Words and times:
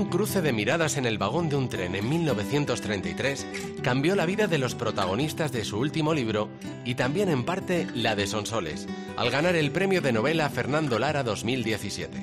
Un 0.00 0.08
cruce 0.08 0.40
de 0.40 0.54
miradas 0.54 0.96
en 0.96 1.04
el 1.04 1.18
vagón 1.18 1.50
de 1.50 1.56
un 1.56 1.68
tren 1.68 1.94
en 1.94 2.08
1933 2.08 3.46
cambió 3.82 4.16
la 4.16 4.24
vida 4.24 4.46
de 4.46 4.56
los 4.56 4.74
protagonistas 4.74 5.52
de 5.52 5.62
su 5.62 5.78
último 5.78 6.14
libro 6.14 6.48
y 6.86 6.94
también 6.94 7.28
en 7.28 7.44
parte 7.44 7.86
la 7.94 8.16
de 8.16 8.26
Sonsoles, 8.26 8.88
al 9.18 9.30
ganar 9.30 9.56
el 9.56 9.70
premio 9.72 10.00
de 10.00 10.12
novela 10.12 10.48
Fernando 10.48 10.98
Lara 10.98 11.22
2017. 11.22 12.16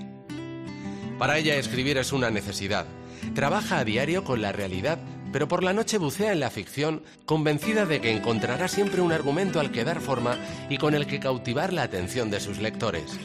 Para 1.19 1.37
ella 1.37 1.55
escribir 1.57 1.99
es 1.99 2.13
una 2.13 2.31
necesidad. 2.31 2.87
Trabaja 3.35 3.77
a 3.77 3.85
diario 3.85 4.23
con 4.23 4.41
la 4.41 4.51
realidad, 4.51 4.97
pero 5.31 5.47
por 5.47 5.61
la 5.63 5.73
noche 5.73 5.99
bucea 5.99 6.31
en 6.31 6.39
la 6.39 6.49
ficción, 6.49 7.03
convencida 7.27 7.85
de 7.85 8.01
que 8.01 8.11
encontrará 8.11 8.67
siempre 8.69 9.01
un 9.01 9.11
argumento 9.11 9.59
al 9.59 9.71
que 9.71 9.83
dar 9.83 10.01
forma 10.01 10.35
y 10.67 10.79
con 10.79 10.95
el 10.95 11.05
que 11.05 11.19
cautivar 11.19 11.73
la 11.73 11.83
atención 11.83 12.31
de 12.31 12.39
sus 12.39 12.57
lectores. 12.57 13.19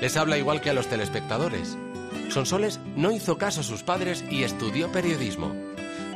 Les 0.00 0.16
habla 0.16 0.38
igual 0.38 0.60
que 0.60 0.70
a 0.70 0.74
los 0.74 0.88
telespectadores. 0.88 1.78
Sonsoles 2.30 2.80
no 2.96 3.12
hizo 3.12 3.38
caso 3.38 3.60
a 3.60 3.64
sus 3.64 3.82
padres 3.82 4.24
y 4.30 4.42
estudió 4.42 4.90
periodismo. 4.92 5.54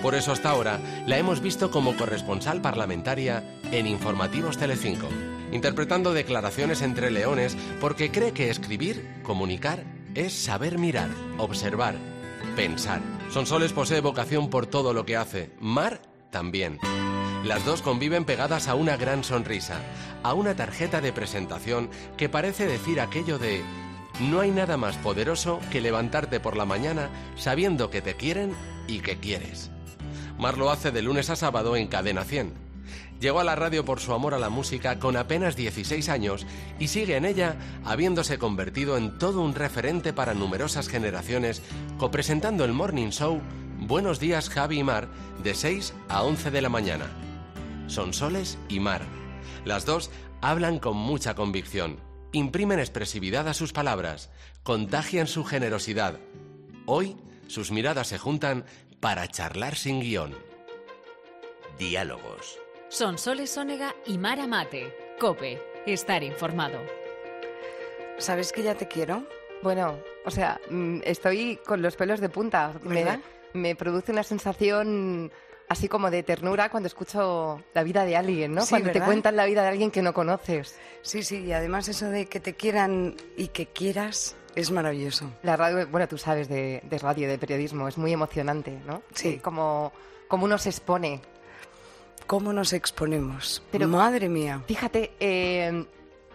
Por 0.03 0.15
eso 0.15 0.33
hasta 0.33 0.51
ahora 0.51 0.81
la 1.07 1.19
hemos 1.19 1.41
visto 1.41 1.71
como 1.71 1.97
corresponsal 1.97 2.63
parlamentaria 2.63 3.45
en 3.71 3.87
Informativos 3.87 4.57
Telecinco, 4.57 5.09
interpretando 5.53 6.15
declaraciones 6.15 6.81
entre 6.81 7.11
leones 7.11 7.57
porque 7.81 8.11
cree 8.11 8.33
que 8.33 8.51
escribir, 8.51 9.07
comunicar, 9.23 9.85
es 10.15 10.33
saber 10.33 10.79
mirar, 10.79 11.11
observar, 11.39 11.97
pensar. 12.57 13.01
Sonsoles 13.31 13.73
posee 13.73 14.01
vocación 14.01 14.49
por 14.49 14.67
todo 14.67 14.95
lo 14.95 15.05
que 15.05 15.17
hace, 15.17 15.51
Mar 15.61 16.01
también. 16.31 16.79
Las 17.45 17.65
dos 17.65 17.83
conviven 17.83 18.25
pegadas 18.25 18.69
a 18.69 18.75
una 18.75 18.97
gran 18.97 19.25
sonrisa, 19.25 19.81
a 20.23 20.35
una 20.35 20.55
tarjeta 20.55 21.01
de 21.01 21.13
presentación 21.13 21.91
que 22.17 22.29
parece 22.29 22.67
decir 22.67 23.01
aquello 23.01 23.39
de 23.39 23.63
no 24.21 24.41
hay 24.41 24.51
nada 24.51 24.77
más 24.77 24.97
poderoso 24.97 25.61
que 25.71 25.81
levantarte 25.81 26.41
por 26.41 26.57
la 26.57 26.65
mañana 26.65 27.09
sabiendo 27.37 27.91
que 27.91 28.03
te 28.03 28.15
quieren 28.15 28.55
y 28.87 29.01
que 29.01 29.19
quieres. 29.19 29.71
Mar 30.39 30.59
lo 30.59 30.71
hace 30.71 30.91
de 30.91 31.03
lunes 31.03 31.31
a 31.31 31.37
sábado 31.37 31.77
en 31.77 31.89
Cadena 31.89 32.25
100. 32.25 32.53
Llegó 33.21 33.41
a 33.41 33.45
la 33.45 33.57
radio 33.57 33.85
por 33.85 34.01
su 34.01 34.13
amor 34.15 34.35
a 34.35 34.39
la 34.39 34.49
música 34.49 34.99
con 34.99 35.17
apenas 35.17 35.55
16 35.57 36.09
años 36.09 36.47
y 36.79 36.89
sigue 36.89 37.17
en 37.17 37.27
ella 37.27 37.57
habiéndose 37.85 38.39
convertido 38.39 38.97
en 38.97 39.19
todo 39.19 39.43
un 39.43 39.55
referente 39.55 40.13
para 40.13 40.35
numerosas 40.35 40.89
generaciones, 40.89 41.63
copresentando 41.99 42.65
el 42.65 42.73
Morning 42.73 43.11
Show 43.11 43.41
Buenos 43.81 44.21
días 44.21 44.51
Javi 44.51 44.81
y 44.81 44.85
Mar 44.85 45.09
de 45.43 45.55
6 45.55 45.95
a 46.11 46.23
11 46.23 46.51
de 46.51 46.61
la 46.61 46.69
mañana. 46.69 47.07
Son 47.87 48.13
Soles 48.13 48.59
y 48.69 48.79
Mar. 48.79 49.03
Las 49.65 49.87
dos 49.87 50.11
hablan 50.43 50.79
con 50.79 50.97
mucha 50.97 51.35
convicción 51.35 52.10
imprimen 52.33 52.79
expresividad 52.79 53.49
a 53.49 53.55
sus 53.55 53.73
palabras, 53.73 54.31
contagian 54.63 55.27
su 55.27 55.45
generosidad. 55.45 56.19
Hoy 56.87 57.17
sus 57.47 57.71
miradas 57.71 58.09
se 58.09 58.19
juntan 58.19 58.65
para 59.01 59.27
charlar 59.29 59.77
sin 59.77 60.01
guion. 60.01 60.35
Diálogos. 61.79 62.59
Son 62.89 63.19
Soles 63.19 63.51
Sónega 63.51 63.95
y 64.07 64.19
Mara 64.19 64.47
Mate. 64.47 64.95
Cope. 65.19 65.61
Estar 65.87 66.23
informado. 66.23 66.79
¿Sabes 68.19 68.53
que 68.53 68.63
ya 68.63 68.75
te 68.75 68.87
quiero? 68.87 69.25
Bueno, 69.63 69.99
o 70.25 70.31
sea, 70.31 70.61
mm, 70.71 71.01
estoy 71.05 71.57
con 71.65 71.81
los 71.81 71.97
pelos 71.97 72.21
de 72.21 72.29
punta. 72.29 72.75
Me, 72.83 73.21
me 73.55 73.75
produce 73.75 74.13
una 74.13 74.23
sensación 74.23 75.33
así 75.71 75.89
como 75.89 76.11
de 76.11 76.25
ternura 76.25 76.69
cuando 76.69 76.89
escucho 76.89 77.63
la 77.75 77.85
vida 77.85 78.05
de 78.05 78.17
alguien, 78.17 78.53
¿no? 78.53 78.67
cuando 78.67 78.91
te 78.91 79.01
cuentan 79.01 79.37
la 79.37 79.47
vida 79.47 79.63
de 79.63 79.69
alguien 79.69 79.93
que 79.93 80.03
no 80.03 80.13
conoces. 80.13 80.77
Sí, 81.03 81.23
sí, 81.23 81.45
y 81.45 81.53
además 81.53 81.87
eso 81.89 82.11
de 82.11 82.27
que 82.27 82.41
te 82.41 82.55
quieran 82.55 83.15
y 83.37 83.49
que 83.49 83.67
quieras 83.67 84.35
es 84.57 84.73
maravilloso. 84.73 85.31
La 85.45 85.57
radio, 85.57 85.87
bueno, 85.87 86.09
tú 86.09 86.19
sabes 86.19 86.49
de, 86.49 86.83
radio, 87.01 87.29
de 87.29 87.39
periodismo, 87.39 87.87
es 87.87 87.97
muy 87.97 88.13
emocionante, 88.13 88.81
¿no? 88.85 89.03
Sí. 89.15 89.39
Como, 89.39 89.93
como 90.27 90.47
uno 90.47 90.59
se 90.59 90.71
expone. 90.71 91.21
¿Cómo 92.27 92.53
nos 92.53 92.73
exponemos? 92.73 93.63
Pero, 93.71 93.87
Madre 93.87 94.29
mía. 94.29 94.65
Fíjate, 94.67 95.13
eh, 95.21 95.87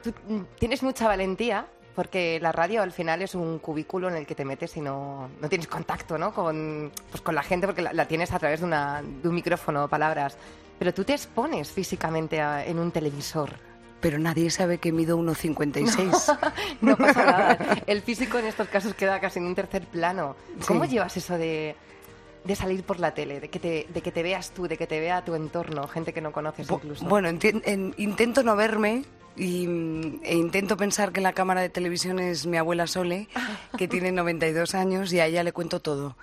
tú 0.02 0.14
tienes 0.58 0.82
mucha 0.82 1.10
valentía 1.10 1.68
porque 1.96 2.40
la 2.42 2.52
radio 2.52 2.82
al 2.82 2.92
final 2.92 3.22
es 3.22 3.36
un 3.36 3.60
cubículo 3.60 4.10
en 4.10 4.16
el 4.16 4.26
que 4.26 4.36
te 4.36 4.46
metes 4.46 4.76
y 4.78 4.82
no, 4.82 5.30
no 5.42 5.50
tienes 5.50 5.68
contacto 5.68 6.18
¿no? 6.18 6.34
con, 6.34 6.92
pues 7.10 7.22
con 7.22 7.34
la 7.34 7.44
gente 7.44 7.68
porque 7.68 7.82
la, 7.82 8.08
tienes 8.08 8.32
a 8.34 8.40
través 8.40 8.60
de, 8.60 8.66
una, 8.66 9.02
de, 9.02 9.28
un 9.28 9.36
micrófono, 9.36 9.88
palabras. 9.88 10.38
Pero 10.78 10.94
tú 10.94 11.06
te 11.06 11.14
expones 11.14 11.72
físicamente 11.72 12.38
en 12.38 12.80
un 12.80 12.92
televisor. 12.92 13.52
Pero 14.02 14.20
nadie 14.20 14.52
sabe 14.52 14.78
que 14.78 14.92
mido 14.92 15.18
1,56. 15.18 16.38
No, 16.82 16.92
no 16.92 16.98
pasa 16.98 17.26
nada. 17.26 17.58
El 17.88 18.02
físico 18.02 18.38
en 18.38 18.46
estos 18.46 18.68
casos 18.68 18.94
queda 18.94 19.20
casi 19.22 19.40
en 19.40 19.46
un 19.46 19.56
tercer 19.56 19.86
plano. 19.88 20.36
¿Cómo 20.68 20.84
llevas 20.84 21.16
eso 21.16 21.38
de, 21.38 21.76
de 22.44 22.56
salir 22.56 22.84
por 22.84 23.00
la 23.00 23.14
tele, 23.14 23.40
de 23.40 23.50
que, 23.50 23.60
te, 23.60 23.88
de 23.92 24.02
que 24.02 24.12
te 24.12 24.22
veas 24.22 24.52
tú, 24.52 24.68
de 24.68 24.78
que 24.78 24.86
te 24.86 25.00
vea 25.00 25.24
tu 25.24 25.34
entorno, 25.34 25.88
gente 25.88 26.14
que 26.14 26.22
no 26.22 26.32
conoces 26.32 26.70
incluso? 26.70 27.06
Bueno, 27.06 27.30
intento 27.30 28.44
no 28.44 28.56
verme, 28.56 29.06
y, 29.38 29.66
e 30.24 30.36
intento 30.36 30.78
pensar 30.78 31.12
que 31.12 31.22
la 31.22 31.34
cámara 31.34 31.62
de 31.62 31.70
televisión 31.70 32.20
es 32.20 32.46
mi 32.46 32.58
abuela 32.58 32.88
Sole, 32.88 33.28
que 33.78 33.88
tiene 33.88 34.12
92 34.12 34.76
años 34.76 35.12
y 35.14 35.20
a 35.20 35.28
ella 35.28 35.44
le 35.44 35.52
cuento 35.52 35.82
todo. 35.82 36.16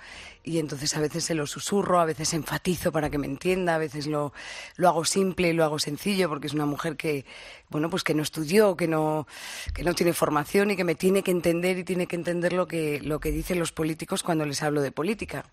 Y 0.44 0.58
entonces 0.58 0.96
a 0.96 1.00
veces 1.00 1.24
se 1.24 1.34
lo 1.34 1.46
susurro, 1.46 2.00
a 2.00 2.04
veces 2.04 2.34
enfatizo 2.34 2.90
para 2.90 3.10
que 3.10 3.18
me 3.18 3.26
entienda, 3.26 3.76
a 3.76 3.78
veces 3.78 4.06
lo, 4.06 4.32
lo 4.76 4.88
hago 4.88 5.04
simple 5.04 5.48
y 5.48 5.52
lo 5.52 5.64
hago 5.64 5.78
sencillo 5.78 6.28
porque 6.28 6.48
es 6.48 6.52
una 6.52 6.66
mujer 6.66 6.96
que, 6.96 7.24
bueno, 7.68 7.88
pues 7.90 8.02
que 8.02 8.14
no 8.14 8.22
estudió, 8.22 8.76
que 8.76 8.88
no, 8.88 9.26
que 9.74 9.84
no 9.84 9.94
tiene 9.94 10.12
formación 10.12 10.70
y 10.70 10.76
que 10.76 10.84
me 10.84 10.94
tiene 10.94 11.22
que 11.22 11.30
entender 11.30 11.78
y 11.78 11.84
tiene 11.84 12.06
que 12.06 12.16
entender 12.16 12.52
lo 12.52 12.66
que, 12.66 13.00
lo 13.00 13.20
que 13.20 13.30
dicen 13.30 13.58
los 13.58 13.72
políticos 13.72 14.22
cuando 14.22 14.44
les 14.44 14.62
hablo 14.62 14.82
de 14.82 14.92
política. 14.92 15.44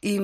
Y, 0.00 0.18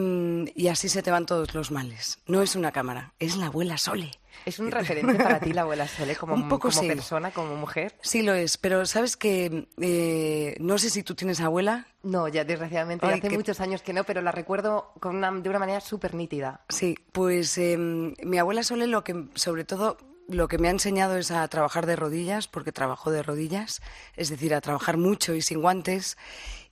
y 0.55 0.69
así 0.69 0.89
se 0.89 1.03
te 1.03 1.11
van 1.11 1.27
todos 1.27 1.55
los 1.55 1.71
males. 1.71 2.19
No 2.27 2.43
es 2.43 2.57
una 2.57 2.73
cámara, 2.73 3.15
es 3.19 3.37
la 3.37 3.47
abuela 3.47 3.79
Sole. 3.79 4.11
¿Es 4.45 4.59
un 4.59 4.71
referente 4.71 5.15
para 5.15 5.41
ti 5.41 5.53
la 5.53 5.63
abuela 5.63 5.87
Sole 5.87 6.17
como, 6.17 6.35
un 6.35 6.49
poco 6.49 6.71
como 6.71 6.89
persona, 6.89 7.31
como 7.31 7.55
mujer? 7.57 7.95
Sí 8.03 8.23
lo 8.23 8.35
es, 8.35 8.57
pero 8.57 8.87
sabes 8.87 9.17
que 9.17 9.69
eh, 9.81 10.57
no 10.59 10.79
sé 10.79 10.91
si 10.91 11.03
tú 11.03 11.15
tienes 11.15 11.41
abuela. 11.41 11.87
No, 12.03 12.27
ya 12.27 12.45
desgraciadamente, 12.45 13.07
hace 13.07 13.31
muchos 13.31 13.61
años 13.61 13.83
que 13.83 13.92
no, 13.93 14.05
pero 14.05 14.23
la 14.23 14.33
recuerdo 14.33 14.93
de 15.01 15.09
una 15.49 15.59
manera 15.59 15.81
súper 15.81 16.15
nítida. 16.15 16.61
Sí, 16.69 16.97
pues 17.13 17.59
em, 17.59 18.15
mi 18.23 18.39
abuela 18.39 18.63
Sole 18.63 18.87
lo 18.87 19.05
que 19.05 19.27
sobre 19.35 19.65
todo 19.65 19.99
lo 20.29 20.49
que 20.49 20.59
me 20.59 20.69
ha 20.69 20.71
enseñado 20.71 21.17
es 21.17 21.31
a 21.31 21.47
trabajar 21.49 21.87
de 21.87 21.97
rodillas, 21.97 22.49
porque 22.49 22.73
trabajo 22.73 23.11
de 23.11 23.23
rodillas, 23.23 23.83
es 24.17 24.29
decir, 24.31 24.55
a 24.55 24.61
trabajar 24.61 24.97
mucho 24.97 25.35
y 25.35 25.43
sin 25.43 25.61
guantes. 25.61 26.17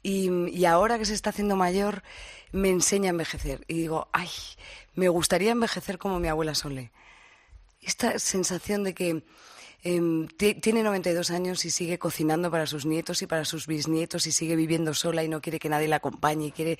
Y, 0.03 0.31
y 0.48 0.64
ahora 0.64 0.98
que 0.98 1.04
se 1.04 1.14
está 1.14 1.31
haciendo 1.31 1.56
mayor, 1.56 2.03
me 2.53 2.70
enseña 2.70 3.08
a 3.08 3.10
envejecer. 3.10 3.64
Y 3.69 3.75
digo, 3.75 4.08
ay, 4.12 4.31
me 4.94 5.08
gustaría 5.08 5.52
envejecer 5.52 5.98
como 5.98 6.20
mi 6.20 6.28
abuela 6.28 6.54
Sole 6.54 6.91
esta 7.82 8.19
sensación 8.19 8.84
de 8.84 8.94
que 8.94 9.22
em, 9.83 10.29
tiene 10.29 10.83
92 10.83 11.31
años 11.31 11.65
y 11.65 11.71
sigue 11.71 11.99
cocinando 11.99 12.51
para 12.51 12.67
sus 12.67 12.87
nietos 12.87 13.23
y 13.23 13.27
para 13.27 13.45
sus 13.45 13.67
bisnietos 13.67 14.27
y 14.27 14.33
sigue 14.33 14.57
viviendo 14.57 14.95
sola 14.95 15.25
y 15.25 15.29
no 15.29 15.41
quiere 15.41 15.59
que 15.59 15.69
nadie 15.69 15.89
la 15.89 15.97
acompañe. 15.97 16.47
Y 16.47 16.53
quiere, 16.53 16.79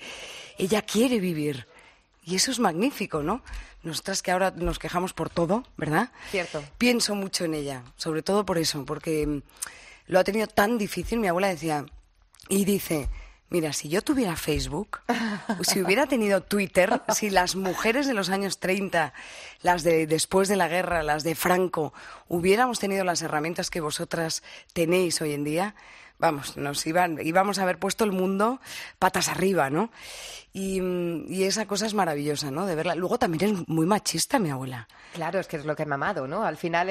ella 0.57 0.81
quiere 0.81 1.19
vivir. 1.19 1.67
Y 2.23 2.35
eso 2.35 2.51
es 2.51 2.59
magnífico, 2.59 3.23
¿no? 3.23 3.43
Nosotras 3.83 4.21
que 4.21 4.31
ahora 4.31 4.51
nos 4.51 4.77
quejamos 4.77 5.13
por 5.13 5.29
todo, 5.29 5.63
¿verdad? 5.75 6.11
Cierto. 6.29 6.63
Pienso 6.77 7.15
mucho 7.15 7.45
en 7.45 7.55
ella, 7.55 7.83
sobre 7.95 8.21
todo 8.21 8.45
por 8.45 8.59
eso, 8.59 8.85
porque 8.85 9.23
em, 9.23 9.41
lo 10.05 10.19
ha 10.19 10.23
tenido 10.23 10.47
tan 10.47 10.77
difícil. 10.77 11.19
Mi 11.19 11.27
abuela 11.27 11.47
decía, 11.47 11.85
y 12.47 12.65
dice, 12.65 13.09
Mira, 13.51 13.73
si 13.73 13.89
yo 13.89 14.01
tuviera 14.01 14.37
Facebook, 14.37 15.01
si 15.61 15.81
hubiera 15.81 16.07
tenido 16.07 16.41
Twitter, 16.41 17.01
si 17.13 17.29
las 17.29 17.57
mujeres 17.57 18.07
de 18.07 18.13
los 18.13 18.29
años 18.29 18.59
30, 18.59 19.11
las 19.61 19.83
de 19.83 20.07
después 20.07 20.47
de 20.47 20.55
la 20.55 20.69
guerra, 20.69 21.03
las 21.03 21.25
de 21.25 21.35
Franco, 21.35 21.93
hubiéramos 22.29 22.79
tenido 22.79 23.03
las 23.03 23.21
herramientas 23.21 23.69
que 23.69 23.81
vosotras 23.81 24.41
tenéis 24.71 25.21
hoy 25.21 25.33
en 25.33 25.43
día, 25.43 25.75
vamos, 26.17 26.55
nos 26.55 26.87
iban, 26.87 27.19
íbamos 27.21 27.59
a 27.59 27.63
haber 27.63 27.77
puesto 27.77 28.05
el 28.05 28.13
mundo 28.13 28.61
patas 28.99 29.27
arriba, 29.27 29.69
¿no? 29.69 29.91
Y, 30.53 31.43
esa 31.43 31.65
cosa 31.65 31.85
es 31.85 31.93
maravillosa, 31.93 32.51
¿no? 32.51 32.65
De 32.65 32.75
verla. 32.75 32.93
Luego 32.95 33.17
también 33.17 33.51
es 33.51 33.67
muy 33.69 33.85
machista 33.85 34.37
mi 34.37 34.49
abuela. 34.49 34.87
Claro, 35.13 35.39
es 35.39 35.47
que 35.47 35.55
es 35.55 35.65
lo 35.65 35.75
que 35.75 35.83
ha 35.83 35.85
mamado, 35.85 36.27
¿no? 36.27 36.43
Al 36.43 36.57
final 36.57 36.87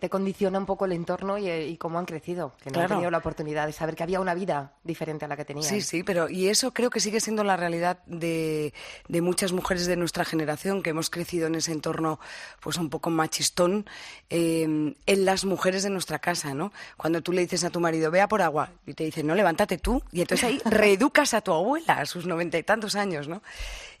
te 0.00 0.08
condiciona 0.08 0.58
un 0.58 0.66
poco 0.66 0.84
el 0.84 0.92
entorno 0.92 1.36
y, 1.36 1.76
cómo 1.76 1.98
han 1.98 2.06
crecido, 2.06 2.54
que 2.62 2.70
no 2.70 2.80
han 2.80 2.88
tenido 2.88 3.10
la 3.10 3.18
oportunidad 3.18 3.66
de 3.66 3.72
saber 3.72 3.96
que 3.96 4.04
había 4.04 4.20
una 4.20 4.34
vida 4.34 4.74
diferente 4.84 5.24
a 5.24 5.28
la 5.28 5.36
que 5.36 5.44
tenían. 5.44 5.68
Sí, 5.68 5.80
sí, 5.80 6.02
pero 6.04 6.28
y 6.28 6.48
eso 6.48 6.72
creo 6.72 6.90
que 6.90 7.00
sigue 7.00 7.20
siendo 7.20 7.42
la 7.42 7.56
realidad 7.56 7.98
de, 8.06 8.72
muchas 9.08 9.52
mujeres 9.52 9.86
de 9.86 9.96
nuestra 9.96 10.24
generación 10.24 10.82
que 10.82 10.90
hemos 10.90 11.10
crecido 11.10 11.48
en 11.48 11.56
ese 11.56 11.72
entorno 11.72 12.20
pues 12.60 12.76
un 12.78 12.90
poco 12.90 13.10
machistón 13.10 13.86
eh, 14.30 14.62
en 15.06 15.24
las 15.24 15.44
mujeres 15.44 15.82
de 15.82 15.90
nuestra 15.90 16.20
casa, 16.20 16.54
¿no? 16.54 16.72
Cuando 16.96 17.22
tú 17.22 17.32
le 17.32 17.42
dices 17.42 17.64
a 17.64 17.70
tu 17.70 17.80
marido, 17.80 18.10
vea 18.10 18.28
por 18.28 18.40
agua, 18.40 18.70
y 18.86 18.94
te 18.94 19.04
dice, 19.04 19.22
no, 19.22 19.34
levántate 19.34 19.78
tú, 19.78 20.02
y 20.12 20.20
entonces 20.20 20.48
ahí 20.48 20.60
reeducas 20.64 21.34
a 21.34 21.40
tu 21.40 21.52
abuela 21.52 21.94
a 21.94 22.06
sus 22.06 22.26
noventa 22.26 22.56
y 22.56 22.62
tantos 22.62 22.94
años 22.94 22.99
años, 23.00 23.26
¿no? 23.26 23.42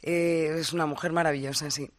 Eh, 0.02 0.56
es 0.58 0.72
una 0.72 0.86
mujer 0.86 1.12
maravillosa, 1.12 1.70
sí. 1.70 1.90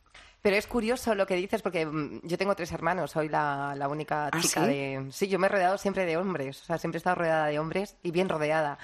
Pero 0.42 0.56
es 0.56 0.66
curioso 0.66 1.14
lo 1.14 1.28
que 1.28 1.36
dices, 1.36 1.62
porque 1.62 1.86
mm, 1.86 2.22
yo 2.24 2.38
tengo 2.38 2.56
tres 2.56 2.72
hermanos, 2.72 3.12
soy 3.12 3.30
la, 3.30 3.76
única 3.90 4.30
¿Ah, 4.32 4.40
chica 4.40 4.66
de... 4.66 5.08
Sí, 5.12 5.28
yo 5.28 5.38
me 5.38 5.48
he 5.48 5.50
rodeado 5.50 5.78
siempre 5.78 6.06
de 6.06 6.18
hombres, 6.18 6.62
o 6.62 6.66
sea, 6.66 6.78
siempre 6.78 6.98
he 6.98 7.00
estado 7.00 7.18
rodeada 7.18 7.48
de 7.48 7.60
hombres 7.60 7.98
y 8.02 8.12
bien 8.12 8.30
rodeada. 8.30 8.80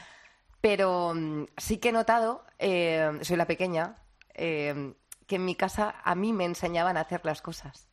Pero 0.62 1.14
mm, 1.16 1.46
sí 1.58 1.78
que 1.78 1.90
he 1.90 1.94
notado, 1.94 2.44
eh, 2.60 3.12
soy 3.22 3.38
la 3.38 3.48
pequeña, 3.48 3.96
eh, 4.34 4.94
que 5.26 5.36
en 5.36 5.46
mi 5.46 5.56
casa 5.56 5.96
a 6.04 6.16
mí 6.16 6.32
me 6.34 6.46
enseñaban 6.46 6.98
a 6.98 7.02
hacer 7.02 7.22
las 7.24 7.42
cosas. 7.42 7.88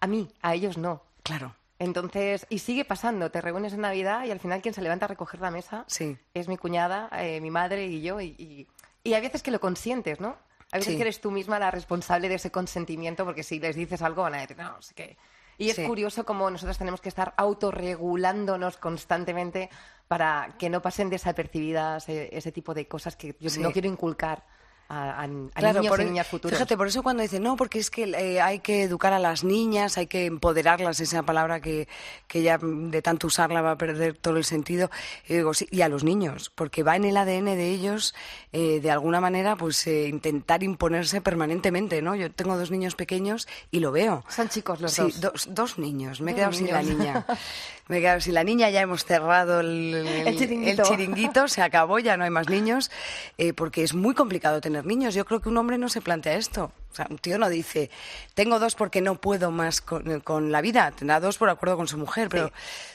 A 0.00 0.06
mí, 0.06 0.28
a 0.40 0.54
ellos 0.54 0.78
no. 0.78 1.02
Claro. 1.22 1.54
Entonces, 1.78 2.46
y 2.50 2.58
sigue 2.58 2.84
pasando, 2.84 3.30
te 3.30 3.40
reúnes 3.40 3.72
en 3.72 3.80
Navidad 3.80 4.24
y 4.24 4.30
al 4.30 4.38
final 4.38 4.60
quien 4.60 4.74
se 4.74 4.82
levanta 4.82 5.06
a 5.06 5.08
recoger 5.08 5.40
la 5.40 5.50
mesa 5.50 5.84
Sí. 5.86 6.16
es 6.34 6.46
mi 6.46 6.58
cuñada, 6.58 7.08
eh, 7.18 7.40
mi 7.40 7.50
madre 7.50 7.86
y 7.86 8.02
yo. 8.02 8.20
Y, 8.20 8.34
y, 8.38 8.68
y 9.04 9.14
hay 9.14 9.20
veces 9.22 9.42
que 9.42 9.50
lo 9.50 9.60
consientes, 9.60 10.20
¿no? 10.20 10.36
A 10.72 10.76
veces 10.76 10.92
Sí. 10.92 10.96
que 10.96 11.02
eres 11.02 11.20
tú 11.20 11.30
misma 11.30 11.58
la 11.58 11.70
responsable 11.70 12.28
de 12.28 12.36
ese 12.36 12.50
consentimiento 12.50 13.24
porque 13.24 13.42
si 13.42 13.58
les 13.58 13.74
dices 13.76 14.02
algo 14.02 14.22
van 14.22 14.34
a 14.34 14.40
decir, 14.40 14.56
no, 14.56 14.70
no 14.70 14.82
sé 14.82 14.94
qué. 14.94 15.16
Y 15.58 15.68
es 15.70 15.76
Sí. 15.76 15.84
curioso 15.84 16.24
cómo 16.24 16.48
nosotros 16.50 16.78
tenemos 16.78 17.00
que 17.00 17.08
estar 17.08 17.34
autorregulándonos 17.36 18.76
constantemente 18.76 19.68
para 20.08 20.54
que 20.58 20.70
no 20.70 20.80
pasen 20.80 21.10
desapercibidas 21.10 22.08
eh, 22.08 22.30
ese 22.32 22.52
tipo 22.52 22.72
de 22.74 22.86
cosas 22.88 23.16
que 23.16 23.36
yo 23.40 23.50
Sí. 23.50 23.60
no 23.60 23.72
quiero 23.72 23.88
inculcar 23.88 24.44
a, 24.92 25.22
a- 25.22 25.24
a 25.24 25.28
Claro, 25.54 25.80
niños 25.80 25.88
por- 25.96 26.00
y 26.00 26.04
niñas 26.04 26.26
futuros. 26.26 26.56
Fíjate, 26.58 26.76
por 26.76 26.88
eso 26.88 27.02
cuando 27.02 27.22
dicen, 27.22 27.42
no, 27.44 27.56
porque 27.56 27.78
es 27.78 27.90
que 27.90 28.02
eh, 28.04 28.40
hay 28.40 28.58
que 28.58 28.82
educar 28.82 29.12
a 29.12 29.18
las 29.20 29.44
niñas, 29.44 29.96
hay 29.98 30.08
que 30.08 30.26
empoderarlas, 30.26 30.98
esa 30.98 31.22
palabra 31.22 31.60
que, 31.60 31.86
que 32.26 32.42
ya 32.42 32.58
de 32.60 33.00
tanto 33.00 33.28
usarla 33.28 33.62
va 33.62 33.70
a 33.72 33.78
perder 33.78 34.16
todo 34.16 34.36
el 34.36 34.44
sentido, 34.44 34.90
y, 35.28 35.34
digo, 35.34 35.54
sí, 35.54 35.68
y 35.70 35.82
a 35.82 35.88
los 35.88 36.02
niños, 36.02 36.50
porque 36.54 36.82
va 36.82 36.96
en 36.96 37.04
el 37.04 37.16
ADN 37.16 37.44
de 37.56 37.68
ellos, 37.70 38.14
eh, 38.52 38.80
de 38.80 38.90
alguna 38.90 39.20
manera, 39.20 39.54
pues 39.56 39.86
eh, 39.86 40.08
intentar 40.08 40.62
imponerse 40.64 41.20
permanentemente, 41.20 42.02
¿no? 42.02 42.16
Yo 42.16 42.32
tengo 42.32 42.58
dos 42.58 42.72
niños 42.72 42.96
pequeños 42.96 43.46
y 43.70 43.78
lo 43.78 43.92
veo. 43.92 44.24
Son 44.28 44.48
chicos 44.48 44.80
los 44.80 44.92
sí, 44.92 45.02
dos. 45.02 45.20
dos. 45.20 45.48
dos 45.54 45.78
niños. 45.78 46.20
Me 46.20 46.32
he 46.32 46.34
quedado 46.34 46.52
sin 46.52 46.70
la 46.72 46.82
niña. 46.82 47.24
Me 47.88 47.98
he 47.98 48.00
quedado 48.02 48.20
sin 48.20 48.34
la 48.34 48.44
niña, 48.44 48.70
ya 48.70 48.82
hemos 48.82 49.04
cerrado 49.04 49.58
el, 49.60 49.94
el- 49.94 50.28
El 50.28 50.38
chiringuito. 50.38 50.82
el 50.82 50.88
chiringuito, 50.88 51.48
se 51.48 51.60
acabó, 51.60 51.98
ya 51.98 52.16
no 52.16 52.22
hay 52.22 52.30
más 52.30 52.48
niños, 52.48 52.88
eh, 53.36 53.52
porque 53.52 53.82
es 53.82 53.94
muy 53.94 54.14
complicado 54.14 54.60
tener 54.60 54.79
niños. 54.84 55.14
Yo 55.14 55.24
creo 55.24 55.40
que 55.40 55.48
un 55.48 55.56
hombre 55.56 55.78
no 55.78 55.88
se 55.88 56.00
plantea 56.00 56.34
esto. 56.34 56.72
O 56.90 56.94
sea, 56.94 57.06
un 57.08 57.18
tío 57.18 57.38
no 57.38 57.48
dice, 57.48 57.90
tengo 58.34 58.58
dos 58.58 58.74
porque 58.74 59.00
no 59.00 59.20
puedo 59.20 59.50
más 59.50 59.80
con, 59.80 60.20
con 60.20 60.50
la 60.50 60.60
vida. 60.60 60.90
Tendrá 60.90 61.20
dos 61.20 61.38
por 61.38 61.48
acuerdo 61.48 61.76
con 61.76 61.86
su 61.86 61.96
mujer, 61.96 62.28
pero 62.28 62.50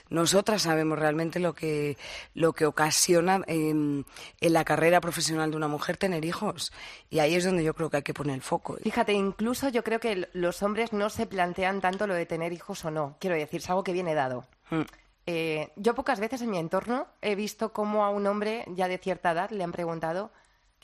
nosotras 0.09 0.63
sabemos 0.63 0.99
realmente 0.99 1.39
lo 1.39 1.53
que, 1.53 1.97
lo 2.33 2.53
que 2.53 2.65
ocasiona 2.65 3.41
eh, 3.47 3.69
en 3.69 4.05
la 4.41 4.65
carrera 4.65 4.99
profesional 4.99 5.51
de 5.51 5.57
una 5.57 5.67
mujer 5.67 5.97
tener 5.97 6.25
hijos. 6.25 6.73
Y 7.09 7.19
ahí 7.19 7.35
es 7.35 7.45
donde 7.45 7.63
yo 7.63 7.73
creo 7.73 7.89
que 7.89 7.97
hay 7.97 8.03
que 8.03 8.13
poner 8.13 8.35
el 8.35 8.41
foco. 8.41 8.77
Fíjate, 8.83 9.13
incluso 9.13 9.69
yo 9.69 9.83
creo 9.83 9.99
que 9.99 10.27
los 10.33 10.61
hombres 10.61 10.91
no 10.91 11.09
se 11.09 11.25
plantean 11.25 11.79
tanto 11.79 12.05
lo 12.05 12.13
de 12.13 12.25
tener 12.25 12.51
hijos 12.51 12.83
o 12.83 12.91
no. 12.91 13.15
Quiero 13.19 13.35
decir, 13.35 13.61
es 13.61 13.69
algo 13.69 13.83
que 13.83 13.93
viene 13.93 14.13
dado. 14.13 14.45
Mm. 14.71 14.81
Eh, 15.27 15.71
yo 15.75 15.95
pocas 15.95 16.19
veces 16.19 16.41
en 16.41 16.51
mi 16.51 16.59
entorno 16.59 17.07
he 17.21 17.33
visto 17.35 17.73
cómo 17.73 18.05
a 18.05 18.09
un 18.09 18.27
hombre 18.27 18.63
ya 18.67 18.87
de 18.87 18.99
cierta 18.99 19.31
edad 19.31 19.49
le 19.49 19.63
han 19.63 19.71
preguntado 19.71 20.31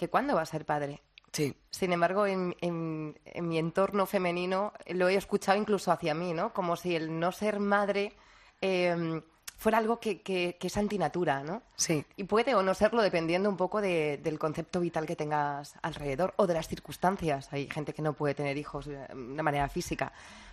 que 0.02 0.10
cuándo 0.10 0.34
va 0.34 0.42
a 0.42 0.46
ser 0.48 0.66
padre. 0.66 1.00
Sí. 1.32 1.56
Sin 1.70 1.94
embargo, 1.94 2.26
en, 2.26 2.56
en- 2.60 3.20
en 3.24 3.48
mi 3.48 3.60
entorno 3.60 4.08
femenino 4.08 4.74
lo 4.88 5.08
he 5.10 5.16
escuchado 5.16 5.60
incluso 5.60 5.92
hacia 5.92 6.16
mí, 6.16 6.34
¿no? 6.34 6.52
Como 6.54 6.76
si 6.76 6.96
el 6.96 7.20
no 7.20 7.32
ser 7.32 7.60
madre 7.60 8.14
eh, 8.62 9.22
fuera 9.58 9.78
algo 9.78 10.00
que, 10.00 10.22
que- 10.24 10.58
que 10.60 10.68
es 10.68 10.76
antinatura, 10.78 11.44
¿no? 11.44 11.62
Sí. 11.76 12.04
Y 12.18 12.24
puede 12.24 12.56
o 12.56 12.64
no 12.64 12.74
serlo 12.74 13.04
dependiendo 13.04 13.48
un 13.48 13.58
poco 13.58 13.80
de- 13.80 14.18
del 14.24 14.40
concepto 14.40 14.80
vital 14.80 15.06
que 15.06 15.16
tengas 15.16 15.76
alrededor 15.84 16.34
o 16.38 16.48
de 16.48 16.56
las 16.56 16.68
circunstancias. 16.68 17.48
Hay 17.54 17.70
gente 17.70 17.94
que 17.94 18.02
no 18.02 18.14
puede 18.14 18.34
tener 18.34 18.58
hijos 18.58 18.88
de 18.88 19.08
manera 19.44 19.70
física. 19.70 20.12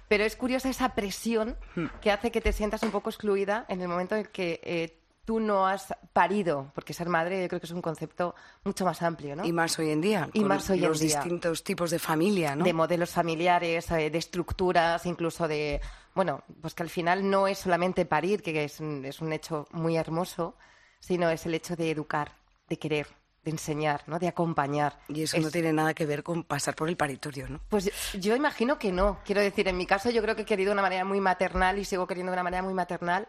Pero 0.09 0.25
es 0.25 0.37
curiosa 0.37 0.69
esa 0.69 0.94
presión 0.94 1.56
Hmm. 1.75 1.87
que 2.03 2.12
hace 2.12 2.31
que 2.31 2.43
te 2.43 2.53
sientas 2.53 2.83
un 2.83 2.91
poco 2.91 3.09
excluida 3.09 3.65
en 3.69 3.81
el 3.81 3.89
momento 3.89 4.15
en 4.15 4.27
que 4.27 4.61
eh, 4.62 4.99
tú 5.29 5.41
no 5.41 5.67
has 5.67 5.95
parido, 6.15 6.73
porque 6.75 6.95
ser 6.95 7.11
madre 7.11 7.43
yo 7.43 7.49
creo 7.49 7.61
que 7.61 7.67
es 7.67 7.73
un 7.73 7.83
concepto 7.83 8.35
mucho 8.65 8.87
más 8.87 9.03
amplio, 9.03 9.37
¿no? 9.37 9.45
Y 9.45 9.53
más 9.53 9.79
hoy 9.79 9.91
en 9.91 10.01
día. 10.01 10.27
Y 10.33 10.39
con 10.41 10.49
más 10.49 10.71
hoy 10.71 10.79
en 10.83 10.89
los 10.89 11.01
día. 11.01 11.17
distintos 11.21 11.63
tipos 11.63 11.91
de 11.91 11.99
familia, 11.99 12.57
¿no? 12.57 12.65
de 12.65 12.73
modelos 12.73 13.11
familiares, 13.11 13.91
eh, 13.91 14.09
de 14.09 14.17
estructuras, 14.17 15.05
incluso 15.05 15.47
de, 15.47 15.83
bueno, 16.15 16.45
pues 16.63 16.73
que 16.73 16.83
al 16.83 16.89
final 16.89 17.29
no 17.29 17.47
es 17.47 17.59
solamente 17.59 18.07
parir, 18.07 18.43
que 18.43 18.65
es 18.65 18.81
un, 18.81 19.05
es 19.05 19.21
un 19.21 19.31
hecho 19.35 19.67
muy 19.73 19.99
hermoso, 19.99 20.57
sino 20.99 21.29
es 21.29 21.45
el 21.45 21.53
hecho 21.53 21.77
de 21.77 21.91
educar, 21.91 22.33
de 22.67 22.79
querer, 22.79 23.09
de 23.45 23.51
enseñar, 23.51 24.05
¿no? 24.07 24.19
De 24.19 24.29
acompañar. 24.29 24.99
Y 25.09 25.25
eso 25.25 25.37
Es- 25.37 25.45
no 25.45 25.51
tiene 25.51 25.75
nada 25.75 25.93
que 25.93 26.07
ver 26.07 26.23
con 26.23 26.43
pasar 26.43 26.75
por 26.75 26.89
el 26.89 26.97
paritorio, 26.97 27.51
¿no? 27.51 27.61
Pues 27.69 27.85
yo- 27.85 28.19
yo 28.19 28.35
imagino 28.35 28.79
que 28.79 28.93
no. 28.93 29.19
Quiero 29.27 29.43
decir, 29.43 29.69
en 29.69 29.77
mi 29.77 29.85
caso 29.85 30.09
yo 30.09 30.23
creo 30.23 30.35
que 30.37 30.43
he 30.43 30.47
querido 30.47 30.71
de 30.71 30.73
una 30.77 30.83
manera 30.89 31.05
muy 31.05 31.21
maternal 31.21 31.79
y 31.79 31.85
sigo 31.85 32.07
queriendo 32.07 32.33
de 32.33 32.37
una 32.37 32.45
manera 32.45 32.63
muy 32.63 32.73
maternal. 32.73 33.29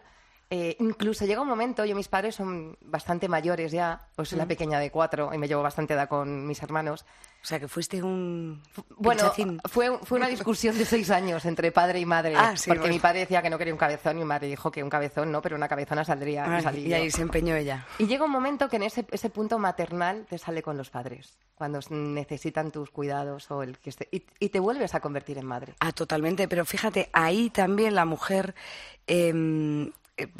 Eh, 0.52 0.76
incluso 0.80 1.24
llega 1.26 1.40
un 1.40 1.46
momento, 1.48 1.84
yo 1.84 1.94
mis 1.94 2.08
padres 2.08 2.34
son 2.34 2.76
bastante 2.80 3.28
mayores 3.28 3.70
ya, 3.70 4.08
pues 4.16 4.30
soy 4.30 4.36
Mm. 4.36 4.40
la 4.40 4.46
pequeña 4.46 4.78
de 4.80 4.90
cuatro 4.90 5.30
y 5.32 5.38
me 5.38 5.46
llevo 5.46 5.62
bastante 5.62 5.94
edad 5.94 6.08
con 6.08 6.44
mis 6.46 6.60
hermanos. 6.62 7.04
O 7.42 7.46
sea, 7.46 7.58
que 7.60 7.68
fuiste 7.68 8.02
un 8.02 8.60
Bueno, 8.98 9.22
pinchacín. 9.22 9.60
fue, 9.70 9.96
fue 10.02 10.18
una 10.18 10.26
discusión 10.28 10.76
de 10.76 10.84
seis 10.84 11.08
años 11.10 11.44
entre 11.46 11.70
padre 11.72 12.00
y 12.00 12.04
madre. 12.04 12.34
Ah, 12.36 12.54
sí, 12.56 12.68
porque 12.68 12.80
bueno. 12.80 12.94
mi 12.94 12.98
padre 13.00 13.20
decía 13.20 13.40
que 13.42 13.48
no 13.48 13.56
quería 13.58 13.72
un 13.72 13.78
cabezón 13.78 14.16
y 14.16 14.20
mi 14.20 14.26
madre 14.26 14.48
dijo 14.48 14.70
que 14.72 14.82
un 14.82 14.90
cabezón 14.90 15.30
no, 15.32 15.40
pero 15.40 15.54
una 15.56 15.68
cabezona 15.68 16.04
saldría. 16.04 16.58
y 16.58 16.62
salí 16.62 16.86
y 16.88 16.92
ahí 16.94 17.10
se 17.12 17.22
empeñó 17.22 17.54
ella. 17.54 17.86
Y 17.98 18.06
llega 18.08 18.24
un 18.24 18.30
momento 18.32 18.68
que 18.68 18.76
en 18.76 18.82
ese, 18.82 19.06
ese 19.12 19.30
punto 19.30 19.58
maternal 19.58 20.26
te 20.28 20.36
sale 20.36 20.62
con 20.62 20.76
los 20.76 20.90
padres, 20.90 21.38
cuando 21.54 21.78
necesitan 21.90 22.72
tus 22.72 22.90
cuidados 22.90 23.50
o 23.52 23.62
el 23.62 23.78
que 23.78 23.90
esté, 23.90 24.08
y, 24.10 24.26
y 24.40 24.48
te 24.50 24.58
vuelves 24.60 24.94
a 24.94 25.00
convertir 25.00 25.38
en 25.38 25.46
madre. 25.46 25.74
Ah, 25.80 25.92
totalmente. 25.92 26.46
Pero 26.48 26.64
fíjate, 26.66 27.08
ahí 27.14 27.48
también 27.50 27.94
la 27.94 28.04
mujer, 28.04 28.54
eh, 29.06 29.90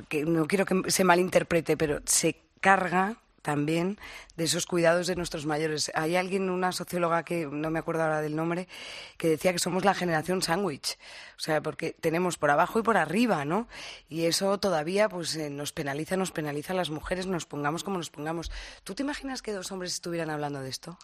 que 0.08 0.24
no 0.24 0.46
quiero 0.46 0.66
que 0.66 0.90
se 0.90 1.04
malinterprete, 1.04 1.76
pero 1.76 2.00
se 2.04 2.42
carga 2.60 3.16
también 3.42 3.98
de 4.36 4.44
esos 4.44 4.66
cuidados 4.66 5.06
de 5.06 5.16
nuestros 5.16 5.46
mayores. 5.46 5.90
Hay 5.94 6.16
alguien, 6.16 6.50
una 6.50 6.72
socióloga 6.72 7.24
que 7.24 7.46
no 7.46 7.70
me 7.70 7.78
acuerdo 7.78 8.02
ahora 8.02 8.20
del 8.20 8.36
nombre, 8.36 8.68
que 9.16 9.28
decía 9.28 9.52
que 9.52 9.58
somos 9.58 9.84
la 9.84 9.94
generación 9.94 10.42
sándwich. 10.42 10.98
O 11.36 11.40
sea, 11.40 11.62
porque 11.62 11.92
tenemos 11.92 12.36
por 12.36 12.50
abajo 12.50 12.78
y 12.78 12.82
por 12.82 12.96
arriba, 12.96 13.44
¿no? 13.44 13.68
Y 14.08 14.26
eso 14.26 14.58
todavía 14.58 15.08
pues 15.08 15.36
eh, 15.36 15.50
nos 15.50 15.72
penaliza, 15.72 16.16
nos 16.16 16.32
penaliza 16.32 16.72
a 16.72 16.76
las 16.76 16.90
mujeres, 16.90 17.26
nos 17.26 17.46
pongamos 17.46 17.84
como 17.84 17.98
nos 17.98 18.10
pongamos. 18.10 18.50
¿Tú 18.84 18.94
te 18.94 19.02
imaginas 19.02 19.42
que 19.42 19.52
dos 19.52 19.72
hombres 19.72 19.94
estuvieran 19.94 20.30
hablando 20.30 20.60
de 20.60 20.68
esto? 20.68 20.98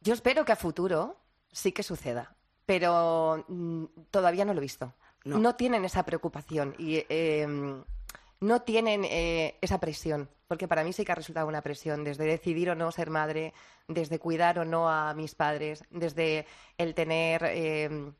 Yo 0.00 0.14
espero 0.14 0.44
que 0.44 0.52
a 0.52 0.56
futuro 0.56 1.20
sí 1.52 1.72
que 1.72 1.82
suceda, 1.82 2.34
pero 2.66 3.44
mm, 3.48 3.84
todavía 4.10 4.44
no 4.44 4.54
lo 4.54 4.60
he 4.60 4.62
visto. 4.62 4.94
No. 5.24 5.38
No, 5.38 5.54
tienen 5.54 5.84
esa 5.84 6.04
preocupación 6.04 6.74
y 6.78 7.04
eh, 7.08 7.46
no 8.40 8.62
tienen 8.62 9.04
eh, 9.04 9.56
esa 9.60 9.78
presión, 9.78 10.28
porque 10.48 10.66
para 10.66 10.82
mí 10.82 10.92
sí 10.92 11.04
que 11.04 11.12
ha 11.12 11.14
resultado 11.14 11.46
una 11.46 11.62
presión, 11.62 12.02
desde 12.04 12.24
decidir 12.24 12.70
o 12.70 12.74
no 12.74 12.90
ser 12.90 13.08
madre, 13.08 13.54
desde 13.86 14.18
cuidar 14.18 14.58
o 14.58 14.64
no 14.64 14.90
a 14.90 15.14
mis 15.14 15.34
padres, 15.34 15.84
desde 15.90 16.46
el 16.76 16.94
tener, 16.94 17.44
eh, 17.46 18.12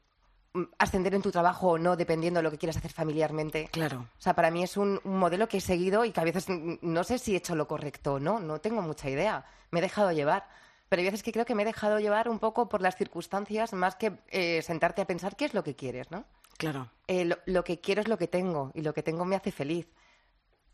ascender 0.79 1.15
en 1.15 1.23
tu 1.23 1.33
trabajo 1.33 1.71
o 1.71 1.79
no, 1.79 1.97
dependiendo 1.97 2.39
de 2.39 2.45
lo 2.45 2.51
que 2.51 2.59
quieras 2.59 2.77
hacer 2.77 2.93
familiarmente. 2.93 3.69
Claro. 3.73 4.07
O 4.17 4.23
sea, 4.23 4.35
para 4.35 4.51
mí 4.51 4.63
es 4.63 4.77
un, 4.77 5.01
un 5.03 5.19
modelo 5.19 5.49
que 5.49 5.57
he 5.57 5.61
seguido 5.61 6.05
y 6.05 6.13
que 6.13 6.21
a 6.21 6.25
veces 6.25 6.47
no 6.49 7.05
sé 7.05 7.19
si 7.19 7.35
he 7.35 7.39
hecho 7.39 7.57
lo 7.57 7.67
correcto 7.67 8.15
o 8.15 8.21
no, 8.21 8.39
no 8.39 8.61
tengo 8.61 8.81
mucha 8.81 9.11
idea. 9.11 9.45
Me 9.71 9.81
he 9.81 9.83
dejado 9.83 10.13
llevar. 10.13 10.47
Pero 10.89 11.01
hay 11.01 11.07
veces 11.07 11.23
que 11.23 11.33
creo 11.33 11.47
que 11.47 11.55
me 11.55 11.63
he 11.63 11.65
dejado 11.67 12.01
llevar 12.01 12.29
un 12.29 12.39
poco 12.39 12.69
por 12.69 12.83
las 12.83 12.97
circunstancias 12.97 13.73
más 13.73 13.97
que 13.97 14.13
eh, 14.29 14.61
sentarte 14.61 15.01
a 15.01 15.07
pensar 15.07 15.37
qué 15.37 15.47
es 15.47 15.55
lo 15.55 15.65
que 15.65 15.75
quieres, 15.75 16.11
¿no? 16.11 16.27
Claro. 16.59 16.91
Eh, 17.07 17.25
lo, 17.25 17.39
lo 17.47 17.65
que 17.65 17.81
quiero 17.81 18.01
es 18.01 18.09
lo 18.09 18.19
que 18.19 18.29
tengo 18.29 18.71
y 18.75 18.83
lo 18.83 18.95
que 18.95 19.03
tengo 19.03 19.25
me 19.25 19.37
hace 19.37 19.53
feliz. 19.53 19.89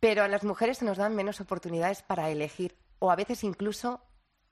Pero 0.00 0.22
a 0.22 0.28
las 0.28 0.44
mujeres 0.44 0.78
se 0.78 0.84
nos 0.84 0.98
dan 0.98 1.14
menos 1.14 1.40
oportunidades 1.40 2.02
para 2.02 2.30
elegir 2.30 2.76
o 2.98 3.10
a 3.10 3.16
veces 3.16 3.44
incluso 3.44 4.00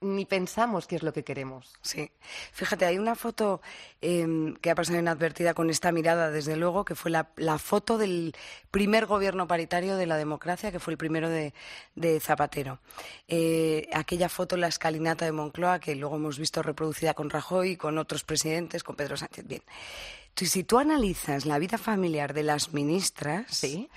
ni 0.01 0.27
pensamos 0.27 0.87
qué 0.87 0.97
es 0.97 1.03
lo 1.03 1.13
que 1.13 1.25
queremos. 1.25 1.73
Sí. 1.81 2.11
Fíjate, 2.53 2.85
hay 2.85 2.99
una 2.99 3.15
foto 3.15 3.63
eh, 4.03 4.55
que 4.61 4.71
ha 4.71 4.75
pasado 4.75 4.99
inadvertida 4.99 5.55
con 5.55 5.71
esta 5.71 5.91
mirada, 5.91 6.31
desde 6.31 6.57
luego, 6.57 6.85
que 6.85 6.95
fue 6.95 7.11
la, 7.11 7.31
la 7.37 7.59
foto 7.59 7.97
del 7.97 8.35
primer 8.71 9.07
gobierno 9.07 9.47
paritario 9.47 9.97
de 9.97 10.07
la 10.07 10.19
democracia, 10.19 10.71
que 10.71 10.81
fue 10.81 10.93
el 10.93 10.99
primero 10.99 11.31
de, 11.31 11.55
de 11.95 12.21
Zapatero. 12.21 12.79
Eh, 13.27 13.89
aquella 13.93 14.29
foto, 14.29 14.57
la 14.57 14.69
escalinata 14.69 15.25
de 15.25 15.33
Moncloa, 15.33 15.81
que 15.81 15.95
luego 15.97 16.17
hemos 16.17 16.39
visto 16.39 16.63
reproducida 16.63 17.15
con 17.15 17.31
Rajoy, 17.31 17.77
con 17.77 17.97
otros 17.97 18.23
presidentes, 18.23 18.85
con 18.85 18.97
Pedro 18.97 19.17
Sánchez. 19.17 19.47
Bien. 19.47 19.63
Si 20.45 20.65
tú 20.65 20.79
analizas 20.79 21.47
la 21.47 21.59
vida 21.59 21.79
familiar 21.79 22.35
de 22.35 22.43
las 22.43 22.75
ministras 22.75 23.47
Sí. 23.57 23.89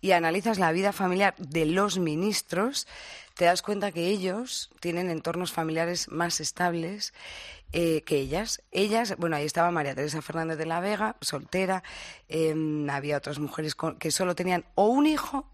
y 0.00 0.10
analizas 0.10 0.58
la 0.58 0.72
vida 0.72 0.92
familiar 0.92 1.36
de 1.38 1.66
los 1.66 1.98
ministros, 1.98 2.88
te 3.34 3.44
das 3.44 3.62
cuenta 3.62 3.92
que 3.92 4.08
ellos 4.08 4.70
tienen 4.80 5.08
entornos 5.08 5.52
familiares 5.52 6.08
más 6.08 6.40
estables 6.40 7.14
eh, 7.72 8.02
que 8.02 8.18
ellas. 8.18 8.62
Ellas, 8.70 9.16
bueno, 9.18 9.34
ahí 9.36 9.44
estaba 9.44 9.70
María 9.72 9.94
Teresa 9.96 10.22
Fernández 10.22 10.58
de 10.58 10.66
la 10.66 10.78
Vega, 10.80 11.16
soltera, 11.20 11.82
em, 12.28 12.88
había 12.88 13.16
otras 13.16 13.38
mujeres 13.40 13.74
con- 13.74 13.96
que 13.98 14.10
solo 14.12 14.34
tenían 14.36 14.64
o 14.76 14.86
un 14.86 15.06
hijo 15.06 15.48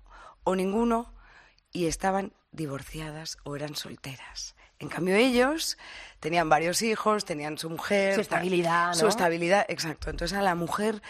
o 0.44 0.54
ninguno 0.54 1.12
y 1.72 1.86
estaban 1.86 2.32
divorciadas 2.52 3.38
o 3.44 3.56
eran 3.56 3.74
solteras. 3.74 4.54
En 4.80 4.88
cambio 4.88 5.14
ellos 5.14 5.76
tenían 6.20 6.48
varios 6.48 6.82
hijos, 6.82 7.24
tenían 7.24 7.58
su 7.58 7.68
mujer, 7.70 8.14
Su 8.14 8.22
estabilidad, 8.22 8.88
¿no? 8.88 8.94
su 8.94 9.06
estabilidad, 9.06 9.66
exacto. 9.68 10.10
Entonces 10.10 10.36
a 10.36 10.42
la 10.42 10.54
mujer 10.54 11.02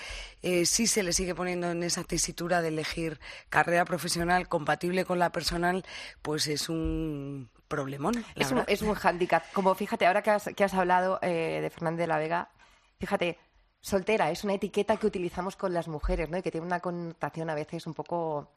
eh, 0.42 0.66
sí 0.66 0.86
se 0.86 1.02
le 1.02 1.12
sigue 1.12 1.34
poniendo 1.34 1.70
en 1.70 1.82
esa 1.84 2.04
tesitura 2.04 2.62
de 2.62 2.68
elegir 2.68 3.20
carrera 3.48 3.84
profesional 3.84 4.48
compatible 4.48 5.04
con 5.04 5.18
la 5.18 5.30
personal, 5.30 5.84
pues 6.20 6.48
es 6.48 6.68
un 6.68 7.48
problemón. 7.68 8.24
Es 8.34 8.50
un, 8.50 8.64
es 8.66 8.82
un 8.82 8.94
hándicap. 8.94 9.44
Como 9.52 9.74
fíjate, 9.76 10.04
ahora 10.06 10.22
que 10.22 10.30
has, 10.30 10.50
que 10.56 10.64
has 10.64 10.74
hablado 10.74 11.20
eh, 11.22 11.60
de 11.62 11.70
Fernández 11.70 12.00
de 12.00 12.06
la 12.08 12.18
Vega, 12.18 12.50
fíjate, 12.98 13.38
soltera 13.80 14.32
es 14.32 14.42
una 14.42 14.54
etiqueta 14.54 14.96
que 14.96 15.06
utilizamos 15.06 15.54
con 15.54 15.72
las 15.72 15.86
mujeres, 15.86 16.28
¿no? 16.28 16.38
Y 16.38 16.42
que 16.42 16.50
tiene 16.50 16.66
una 16.66 16.80
connotación 16.80 17.50
a 17.50 17.54
veces 17.54 17.86
un 17.86 17.94
poco 17.94 18.50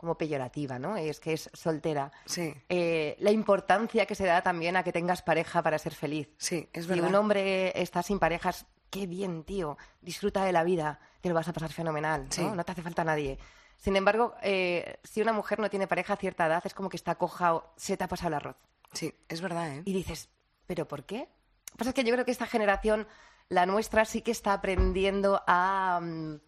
como 0.00 0.16
peyorativa, 0.16 0.78
¿no? 0.78 0.96
Es 0.96 1.20
que 1.20 1.34
es 1.34 1.50
soltera. 1.52 2.10
Sí. 2.24 2.54
Eh, 2.70 3.16
la 3.18 3.30
importancia 3.32 4.06
que 4.06 4.14
se 4.14 4.24
da 4.24 4.40
también 4.40 4.74
a 4.76 4.82
que 4.82 4.92
tengas 4.92 5.20
pareja 5.20 5.62
para 5.62 5.78
ser 5.78 5.94
feliz. 5.94 6.30
Sí, 6.38 6.66
es 6.72 6.84
si 6.84 6.88
verdad. 6.88 7.10
un 7.10 7.14
hombre 7.16 7.78
está 7.78 8.02
sin 8.02 8.18
parejas, 8.18 8.64
qué 8.88 9.06
bien, 9.06 9.44
tío. 9.44 9.76
Disfruta 10.00 10.42
de 10.42 10.52
la 10.52 10.64
vida, 10.64 11.00
te 11.20 11.28
lo 11.28 11.34
vas 11.34 11.48
a 11.48 11.52
pasar 11.52 11.70
fenomenal, 11.70 12.28
Sí. 12.30 12.40
¿no? 12.42 12.54
No 12.54 12.64
te 12.64 12.72
hace 12.72 12.80
falta 12.80 13.04
nadie. 13.04 13.38
Sin 13.76 13.94
embargo, 13.94 14.34
eh, 14.42 15.00
si 15.04 15.20
una 15.20 15.34
mujer 15.34 15.58
no 15.58 15.68
tiene 15.68 15.86
pareja 15.86 16.14
a 16.14 16.16
cierta 16.16 16.46
edad, 16.46 16.62
es 16.64 16.72
como 16.72 16.88
que 16.88 16.96
está 16.96 17.16
coja 17.16 17.54
o 17.56 17.74
se 17.76 17.98
te 17.98 18.04
ha 18.04 18.08
pasado 18.08 18.28
el 18.28 18.34
arroz. 18.34 18.56
Sí, 18.94 19.12
es 19.28 19.42
verdad, 19.42 19.70
¿eh? 19.70 19.82
Y 19.84 19.92
dices, 19.92 20.30
¿pero 20.66 20.88
por 20.88 21.04
qué? 21.04 21.18
Lo 21.18 21.72
que 21.72 21.76
pasa 21.76 21.90
es 21.90 21.94
que 21.94 22.04
yo 22.04 22.12
creo 22.14 22.24
que 22.24 22.30
esta 22.32 22.46
generación, 22.46 23.06
la 23.50 23.66
nuestra, 23.66 24.06
sí 24.06 24.22
que 24.22 24.30
está 24.30 24.54
aprendiendo 24.54 25.42
a, 25.46 26.00
mm, 26.02 26.40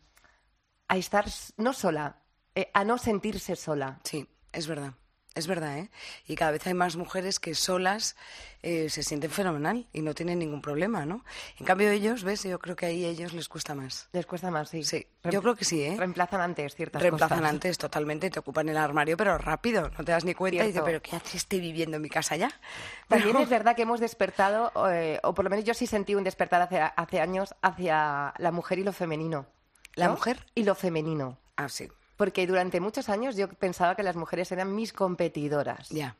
a 0.88 0.96
estar 0.96 1.26
no 1.58 1.74
sola, 1.74 2.21
eh, 2.54 2.70
a 2.74 2.84
no 2.84 2.98
sentirse 2.98 3.56
sola. 3.56 4.00
Sí, 4.04 4.28
es 4.52 4.66
verdad. 4.66 4.94
Es 5.34 5.46
verdad, 5.46 5.78
¿eh? 5.78 5.90
Y 6.26 6.34
cada 6.36 6.50
vez 6.50 6.66
hay 6.66 6.74
más 6.74 6.96
mujeres 6.96 7.40
que 7.40 7.54
solas 7.54 8.16
eh, 8.62 8.90
se 8.90 9.02
sienten 9.02 9.30
fenomenal 9.30 9.88
y 9.90 10.02
no 10.02 10.14
tienen 10.14 10.38
ningún 10.40 10.60
problema, 10.60 11.06
¿no? 11.06 11.24
En 11.58 11.64
cambio 11.64 11.88
ellos, 11.90 12.22
¿ves? 12.22 12.42
Yo 12.42 12.58
creo 12.58 12.76
que 12.76 12.84
ahí 12.84 13.06
a 13.06 13.08
ellos 13.08 13.32
les 13.32 13.48
cuesta 13.48 13.74
más. 13.74 14.10
Les 14.12 14.26
cuesta 14.26 14.50
más, 14.50 14.68
sí. 14.68 14.84
Sí, 14.84 15.06
Rem- 15.24 15.30
yo 15.32 15.40
creo 15.40 15.56
que 15.56 15.64
sí, 15.64 15.82
¿eh? 15.84 15.94
Reemplazan 15.96 16.42
antes 16.42 16.74
ciertas 16.74 17.00
Reemplazan 17.00 17.38
cosas. 17.38 17.50
antes 17.50 17.78
totalmente, 17.78 18.28
te 18.28 18.40
ocupan 18.40 18.68
el 18.68 18.76
armario, 18.76 19.16
pero 19.16 19.38
rápido, 19.38 19.88
no 19.96 20.04
te 20.04 20.12
das 20.12 20.26
ni 20.26 20.34
cuenta 20.34 20.56
y 20.64 20.66
dices, 20.66 20.72
Cierto. 20.74 20.84
pero 20.84 21.00
¿qué 21.00 21.16
haces 21.16 21.36
estoy 21.36 21.60
viviendo 21.60 21.96
en 21.96 22.02
mi 22.02 22.10
casa 22.10 22.36
ya? 22.36 22.50
También 23.08 23.30
Pero- 23.32 23.42
es 23.44 23.48
verdad 23.48 23.74
que 23.74 23.82
hemos 23.82 24.00
despertado, 24.00 24.70
eh, 24.92 25.18
o 25.22 25.32
por 25.32 25.44
lo 25.46 25.50
menos 25.50 25.64
yo 25.64 25.72
sí 25.72 25.86
sentí 25.86 26.14
un 26.14 26.24
despertar 26.24 26.60
hace, 26.60 26.78
hace 26.78 27.20
años 27.22 27.54
hacia 27.62 28.34
la 28.36 28.52
mujer 28.52 28.80
y 28.80 28.84
lo 28.84 28.92
femenino. 28.92 29.46
¿La 29.94 30.10
mujer? 30.10 30.44
Y 30.54 30.64
lo 30.64 30.74
femenino. 30.74 31.38
Ah, 31.56 31.70
sí, 31.70 31.88
Porque 32.22 32.46
durante 32.46 32.78
muchos 32.78 33.08
años 33.08 33.34
yo 33.34 33.48
pensaba 33.48 33.96
que 33.96 34.04
las 34.04 34.14
mujeres 34.14 34.52
eran 34.52 34.76
mis 34.76 34.92
competidoras. 34.92 35.88
ya. 35.88 36.16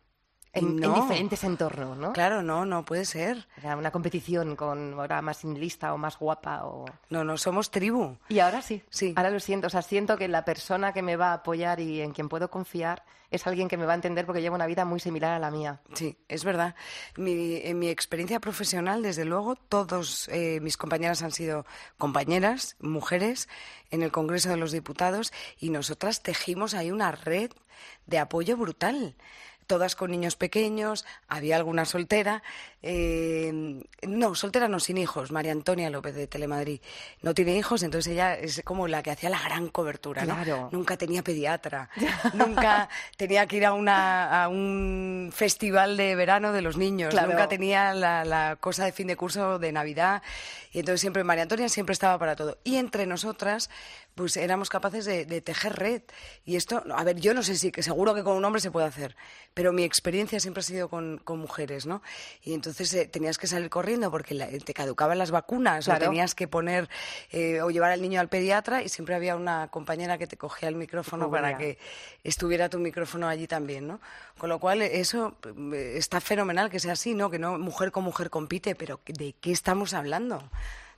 En, 0.55 0.65
Y 0.65 0.69
en 0.69 0.77
no. 0.81 0.95
diferentes 0.95 1.43
entornos, 1.45 1.97
¿no? 1.97 2.13
Claro, 2.13 2.43
no, 2.43 2.67
no 2.67 2.85
puede 2.85 3.07
ser. 3.07 3.47
Era 3.57 3.77
una 3.77 3.91
competición 3.91 4.55
con 4.55 4.95
ahora 4.95 5.23
más 5.23 5.45
lista 5.45 5.95
o 5.95 5.99
más 5.99 6.19
guapa 6.19 6.65
o... 6.67 6.85
No, 7.09 7.25
no, 7.25 7.39
somos 7.39 7.71
tribu. 7.71 8.17
Y 8.29 8.39
ahora 8.41 8.61
sí. 8.61 8.83
Sí. 8.91 9.15
Ahora 9.17 9.31
lo 9.31 9.41
siento. 9.41 9.69
O 9.69 9.71
sea, 9.71 9.81
siento 9.81 10.19
que 10.19 10.29
la 10.29 10.45
persona 10.45 10.93
que 10.93 11.01
me 11.01 11.17
va 11.17 11.31
a 11.31 11.35
apoyar 11.35 11.81
y 11.81 12.03
en 12.03 12.13
quien 12.13 12.29
puedo 12.29 12.51
confiar 12.51 13.03
es 13.31 13.47
alguien 13.47 13.67
que 13.67 13.79
me 13.79 13.87
va 13.87 13.93
a 13.93 13.95
entender 13.95 14.27
porque 14.27 14.43
lleva 14.43 14.57
una 14.57 14.67
vida 14.67 14.85
muy 14.85 15.01
similar 15.01 15.33
a 15.33 15.39
la 15.39 15.51
mía. 15.51 15.81
Sí, 15.95 16.19
es 16.29 16.45
verdad. 16.45 16.75
Mi, 17.17 17.57
en 17.63 17.79
mi 17.79 17.89
experiencia 17.89 18.39
profesional, 18.39 19.03
desde 19.03 19.25
luego, 19.25 19.57
todos 19.57 20.29
eh, 20.29 20.61
mis 20.61 20.77
compañeras 20.77 21.23
han 21.23 21.33
sido 21.33 21.65
compañeras, 21.97 22.77
mujeres, 22.79 23.49
en 23.91 24.03
el 24.03 24.13
Congreso 24.13 24.51
de 24.51 24.59
los 24.59 24.71
Diputados, 24.71 25.33
y 25.59 25.71
nosotras 25.71 26.23
tejimos 26.23 26.75
ahí 26.75 26.91
una 26.91 27.11
red 27.11 27.51
de 28.07 28.19
apoyo 28.19 28.59
brutal. 28.59 29.17
Todas 29.73 29.97
con 29.97 30.11
niños 30.11 30.37
pequeños, 30.37 31.07
había 31.29 31.57
alguna 31.57 31.87
soltera. 31.87 32.43
eh, 32.83 33.81
no, 34.03 34.35
soltera 34.35 34.69
no, 34.69 34.81
sin 34.81 34.99
hijos. 34.99 35.33
María 35.33 35.53
Antonia 35.53 35.89
López 35.89 36.15
de 36.15 36.27
Telemadrid 36.27 36.81
no 37.23 37.33
tiene 37.33 37.57
hijos, 37.57 37.83
entonces 37.83 38.13
ella 38.13 38.35
es 38.35 38.61
como 38.67 38.87
la 38.87 39.03
que 39.03 39.13
hacía 39.13 39.31
la 39.31 39.41
gran 39.41 39.69
cobertura. 39.69 40.27
¿no? 40.27 40.35
Claro. 40.35 40.69
Nunca 40.73 40.99
tenía 40.99 41.23
pediatra, 41.23 41.89
nunca 42.35 42.91
tenía 43.17 43.47
que 43.47 43.57
ir 43.57 43.65
a, 43.65 43.73
una, 43.73 44.45
a 44.45 44.49
un 44.49 45.31
festival 45.35 45.97
de 45.97 46.17
verano 46.17 46.53
de 46.53 46.61
los 46.61 46.77
niños, 46.77 47.11
Claro. 47.11 47.29
nunca 47.31 47.49
tenía 47.49 47.95
la, 47.95 48.27
la 48.27 48.57
cosa 48.61 48.85
de 48.85 48.93
fin 48.93 49.07
de 49.07 49.17
curso 49.17 49.59
de 49.59 49.73
Navidad. 49.73 50.23
Y 50.75 50.81
entonces 50.81 51.01
siempre 51.01 51.25
María 51.25 51.45
Antonia 51.45 51.69
siempre 51.71 51.95
estaba 51.95 52.19
para 52.19 52.37
todo. 52.37 52.59
Y 52.65 52.77
entre 52.77 53.07
nosotras, 53.07 53.71
pues 54.15 54.37
éramos 54.37 54.69
capaces 54.69 55.05
de, 55.05 55.25
de 55.27 55.41
tejer 55.41 55.75
red. 55.77 56.03
Y 56.45 56.57
esto, 56.57 56.83
a 56.95 57.05
ver, 57.05 57.17
yo 57.21 57.35
no 57.35 57.43
sé 57.43 57.57
si, 57.57 57.71
que 57.73 57.83
seguro 57.83 58.15
que 58.15 58.23
con 58.23 58.37
un 58.37 58.45
hombre 58.45 58.61
se 58.61 58.71
puede 58.71 58.87
hacer, 58.87 59.17
pero 59.55 59.73
mi 59.73 59.85
experiencia 59.85 60.39
siempre 60.41 60.61
ha 60.61 60.65
sido 60.65 60.89
con, 60.89 61.19
con 61.25 61.39
mujeres, 61.39 61.87
¿no? 61.87 62.03
Y 62.43 62.55
entonces 62.55 62.93
eh, 62.95 63.07
tenías 63.07 63.39
que 63.39 63.47
salir 63.47 63.71
corriendo 63.71 64.11
porque 64.11 64.35
la- 64.35 64.49
te 64.49 64.75
caducaban 64.75 65.19
las 65.19 65.31
vacunas 65.31 65.87
Claro. 65.87 66.05
o 66.07 66.09
tenías 66.09 66.35
que 66.35 66.49
poner 66.49 66.89
eh, 67.31 67.63
o 67.63 67.71
llevar 67.71 67.91
al 67.93 68.03
niño 68.03 68.21
al 68.21 68.29
pediatra 68.29 68.83
y 68.83 68.89
siempre 68.89 69.15
había 69.15 69.37
una 69.37 69.69
compañera 69.69 70.19
que 70.19 70.27
te 70.27 70.37
cogía 70.37 70.69
el 70.69 70.77
micrófono 70.77 71.31
para 71.31 71.57
que 71.59 71.79
estuviera 72.25 72.69
tu 72.69 72.79
micrófono 72.79 73.29
allí 73.29 73.47
también, 73.47 73.87
¿no? 73.87 74.01
Con 74.39 74.49
lo 74.49 74.59
cual 74.59 74.83
eso 74.83 75.37
eh, 75.73 75.95
está 75.97 76.21
fenomenal 76.21 76.71
que 76.71 76.81
sea 76.81 76.93
así, 76.93 77.15
¿no? 77.15 77.31
Que 77.31 77.39
no 77.39 77.59
mujer 77.59 77.93
con 77.93 78.05
mujer 78.05 78.31
compite, 78.31 78.75
pero 78.75 79.01
¿de 79.07 79.35
qué 79.41 79.53
estamos 79.53 79.95
hablando? 79.95 80.43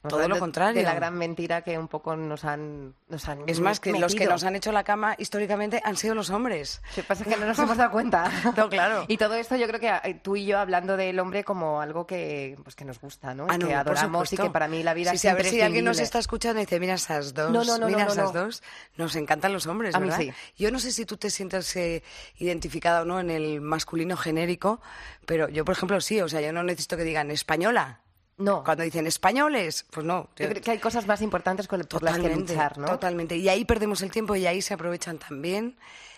Todo 0.08 0.28
lo 0.28 0.38
contrario. 0.38 0.80
De 0.80 0.84
la 0.84 0.94
gran 0.94 1.16
mentira 1.16 1.62
que 1.62 1.78
un 1.78 1.88
poco 1.88 2.16
nos 2.16 2.44
han, 2.44 2.94
nos 3.08 3.28
han 3.28 3.42
Es 3.46 3.60
más, 3.60 3.80
que 3.80 3.92
los 3.92 4.14
que 4.14 4.26
nos 4.26 4.44
han 4.44 4.56
hecho 4.56 4.72
la 4.72 4.84
cama 4.84 5.14
históricamente 5.18 5.80
han 5.84 5.96
sido 5.96 6.14
los 6.14 6.30
hombres. 6.30 6.82
Lo 6.90 6.94
que 6.96 7.02
pasa 7.02 7.24
es 7.24 7.28
que 7.28 7.36
no 7.36 7.46
nos 7.46 7.58
hemos 7.58 7.76
dado 7.76 7.90
cuenta. 7.90 8.30
No, 8.56 8.68
claro. 8.68 9.04
Y 9.08 9.16
todo 9.16 9.34
esto 9.34 9.56
yo 9.56 9.66
creo 9.66 9.80
que 9.80 9.88
eh, 9.88 10.14
tú 10.22 10.36
y 10.36 10.44
yo 10.44 10.58
hablando 10.58 10.96
del 10.96 11.18
hombre 11.18 11.44
como 11.44 11.80
algo 11.80 12.06
que, 12.06 12.56
pues, 12.62 12.76
que 12.76 12.84
nos 12.84 13.00
gusta, 13.00 13.34
¿no? 13.34 13.46
Ah, 13.48 13.58
no, 13.58 13.66
que 13.66 13.74
adoramos 13.74 14.32
y 14.32 14.36
que 14.36 14.50
para 14.50 14.68
mí 14.68 14.82
la 14.82 14.94
vida 14.94 15.10
Sí, 15.12 15.18
sí, 15.18 15.28
a 15.28 15.34
ver 15.34 15.46
si 15.46 15.60
alguien 15.60 15.84
nos 15.84 15.98
está 15.98 16.18
escuchando 16.18 16.60
y 16.60 16.64
dice, 16.64 16.78
mira 16.78 16.94
esas 16.94 17.34
dos, 17.34 17.50
No, 17.50 17.64
no, 17.64 17.78
no, 17.78 17.86
mira 17.86 18.06
esas 18.06 18.32
dos. 18.32 18.62
Nos 18.96 19.16
encantan 19.16 19.52
los 19.52 19.66
hombres, 19.66 19.94
A 19.94 20.00
mí 20.00 20.08
¿verdad? 20.08 20.20
sí. 20.20 20.32
Yo 20.56 20.70
no 20.70 20.78
sé 20.78 20.92
si 20.92 21.04
tú 21.04 21.16
te 21.16 21.30
sientes 21.30 21.74
eh, 21.76 22.02
identificada 22.36 23.02
o 23.02 23.04
no 23.04 23.18
en 23.20 23.30
el 23.30 23.60
masculino 23.60 24.16
genérico, 24.16 24.80
pero 25.26 25.48
yo, 25.48 25.64
por 25.64 25.74
ejemplo, 25.74 26.00
sí. 26.00 26.20
O 26.20 26.28
sea, 26.28 26.40
yo 26.40 26.52
no 26.52 26.62
necesito 26.62 26.96
que 26.96 27.04
digan 27.04 27.30
española. 27.30 28.00
No, 28.36 28.64
Cuando 28.64 28.82
dicen 28.82 29.06
españoles, 29.06 29.86
pues 29.90 30.04
no. 30.04 30.28
yo 30.36 30.48
creo 30.48 30.60
que 30.62 30.70
hay 30.72 30.78
cosas 30.78 31.06
más 31.06 31.22
importantes 31.22 31.68
con- 31.68 31.80
por 31.82 32.02
las 32.02 32.18
que 32.18 32.34
luchar, 32.34 32.78
¿no? 32.78 32.86
Totalmente. 32.88 33.36
Y 33.36 33.48
ahí 33.48 33.64
perdemos 33.64 34.02
el 34.02 34.10
tiempo 34.10 34.34
y 34.34 34.46
ahí 34.46 34.60
se 34.60 34.74
aprovechan 34.74 35.18
también 35.18 35.76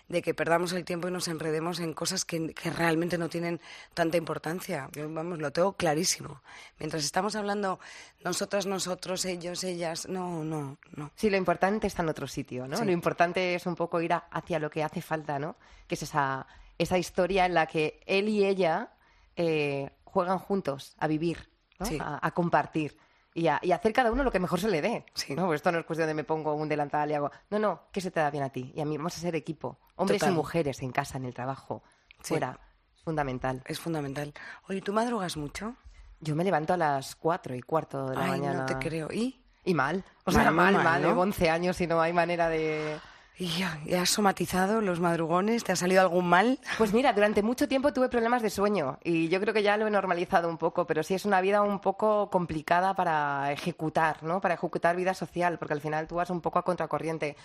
de 0.09 0.23
que 0.23 0.33
perdamos 0.35 0.73
el 0.73 0.85
tiempo 0.85 1.09
y 1.09 1.11
nos 1.11 1.27
enredemos 1.29 1.81
en 1.81 1.93
cosas 1.93 2.25
que, 2.25 2.55
que 2.55 2.71
realmente 2.71 3.19
no 3.19 3.29
tienen 3.29 3.61
tanta 3.93 4.17
importancia. 4.17 4.89
Yo, 4.93 5.13
vamos, 5.13 5.41
lo 5.41 5.53
tengo 5.53 5.73
clarísimo. 5.75 6.41
Mientras 6.79 7.05
estamos 7.05 7.35
hablando 7.37 7.81
nosotras, 8.25 8.65
nosotros, 8.67 9.25
ellos, 9.25 9.63
ellas, 9.65 10.09
no, 10.09 10.43
no, 10.45 10.79
no. 10.95 11.11
Sí, 11.17 11.29
lo 11.29 11.37
importante 11.37 11.87
está 11.89 12.03
en 12.03 12.09
otro 12.09 12.29
sitio, 12.29 12.67
¿no? 12.69 12.77
Sí. 12.79 12.85
Lo 12.85 12.93
importante 12.93 13.57
es 13.57 13.67
un 13.67 13.75
poco 13.75 14.01
ir 14.01 14.13
a- 14.13 14.27
hacia 14.31 14.59
lo 14.61 14.71
que 14.71 14.83
hace 14.85 15.03
falta, 15.03 15.39
¿no? 15.41 15.57
Que 15.89 15.97
es 15.97 16.03
esa, 16.05 16.47
esa 16.79 16.97
historia 16.99 17.45
en 17.45 17.55
la 17.55 17.67
que 17.67 18.01
él 18.07 18.29
y 18.29 18.45
ella 18.47 18.91
eh, 19.37 19.91
juegan 20.05 20.39
juntos 20.39 20.95
a 20.99 21.09
vivir, 21.09 21.51
¿no? 21.79 21.87
Sí. 21.87 21.99
a, 22.01 22.19
a 22.21 22.31
compartir 22.33 22.97
y 23.35 23.49
a, 23.49 23.59
y 23.63 23.73
hacer 23.73 23.93
cada 23.93 24.11
uno 24.11 24.23
lo 24.25 24.31
que 24.33 24.39
mejor 24.41 24.59
se 24.61 24.69
le 24.69 24.81
dé. 24.81 25.05
Sí. 25.15 25.35
¿no? 25.35 25.47
Pues 25.47 25.57
esto 25.59 25.71
no 25.73 25.79
es 25.79 25.85
cuestión 25.85 26.09
de 26.09 26.15
me 26.15 26.25
pongo 26.25 26.55
un 26.55 26.69
delantal 26.69 27.11
y 27.11 27.15
hago... 27.15 27.31
No, 27.51 27.59
no, 27.59 27.83
que 27.93 28.01
se 28.01 28.11
te 28.11 28.21
da 28.21 28.31
bien 28.31 28.45
a 28.45 28.49
ti. 28.51 28.73
Y 28.75 28.81
a 28.81 28.85
mí 28.87 28.97
vamos 28.97 29.17
a 29.17 29.21
ser 29.21 29.35
equipo. 29.37 29.79
Hombres 29.97 30.21
Total. 30.21 30.33
y 30.33 30.37
mujeres 30.37 30.83
en 30.83 30.91
casa, 30.93 31.19
en 31.19 31.25
el 31.27 31.35
trabajo, 31.35 31.83
Sí. 32.23 32.29
fuera. 32.35 32.59
Es 32.97 33.03
fundamental. 33.03 33.63
Es 33.67 33.79
fundamental. 33.79 34.33
Oye, 34.69 34.81
¿tú 34.81 34.93
madrugas 34.93 35.37
mucho? 35.37 35.77
Yo 36.21 36.35
me 36.35 36.45
levanto 36.45 36.73
a 36.73 36.77
las 36.79 37.15
cuatro 37.15 37.55
y 37.55 37.61
cuarto 37.61 38.07
de 38.09 38.17
la 38.17 38.25
Ay, 38.25 38.31
mañana. 38.31 38.61
no 38.61 38.67
te 38.67 38.77
creo. 38.79 39.09
¿Y? 39.13 39.43
Y 39.65 39.75
mal. 39.75 40.03
O 40.25 40.31
sea, 40.33 40.45
Mal, 40.45 40.55
mal, 40.55 40.75
mal. 40.75 40.85
mal, 40.85 41.03
¿no? 41.03 41.21
11 41.21 41.51
años 41.51 41.81
y 41.83 41.87
no 41.87 42.01
hay 42.01 42.13
manera 42.15 42.49
de... 42.49 42.99
¿Y 43.39 43.49
ya, 43.59 43.79
ya 43.85 44.01
has 44.01 44.09
somatizado 44.11 44.81
los 44.81 44.99
madrugones? 44.99 45.63
¿Te 45.63 45.73
ha 45.73 45.77
salido 45.77 46.01
algún 46.01 46.27
mal? 46.27 46.59
Pues 46.79 46.95
mira, 46.95 47.13
durante 47.13 47.43
mucho 47.43 47.69
tiempo 47.69 47.93
tuve 47.93 48.09
problemas 48.09 48.41
de 48.41 48.49
sueño 48.49 48.99
y 49.05 49.29
yo 49.29 49.41
creo 49.41 49.53
que 49.53 49.63
ya 49.63 49.77
lo 49.77 49.87
he 49.87 49.91
normalizado 49.91 50.49
un 50.49 50.57
poco, 50.57 50.87
pero 50.87 51.03
sí 51.03 51.13
es 51.13 51.27
una 51.27 51.43
vida 51.43 51.61
un 51.61 51.81
poco 51.81 52.31
complicada 52.31 52.95
para 52.95 53.53
ejecutar, 53.53 54.23
¿no? 54.23 54.41
Para 54.41 54.55
ejecutar 54.55 54.97
vida 54.97 55.13
social, 55.13 55.59
porque 55.59 55.75
al 55.75 55.83
final 55.83 56.07
tú 56.07 56.15
vas 56.15 56.31
un 56.31 56.41
poco 56.41 56.59
a 56.59 56.65
contracorriente. 56.65 57.37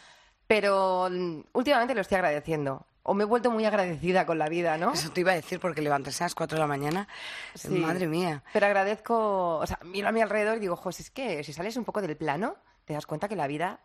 Pero 0.48 1.10
mm, 1.12 1.39
últimamente 1.53 1.93
lo 1.93 2.00
estoy 2.01 2.15
agradeciendo. 2.15 2.86
O 3.03 3.13
me 3.13 3.24
he 3.24 3.25
vuelto 3.27 3.51
muy 3.51 3.65
agradecida 3.65 4.25
con 4.25 4.38
la 4.39 4.48
vida, 4.48 4.77
¿no? 4.77 4.93
Eso 4.93 5.10
te 5.12 5.21
iba 5.21 5.31
a 5.33 5.36
decir 5.36 5.60
porque 5.60 5.81
levantarse 5.81 6.24
a 6.24 6.27
las 6.27 6.36
4 6.36 6.55
de 6.55 6.62
la 6.62 6.67
mañana, 6.67 7.07
Sí. 7.55 7.67
madre 7.69 8.07
mía. 8.07 8.43
Pero 8.53 8.65
agradezco, 8.67 9.57
o 9.57 9.67
sea, 9.67 9.77
miro 9.83 10.07
a 10.07 10.12
mi 10.13 10.21
alrededor 10.21 10.55
y 10.57 10.62
digo, 10.62 10.77
jo, 10.77 10.91
si 10.93 11.03
es 11.03 11.10
que 11.12 11.43
si 11.43 11.51
sales 11.51 11.75
un 11.75 11.83
poco 11.83 12.01
del 12.01 12.15
plano, 12.15 12.55
te 12.86 12.93
das 12.93 13.05
cuenta 13.05 13.27
que 13.27 13.36
la 13.36 13.48
vida 13.48 13.79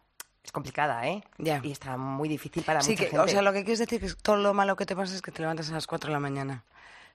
es 0.47 0.53
complicada, 0.53 1.07
¿eh? 1.07 1.23
Ya. 1.39 1.61
Y 1.63 1.73
está 1.73 1.97
muy 1.97 2.29
difícil 2.29 2.63
para 2.63 2.81
Sí, 2.81 2.93
mucha 2.93 3.05
que, 3.05 3.11
gente. 3.11 3.23
o 3.25 3.29
sea, 3.29 3.43
lo 3.43 3.53
que 3.53 3.61
quieres 3.65 3.79
decir 3.81 4.03
es 4.05 4.15
que 4.15 4.23
todo 4.23 4.37
lo 4.37 4.55
malo 4.55 4.77
que 4.77 4.87
te 4.87 4.97
pasa 4.97 5.15
es 5.15 5.23
que 5.23 5.31
te 5.33 5.43
levantas 5.43 5.69
a 5.71 5.75
las 5.75 5.87
4 5.87 6.09
de 6.09 6.13
la 6.13 6.21
mañana. 6.21 6.65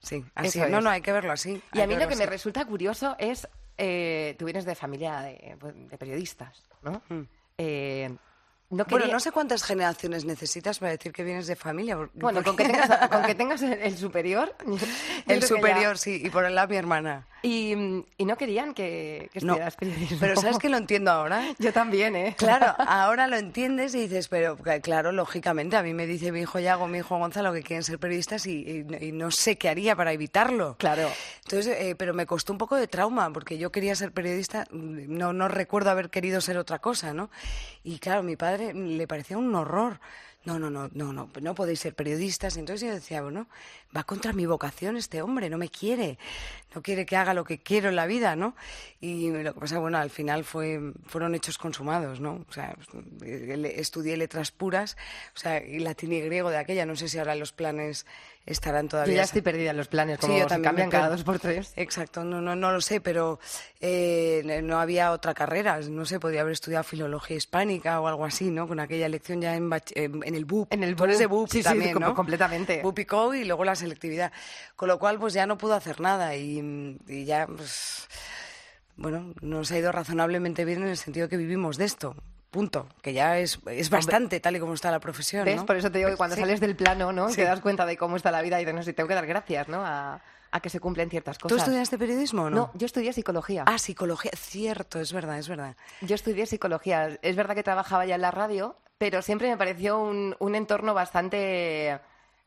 Sí, 0.00 0.24
así. 0.34 0.58
Eso 0.60 0.68
No, 0.68 0.78
es. 0.78 0.84
no, 0.84 0.90
hay 0.90 1.00
que 1.00 1.12
verlo 1.12 1.32
así. 1.32 1.62
Y 1.72 1.80
a 1.80 1.86
mí 1.86 1.96
lo 1.96 2.08
que 2.08 2.16
me 2.16 2.26
resulta 2.26 2.64
curioso 2.64 3.16
es, 3.18 3.48
eh, 3.78 4.34
tú 4.38 4.44
vienes 4.44 4.64
de 4.64 4.74
familia 4.74 5.20
de, 5.20 5.56
pues, 5.58 5.74
de 5.76 5.98
periodistas, 5.98 6.62
¿no? 6.82 7.02
Mm. 7.08 7.22
Eh, 7.58 8.16
no 8.72 8.84
Bueno, 8.86 9.06
no 9.06 9.20
sé 9.20 9.30
cuántas 9.32 9.62
generaciones 9.62 10.24
necesitas 10.24 10.78
para 10.80 10.92
decir 10.92 11.12
que 11.12 11.22
vienes 11.22 11.46
de 11.46 11.54
familia. 11.56 11.96
Bueno, 12.14 12.42
con 12.42 12.56
que 12.56 12.64
tengas, 12.64 12.88
con 13.10 13.22
que 13.24 13.34
tengas 13.34 13.62
el, 13.62 13.96
superior. 13.96 14.54
el 15.28 15.42
superior, 15.42 15.92
ya. 15.96 15.96
sí, 15.96 16.20
y 16.24 16.30
por 16.30 16.44
el 16.44 16.54
lado 16.54 16.68
mi 16.68 16.76
hermana. 16.76 17.26
Y, 17.44 17.72
y 18.18 18.24
no 18.24 18.36
querían 18.36 18.72
que, 18.72 19.28
que 19.32 19.40
No, 19.40 19.54
estudiaras 19.54 19.74
periodismo. 19.76 20.18
pero 20.20 20.36
¿sabes 20.40 20.58
que 20.58 20.68
lo 20.68 20.76
entiendo 20.76 21.10
ahora? 21.10 21.42
Yo 21.58 21.72
también, 21.72 22.14
¿eh? 22.14 22.36
Claro, 22.38 22.72
ahora 22.78 23.26
lo 23.26 23.36
entiendes 23.36 23.96
y 23.96 24.02
dices, 24.02 24.28
pero 24.28 24.56
claro, 24.80 25.10
lógicamente, 25.10 25.76
a 25.76 25.82
mí 25.82 25.92
me 25.92 26.06
dice 26.06 26.30
mi 26.30 26.40
hijo 26.42 26.60
Yago, 26.60 26.86
mi 26.86 26.98
hijo 26.98 27.18
Gonzalo 27.18 27.52
que 27.52 27.62
quieren 27.64 27.82
ser 27.82 27.98
periodistas 27.98 28.46
y, 28.46 28.86
y- 28.88 29.06
y 29.06 29.12
no 29.12 29.32
sé 29.32 29.58
qué 29.58 29.68
haría 29.68 29.96
para 29.96 30.12
evitarlo. 30.12 30.76
Claro. 30.78 31.08
Entonces, 31.44 31.76
eh, 31.80 31.96
pero 31.96 32.14
me 32.14 32.26
costó 32.26 32.52
un 32.52 32.58
poco 32.58 32.76
de 32.76 32.86
trauma 32.86 33.30
porque 33.32 33.58
yo 33.58 33.72
quería 33.72 33.96
ser 33.96 34.12
periodista, 34.12 34.66
no, 34.70 35.32
no 35.32 35.48
recuerdo 35.48 35.90
haber 35.90 36.10
querido 36.10 36.40
ser 36.40 36.56
otra 36.58 36.78
cosa, 36.78 37.12
¿no? 37.12 37.28
Y 37.82 37.98
claro, 37.98 38.22
mi 38.22 38.36
padre 38.36 38.61
le 38.72 39.06
parecía 39.06 39.38
un 39.38 39.54
horror. 39.54 39.98
No, 40.44 40.58
no, 40.58 40.70
no, 40.70 40.90
no, 40.92 41.12
no, 41.12 41.28
no 41.40 41.54
podéis 41.54 41.80
ser 41.80 41.94
periodistas. 41.94 42.56
Entonces 42.56 42.88
yo 42.88 42.92
decía, 42.94 43.22
bueno, 43.22 43.46
va 43.96 44.02
contra 44.04 44.32
mi 44.32 44.44
vocación 44.46 44.96
este 44.96 45.22
hombre, 45.22 45.48
no 45.48 45.56
me 45.58 45.68
quiere, 45.68 46.18
no 46.74 46.82
quiere 46.82 47.06
que 47.06 47.16
haga 47.16 47.32
lo 47.32 47.44
que 47.44 47.58
quiero 47.58 47.88
en 47.90 47.96
la 47.96 48.06
vida, 48.06 48.34
¿no? 48.34 48.56
Y 49.00 49.30
lo 49.30 49.54
que 49.54 49.60
pasa, 49.60 49.78
bueno, 49.78 49.98
al 49.98 50.10
final 50.10 50.44
fue, 50.44 50.80
fueron 51.06 51.34
hechos 51.36 51.58
consumados, 51.58 52.18
¿no? 52.20 52.44
O 52.48 52.52
sea, 52.52 52.76
le- 53.20 53.80
estudié 53.80 54.16
letras 54.16 54.50
puras, 54.50 54.96
o 55.36 55.38
sea, 55.38 55.64
y 55.64 55.78
latín 55.78 56.12
y 56.12 56.20
griego 56.20 56.50
de 56.50 56.56
aquella, 56.58 56.86
no 56.86 56.96
sé 56.96 57.08
si 57.08 57.18
ahora 57.18 57.34
los 57.36 57.52
planes 57.52 58.04
estarán 58.44 58.86
Yo 58.86 58.90
todavía. 58.90 59.16
ya 59.16 59.22
estoy 59.22 59.42
perdida 59.42 59.70
en 59.70 59.76
los 59.76 59.86
planes, 59.86 60.18
como 60.18 60.32
Sí, 60.34 60.40
yo 60.40 60.46
también 60.48 60.64
cambian 60.70 60.90
cada 60.90 61.08
dos 61.08 61.22
por 61.22 61.38
tres. 61.38 61.72
Exacto, 61.76 62.24
no, 62.24 62.40
no, 62.40 62.56
no 62.56 62.72
lo 62.72 62.80
sé, 62.80 63.00
pero 63.00 63.38
eh, 63.80 64.60
no 64.64 64.80
había 64.80 65.12
otra 65.12 65.34
carrera. 65.34 65.78
No 65.80 66.04
sé, 66.04 66.18
podía 66.18 66.40
haber 66.40 66.52
estudiado 66.54 66.82
filología 66.84 67.36
hispánica 67.36 68.00
o 68.00 68.08
algo 68.08 68.24
así, 68.24 68.50
¿no? 68.50 68.66
Con 68.66 68.80
aquella 68.80 69.06
elección 69.06 69.40
ya 69.40 69.54
en, 69.54 69.70
en, 69.94 70.31
en 70.32 70.36
el 70.38 70.44
BUP. 70.44 70.72
En 70.72 70.82
el 70.82 70.96
Tú 70.96 71.04
eres 71.04 71.18
de 71.18 71.26
BUP, 71.26 71.48
sí, 71.48 71.58
sí, 71.58 71.64
también, 71.64 71.92
com- 71.94 72.02
¿no? 72.02 72.14
completamente. 72.14 72.80
BUP 72.82 72.98
y 73.00 73.04
CO 73.04 73.34
y 73.34 73.44
luego 73.44 73.64
la 73.64 73.74
selectividad. 73.76 74.32
Con 74.76 74.88
lo 74.88 74.98
cual, 74.98 75.18
pues 75.18 75.34
ya 75.34 75.46
no 75.46 75.58
pudo 75.58 75.74
hacer 75.74 76.00
nada 76.00 76.34
y, 76.36 76.98
y 77.08 77.24
ya, 77.24 77.46
pues, 77.46 78.08
bueno, 78.96 79.32
nos 79.40 79.70
ha 79.72 79.78
ido 79.78 79.92
razonablemente 79.92 80.64
bien 80.64 80.82
en 80.82 80.88
el 80.88 80.96
sentido 80.96 81.28
que 81.28 81.36
vivimos 81.36 81.76
de 81.76 81.84
esto. 81.84 82.14
Punto. 82.50 82.86
Que 83.00 83.14
ya 83.14 83.38
es, 83.38 83.58
es 83.66 83.88
bastante 83.88 84.38
tal 84.38 84.56
y 84.56 84.60
como 84.60 84.74
está 84.74 84.90
la 84.90 85.00
profesión, 85.00 85.44
¿Ves? 85.46 85.56
¿no? 85.56 85.66
Por 85.66 85.76
eso 85.76 85.90
te 85.90 85.98
digo 85.98 86.10
que 86.10 86.16
cuando 86.16 86.36
Sí. 86.36 86.42
sales 86.42 86.60
del 86.60 86.76
plano, 86.76 87.10
¿no? 87.12 87.30
Sí. 87.30 87.36
Te 87.36 87.44
das 87.44 87.60
cuenta 87.60 87.86
de 87.86 87.96
cómo 87.96 88.16
está 88.16 88.30
la 88.30 88.42
vida 88.42 88.60
y 88.60 88.66
de 88.66 88.74
no 88.74 88.82
sé, 88.82 88.92
tengo 88.92 89.08
que 89.08 89.14
dar 89.14 89.26
gracias, 89.26 89.68
¿no? 89.68 89.82
A, 89.86 90.20
a 90.50 90.60
que 90.60 90.68
se 90.68 90.78
cumplen 90.78 91.08
ciertas 91.08 91.38
¿Tú 91.38 91.48
cosas. 91.48 91.60
estudiaste 91.62 91.96
periodismo 91.96 92.42
o 92.42 92.50
no? 92.50 92.56
No, 92.56 92.70
yo 92.74 92.84
estudié 92.84 93.14
psicología. 93.14 93.64
Ah, 93.66 93.78
psicología. 93.78 94.32
Cierto, 94.36 95.00
es 95.00 95.14
verdad, 95.14 95.38
es 95.38 95.48
verdad. 95.48 95.76
Yo 96.02 96.14
estudié 96.14 96.44
psicología. 96.44 97.18
Es 97.22 97.36
verdad 97.36 97.54
que 97.54 97.62
trabajaba 97.62 98.04
ya 98.04 98.16
en 98.16 98.20
la 98.20 98.30
radio, 98.30 98.76
pero 98.98 99.22
siempre 99.22 99.48
me 99.50 99.56
pareció 99.56 99.98
un, 100.00 100.36
un 100.38 100.54
entorno 100.54 100.94
bastante 100.94 102.00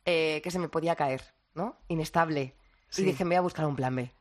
eh, 0.06 0.42
que 0.44 0.52
se 0.52 0.60
me 0.60 0.70
podía 0.70 0.96
caer, 0.96 1.22
¿no? 1.54 1.78
Inestable. 1.88 2.56
Sí. 2.90 3.02
Y 3.02 3.06
dije, 3.06 3.26
me 3.26 3.30
voy 3.32 3.38
a 3.38 3.42
buscar 3.42 3.66
un 3.66 3.76
plan 3.76 3.96
B. 3.96 4.12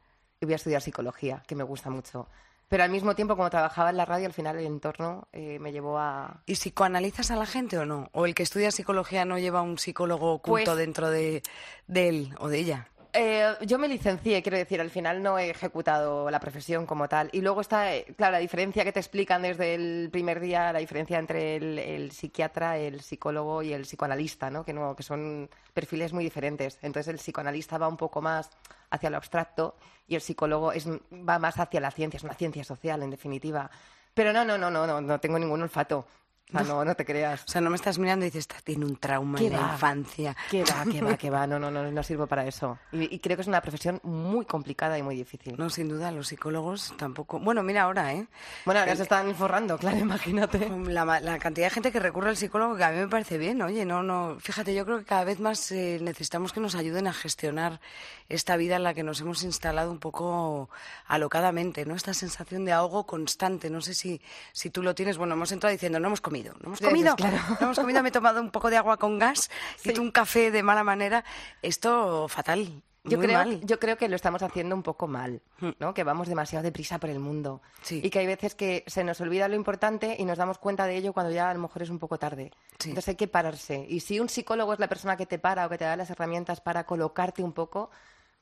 Y 0.40 0.46
voy 0.46 0.52
a 0.54 0.56
estudiar 0.56 0.82
psicología, 0.82 1.42
que 1.46 1.54
me 1.54 1.62
gusta 1.64 1.90
mucho. 1.90 2.28
Pero 2.68 2.82
al 2.82 2.90
mismo 2.90 3.14
tiempo, 3.14 3.36
como 3.36 3.50
trabajaba 3.50 3.90
en 3.90 3.96
la 3.98 4.04
radio, 4.04 4.26
al 4.26 4.32
final 4.32 4.58
el 4.58 4.66
entorno 4.66 5.28
eh, 5.32 5.58
me 5.60 5.70
llevó 5.70 5.98
a... 5.98 6.42
¿Y 6.46 6.54
psicoanalizas 6.54 7.30
a 7.30 7.36
la 7.36 7.46
gente 7.46 7.78
o 7.78 7.84
no? 7.86 8.08
¿O 8.12 8.26
el 8.26 8.34
que 8.34 8.42
estudia 8.42 8.70
psicología 8.70 9.24
no 9.24 9.38
lleva 9.38 9.62
un 9.62 9.78
psicólogo 9.78 10.32
oculto 10.32 10.72
Pues- 10.72 10.78
dentro 10.78 11.10
de, 11.10 11.42
de 11.86 12.08
él 12.08 12.34
o 12.38 12.48
de 12.48 12.58
ella? 12.58 12.88
Eh, 13.16 13.54
yo 13.60 13.78
me 13.78 13.86
licencié, 13.86 14.42
quiero 14.42 14.58
decir, 14.58 14.80
al 14.80 14.90
final 14.90 15.22
no 15.22 15.38
he 15.38 15.50
ejecutado 15.50 16.28
la 16.32 16.40
profesión 16.40 16.84
como 16.84 17.08
tal. 17.08 17.28
Y 17.30 17.42
luego 17.42 17.60
está, 17.60 17.94
eh, 17.94 18.06
claro, 18.16 18.32
la 18.32 18.38
diferencia 18.38 18.82
que 18.82 18.90
te 18.90 18.98
explican 18.98 19.42
desde 19.42 19.76
el 19.76 20.08
primer 20.10 20.40
día, 20.40 20.72
la 20.72 20.80
diferencia 20.80 21.20
entre 21.20 21.54
el, 21.54 22.10
psiquiatra, 22.10 22.76
el 22.76 23.02
psicólogo 23.02 23.62
y 23.62 23.72
el 23.72 23.82
psicoanalista, 23.82 24.50
¿no? 24.50 24.64
Que, 24.64 24.72
no, 24.72 24.96
que 24.96 25.04
son 25.04 25.48
perfiles 25.72 26.12
muy 26.12 26.24
diferentes. 26.24 26.76
Entonces 26.82 27.06
el 27.06 27.18
psicoanalista 27.18 27.78
va 27.78 27.86
un 27.86 27.96
poco 27.96 28.20
más 28.20 28.50
hacia 28.90 29.10
lo 29.10 29.16
abstracto 29.16 29.76
y 30.08 30.16
el 30.16 30.20
psicólogo 30.20 30.72
es, 30.72 30.88
va 30.88 31.38
más 31.38 31.56
hacia 31.60 31.80
la 31.80 31.92
ciencia, 31.92 32.16
es 32.18 32.24
una 32.24 32.34
ciencia 32.34 32.64
social, 32.64 33.00
en 33.00 33.10
definitiva. 33.10 33.70
Pero 34.12 34.32
no, 34.32 34.44
no, 34.44 34.58
no, 34.58 34.72
no, 34.72 34.88
no, 34.88 35.00
no 35.00 35.20
tengo 35.20 35.38
ningún 35.38 35.62
olfato. 35.62 36.04
O 36.52 36.58
sea, 36.58 36.62
no, 36.62 36.84
no 36.84 36.94
te 36.94 37.04
creas. 37.04 37.42
O 37.44 37.48
sea, 37.48 37.60
no 37.60 37.70
me 37.70 37.76
estás 37.76 37.98
mirando 37.98 38.24
y 38.24 38.28
dices, 38.28 38.40
"Esta 38.42 38.56
tiene 38.62 38.84
un 38.84 38.96
trauma 38.96 39.38
¿Qué 39.38 39.46
en 39.46 39.54
la 39.54 39.72
infancia. 39.72 40.36
Que 40.50 40.62
va, 40.62 40.84
que 40.92 41.00
va, 41.02 41.16
que 41.16 41.30
va. 41.30 41.46
No, 41.46 41.58
no, 41.58 41.70
no, 41.70 41.90
no 41.90 42.02
sirvo 42.02 42.26
para 42.26 42.46
eso. 42.46 42.78
Y, 42.92 43.14
y 43.14 43.18
creo 43.18 43.36
que 43.36 43.42
es 43.42 43.48
una 43.48 43.60
profesión 43.60 43.98
muy 44.04 44.44
complicada 44.44 44.96
y 44.98 45.02
muy 45.02 45.16
difícil. 45.16 45.56
No, 45.58 45.70
sin 45.70 45.88
duda, 45.88 46.12
los 46.12 46.28
psicólogos 46.28 46.94
tampoco. 46.96 47.40
Bueno, 47.40 47.62
mira 47.62 47.82
ahora, 47.82 48.12
¿eh? 48.12 48.26
Bueno, 48.64 48.80
ahora 48.80 48.94
se 48.94 49.02
están 49.02 49.34
forrando, 49.34 49.78
claro, 49.78 49.98
imagínate. 49.98 50.68
La, 50.86 51.04
la 51.20 51.38
cantidad 51.38 51.66
de 51.66 51.70
gente 51.70 51.90
que 51.90 51.98
recurre 51.98 52.28
al 52.28 52.36
psicólogo 52.36 52.76
que 52.76 52.84
a 52.84 52.90
mí 52.90 52.98
me 52.98 53.08
parece 53.08 53.38
bien, 53.38 53.60
oye, 53.62 53.84
no, 53.84 54.02
no, 54.02 54.36
fíjate, 54.38 54.74
yo 54.74 54.84
creo 54.84 54.98
que 54.98 55.04
cada 55.04 55.24
vez 55.24 55.40
más 55.40 55.72
eh, 55.72 55.98
necesitamos 56.00 56.52
que 56.52 56.60
nos 56.60 56.74
ayuden 56.74 57.06
a 57.06 57.12
gestionar 57.12 57.80
esta 58.28 58.56
vida 58.56 58.76
en 58.76 58.82
la 58.84 58.94
que 58.94 59.02
nos 59.02 59.20
hemos 59.20 59.42
instalado 59.42 59.90
un 59.90 59.98
poco 59.98 60.68
alocadamente, 61.06 61.84
¿no? 61.84 61.94
Esta 61.94 62.14
sensación 62.14 62.64
de 62.64 62.72
ahogo 62.72 63.06
constante, 63.06 63.70
no 63.70 63.80
sé 63.80 63.94
si, 63.94 64.20
si 64.52 64.70
tú 64.70 64.82
lo 64.82 64.94
tienes, 64.94 65.18
bueno, 65.18 65.34
hemos 65.34 65.52
entrado 65.52 65.72
diciendo, 65.72 66.00
no 66.00 66.08
hemos 66.08 66.20
comido, 66.20 66.33
no 66.42 66.66
hemos 66.66 66.78
Sí, 66.78 66.84
comido, 66.84 67.14
claro. 67.16 67.36
no 67.60 67.66
hemos 67.66 67.78
comido, 67.78 68.02
me 68.02 68.08
he 68.08 68.12
tomado 68.12 68.40
un 68.40 68.50
poco 68.50 68.70
de 68.70 68.76
agua 68.76 68.96
con 68.96 69.18
gas, 69.18 69.50
Sí. 69.76 69.92
y 69.94 69.98
un 69.98 70.10
café 70.10 70.50
de 70.50 70.62
mala 70.62 70.82
manera, 70.82 71.24
esto 71.62 72.26
fatal. 72.28 72.82
Yo 73.06 73.18
creo, 73.20 73.34
mal. 73.38 73.60
yo 73.62 73.78
creo 73.78 73.98
que 73.98 74.08
lo 74.08 74.16
estamos 74.16 74.42
haciendo 74.42 74.74
un 74.74 74.82
poco 74.82 75.06
mal, 75.06 75.42
Hmm. 75.60 75.72
¿no? 75.78 75.92
Que 75.92 76.04
vamos 76.04 76.26
demasiado 76.26 76.62
deprisa 76.62 76.98
por 76.98 77.10
el 77.10 77.18
mundo. 77.18 77.60
Sí. 77.82 78.00
Y 78.02 78.08
que 78.08 78.20
hay 78.20 78.26
veces 78.26 78.54
que 78.54 78.82
se 78.86 79.04
nos 79.04 79.20
olvida 79.20 79.46
lo 79.46 79.56
importante 79.56 80.16
y 80.18 80.24
nos 80.24 80.38
damos 80.38 80.56
cuenta 80.56 80.86
de 80.86 80.96
ello 80.96 81.12
cuando 81.12 81.30
ya 81.30 81.50
a 81.50 81.54
lo 81.54 81.60
mejor 81.60 81.82
es 81.82 81.90
un 81.90 81.98
poco 81.98 82.18
tarde. 82.18 82.50
Sí. 82.78 82.88
Entonces 82.88 83.10
hay 83.10 83.16
que 83.16 83.28
pararse. 83.28 83.84
Y 83.90 84.00
si 84.00 84.20
un 84.20 84.30
psicólogo 84.30 84.72
es 84.72 84.78
la 84.78 84.88
persona 84.88 85.18
que 85.18 85.26
te 85.26 85.38
para 85.38 85.66
o 85.66 85.68
que 85.68 85.76
te 85.76 85.84
da 85.84 85.96
las 85.96 86.08
herramientas 86.08 86.62
para 86.62 86.84
colocarte 86.86 87.42
un 87.42 87.52
poco, 87.52 87.90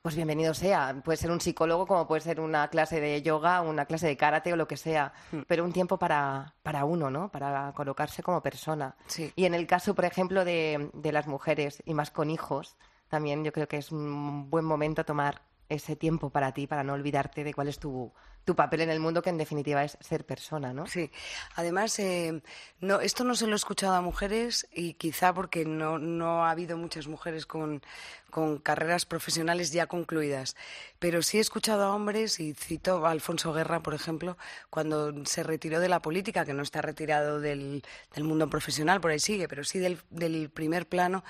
pues 0.02 0.16
bienvenido 0.16 0.52
sea. 0.52 1.00
Puede 1.04 1.16
ser 1.16 1.30
un 1.30 1.40
psicólogo 1.40 1.86
como 1.86 2.08
puede 2.08 2.20
ser 2.20 2.40
una 2.40 2.68
clase 2.68 3.00
de 3.00 3.22
yoga, 3.22 3.60
una 3.60 3.86
clase 3.86 4.08
de 4.08 4.16
karate 4.16 4.52
o 4.52 4.56
lo 4.56 4.66
que 4.66 4.76
sea. 4.76 5.12
Hmm. 5.30 5.42
Pero 5.46 5.64
un 5.64 5.72
tiempo 5.72 5.96
para, 5.96 6.54
para 6.64 6.84
uno, 6.84 7.08
¿no? 7.08 7.30
Para 7.30 7.72
colocarse 7.74 8.22
como 8.22 8.42
persona. 8.42 8.96
Sí. 9.06 9.32
Y 9.36 9.44
en 9.44 9.54
el 9.54 9.68
caso, 9.68 9.94
por 9.94 10.04
ejemplo, 10.04 10.44
de, 10.44 10.90
de 10.92 11.12
las 11.12 11.28
mujeres 11.28 11.82
y 11.86 11.94
más 11.94 12.10
con 12.10 12.30
hijos, 12.30 12.76
también 13.08 13.44
yo 13.44 13.52
creo 13.52 13.68
que 13.68 13.76
es 13.76 13.92
un 13.92 14.50
buen 14.50 14.64
momento 14.64 15.04
tomar 15.04 15.42
ese 15.72 15.96
tiempo 15.96 16.30
para 16.30 16.52
ti, 16.52 16.66
para 16.66 16.84
no 16.84 16.92
olvidarte 16.92 17.44
de 17.44 17.54
cuál 17.54 17.68
es 17.68 17.78
tu, 17.78 18.12
tu 18.44 18.56
papel 18.56 18.80
en 18.80 18.90
el 18.90 19.00
mundo, 19.00 19.22
que 19.22 19.30
en 19.30 19.38
definitiva 19.38 19.84
es 19.84 19.96
ser 20.00 20.26
persona, 20.26 20.72
¿no? 20.72 20.86
Sí, 20.86 21.10
además, 21.54 21.98
eh, 21.98 22.42
no, 22.80 23.00
esto 23.00 23.24
no 23.24 23.34
se 23.34 23.46
lo 23.46 23.52
he 23.52 23.56
escuchado 23.56 23.94
a 23.94 24.00
mujeres 24.00 24.66
y 24.72 24.94
quizá 24.94 25.32
porque 25.32 25.64
no, 25.64 25.98
no 25.98 26.44
ha 26.44 26.50
habido 26.50 26.76
muchas 26.76 27.06
mujeres 27.06 27.46
con, 27.46 27.82
con 28.30 28.58
carreras 28.58 29.06
profesionales 29.06 29.70
ya 29.72 29.86
concluidas, 29.86 30.56
pero 30.98 31.22
sí 31.22 31.38
he 31.38 31.40
escuchado 31.40 31.84
a 31.84 31.94
hombres 31.94 32.40
y 32.40 32.54
cito 32.54 33.06
a 33.06 33.10
Alfonso 33.10 33.52
Guerra, 33.52 33.82
por 33.82 33.94
ejemplo, 33.94 34.36
cuando 34.70 35.24
se 35.24 35.42
retiró 35.42 35.78
de 35.78 35.88
la 35.88 36.02
política, 36.02 36.44
que 36.44 36.54
no 36.54 36.62
está 36.62 36.82
retirado 36.82 37.40
del, 37.40 37.84
del 38.14 38.24
mundo 38.24 38.50
profesional, 38.50 39.00
por 39.00 39.12
ahí 39.12 39.20
sigue, 39.20 39.46
pero 39.48 39.62
sí 39.62 39.78
del, 39.78 39.98
del 40.10 40.50
primer 40.50 40.88
plano, 40.88 41.22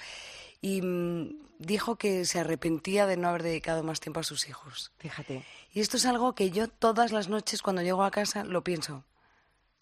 y 0.62 0.80
mm, 0.80 1.51
dijo 1.62 1.96
que 1.96 2.24
se 2.24 2.38
arrepentía 2.40 3.06
de 3.06 3.16
no 3.16 3.28
haber 3.28 3.42
dedicado 3.42 3.82
más 3.82 4.00
tiempo 4.00 4.20
a 4.20 4.24
sus 4.24 4.48
hijos. 4.48 4.92
Fíjate. 4.98 5.44
Y 5.72 5.80
esto 5.80 5.96
es 5.96 6.06
algo 6.06 6.34
que 6.34 6.50
yo 6.50 6.68
todas 6.68 7.12
las 7.12 7.28
noches 7.28 7.62
cuando 7.62 7.82
llego 7.82 8.04
a 8.04 8.10
casa 8.10 8.44
lo 8.44 8.62
pienso. 8.62 9.04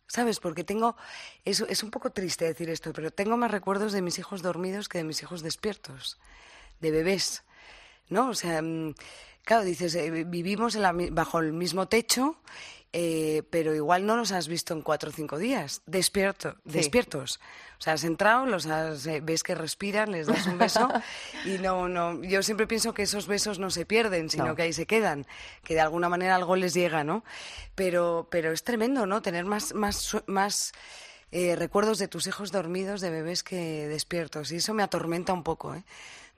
¿Sabes? 0.06 0.40
Porque 0.40 0.64
tengo. 0.64 0.96
Es, 1.44 1.60
es 1.60 1.82
un 1.82 1.90
poco 1.90 2.10
triste 2.10 2.44
decir 2.44 2.68
esto, 2.68 2.92
pero 2.92 3.10
tengo 3.12 3.36
más 3.36 3.50
recuerdos 3.50 3.92
de 3.92 4.02
mis 4.02 4.18
hijos 4.18 4.42
dormidos 4.42 4.88
que 4.88 4.98
de 4.98 5.04
mis 5.04 5.22
hijos 5.22 5.42
despiertos, 5.42 6.18
de 6.80 6.90
bebés. 6.90 7.44
¿No? 8.08 8.30
O 8.30 8.34
sea, 8.34 8.60
mm, 8.60 8.94
claro, 9.44 9.62
dices, 9.62 9.94
eh, 9.94 10.10
vivimos 10.24 10.74
en 10.74 10.82
la 10.82 10.92
mi- 10.92 11.10
bajo 11.10 11.38
el 11.38 11.52
mismo 11.52 11.86
techo, 11.86 12.36
eh, 12.92 13.42
pero 13.50 13.74
igual 13.74 14.04
no 14.06 14.16
los 14.16 14.32
has 14.32 14.48
visto 14.48 14.74
en 14.74 14.82
cuatro 14.82 15.10
o 15.10 15.12
cinco 15.12 15.38
días, 15.38 15.82
despierto, 15.86 16.56
Sí. 16.66 16.72
despiertos. 16.72 17.38
O 17.78 17.82
sea, 17.82 17.94
has 17.94 18.04
entrado, 18.04 18.44
los 18.46 18.66
has, 18.66 19.06
eh, 19.06 19.20
ves 19.22 19.42
que 19.42 19.54
respiran, 19.54 20.10
les 20.12 20.26
das 20.26 20.46
un 20.46 20.58
beso 20.58 20.88
y 21.46 21.58
no, 21.58 21.88
no. 21.88 22.22
Yo 22.22 22.42
siempre 22.42 22.66
pienso 22.66 22.92
que 22.92 23.02
esos 23.04 23.26
besos 23.26 23.58
no 23.58 23.70
se 23.70 23.86
pierden, 23.86 24.28
sino 24.28 24.46
No. 24.48 24.54
que 24.56 24.62
ahí 24.62 24.72
se 24.72 24.86
quedan, 24.86 25.26
que 25.64 25.74
de 25.74 25.80
alguna 25.80 26.08
manera 26.08 26.34
algo 26.34 26.56
les 26.56 26.74
llega, 26.74 27.04
¿no? 27.04 27.24
Pero, 27.74 28.28
pero 28.30 28.52
es 28.52 28.64
tremendo, 28.64 29.06
¿no? 29.06 29.22
Tener 29.22 29.44
más, 29.46 29.72
más, 29.72 30.16
más 30.26 30.72
eh, 31.32 31.54
recuerdos 31.56 31.98
de 31.98 32.08
tus 32.08 32.26
hijos 32.26 32.50
dormidos, 32.52 33.00
de 33.00 33.10
bebés 33.10 33.42
que 33.44 33.86
despiertos. 33.86 34.50
Y 34.52 34.56
eso 34.56 34.74
me 34.74 34.82
atormenta 34.82 35.32
un 35.32 35.44
poco, 35.44 35.74
¿eh? 35.74 35.84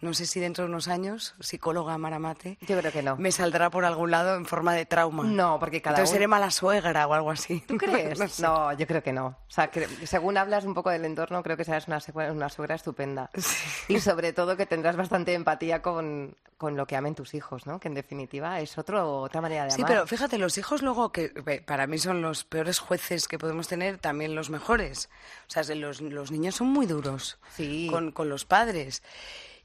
No 0.02 0.12
sé 0.14 0.26
si 0.26 0.38
dentro 0.40 0.64
de 0.64 0.70
unos 0.70 0.88
años, 0.88 1.34
psicóloga 1.40 1.96
Maramate, 1.96 2.58
Yo 2.60 2.78
creo 2.78 2.92
que 2.92 3.02
no. 3.02 3.16
me 3.16 3.32
saldrá 3.32 3.70
por 3.70 3.84
algún 3.86 4.10
lado 4.10 4.36
en 4.36 4.44
forma 4.44 4.74
de 4.74 4.84
trauma. 4.84 5.24
No, 5.24 5.58
porque 5.58 5.80
cada 5.80 5.96
Entonces 5.96 6.10
uno- 6.10 6.16
seré 6.16 6.28
mala 6.28 6.50
suegra 6.50 7.06
o 7.06 7.14
algo 7.14 7.30
así. 7.30 7.60
¿Tú 7.66 7.76
crees? 7.78 8.18
No 8.18 8.28
sé. 8.28 8.42
no, 8.42 8.72
yo 8.74 8.86
creo 8.86 9.02
que 9.02 9.12
no. 9.12 9.26
O 9.28 9.50
sea, 9.50 9.68
que, 9.70 9.86
según 10.06 10.36
hablas 10.36 10.64
un 10.64 10.74
poco 10.74 10.90
del 10.90 11.04
entorno, 11.04 11.42
creo 11.42 11.56
que 11.56 11.64
serás 11.64 11.86
una, 11.88 12.00
suegra- 12.00 12.30
una 12.32 12.48
suegra 12.50 12.74
estupenda. 12.74 13.30
Y 13.88 14.00
sobre 14.00 14.32
todo 14.32 14.56
que 14.56 14.66
tendrás 14.66 14.96
bastante 14.96 15.34
empatía 15.34 15.82
con, 15.82 16.36
con 16.56 16.76
lo 16.76 16.86
que 16.86 16.96
amen 16.96 17.14
tus 17.14 17.34
hijos, 17.34 17.66
¿no? 17.66 17.78
Que 17.80 17.88
en 17.88 17.94
definitiva 17.94 18.60
es 18.60 18.78
otro, 18.78 19.20
otra 19.20 19.40
manera 19.40 19.64
de 19.64 19.70
Sí, 19.70 19.80
amar. 19.82 19.92
pero 19.92 20.06
fíjate, 20.06 20.38
los 20.38 20.56
hijos 20.58 20.82
luego, 20.82 21.10
que 21.12 21.28
para 21.66 21.86
mí 21.86 21.98
son 21.98 22.22
los 22.22 22.44
peores 22.44 22.78
jueces 22.78 23.28
que 23.28 23.38
podemos 23.38 23.68
tener, 23.68 23.98
también 23.98 24.34
los 24.34 24.50
mejores. 24.50 25.10
O 25.48 25.50
sea, 25.50 25.64
se- 25.64 25.74
los, 25.74 26.00
los 26.00 26.30
niños 26.30 26.54
son 26.56 26.68
muy 26.68 26.86
duros 26.86 27.38
Sí. 27.56 27.88
con, 27.90 28.12
con 28.12 28.28
los 28.28 28.44
padres. 28.44 29.02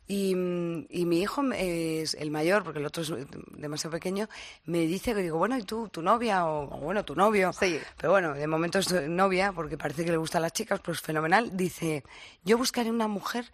Y, 0.10 0.32
y 0.32 1.06
mi 1.06 1.20
hijo 1.22 1.44
es 1.52 2.14
el 2.14 2.32
mayor, 2.32 2.64
porque 2.64 2.80
el 2.80 2.86
otro 2.86 3.04
es 3.04 3.12
demasiado 3.58 3.92
pequeño, 3.92 4.30
me 4.66 4.80
dice 4.80 5.14
que 5.14 5.22
digo, 5.22 5.38
bueno, 5.38 5.58
¿y 5.58 5.64
tú, 5.64 5.90
tu 5.90 6.02
novia? 6.02 6.46
O, 6.46 6.64
o, 6.64 6.80
bueno, 6.80 7.04
tu 7.04 7.14
novio. 7.14 7.52
Sí. 7.52 7.78
Pero 7.98 8.12
bueno, 8.12 8.34
de 8.34 8.48
momento 8.48 8.80
es 8.80 8.92
novia, 9.10 9.52
porque 9.52 9.78
parece 9.78 10.06
que 10.06 10.12
le 10.12 10.18
gustan 10.18 10.44
las 10.44 10.54
chicas, 10.54 10.80
pues 10.80 11.02
fenomenal. 11.02 11.58
Dice, 11.58 12.06
yo 12.46 12.58
buscaré 12.58 12.90
una 12.90 13.10
mujer 13.10 13.52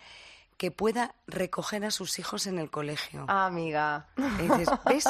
que 0.57 0.69
pueda 0.69 1.15
recoger 1.25 1.83
a 1.83 1.91
sus 1.91 2.19
hijos 2.19 2.45
en 2.45 2.59
el 2.59 2.69
colegio. 2.69 3.25
Ah, 3.27 3.47
amiga. 3.47 4.07
Y 4.17 4.43
dices, 4.43 4.69
¿ves? 4.85 5.05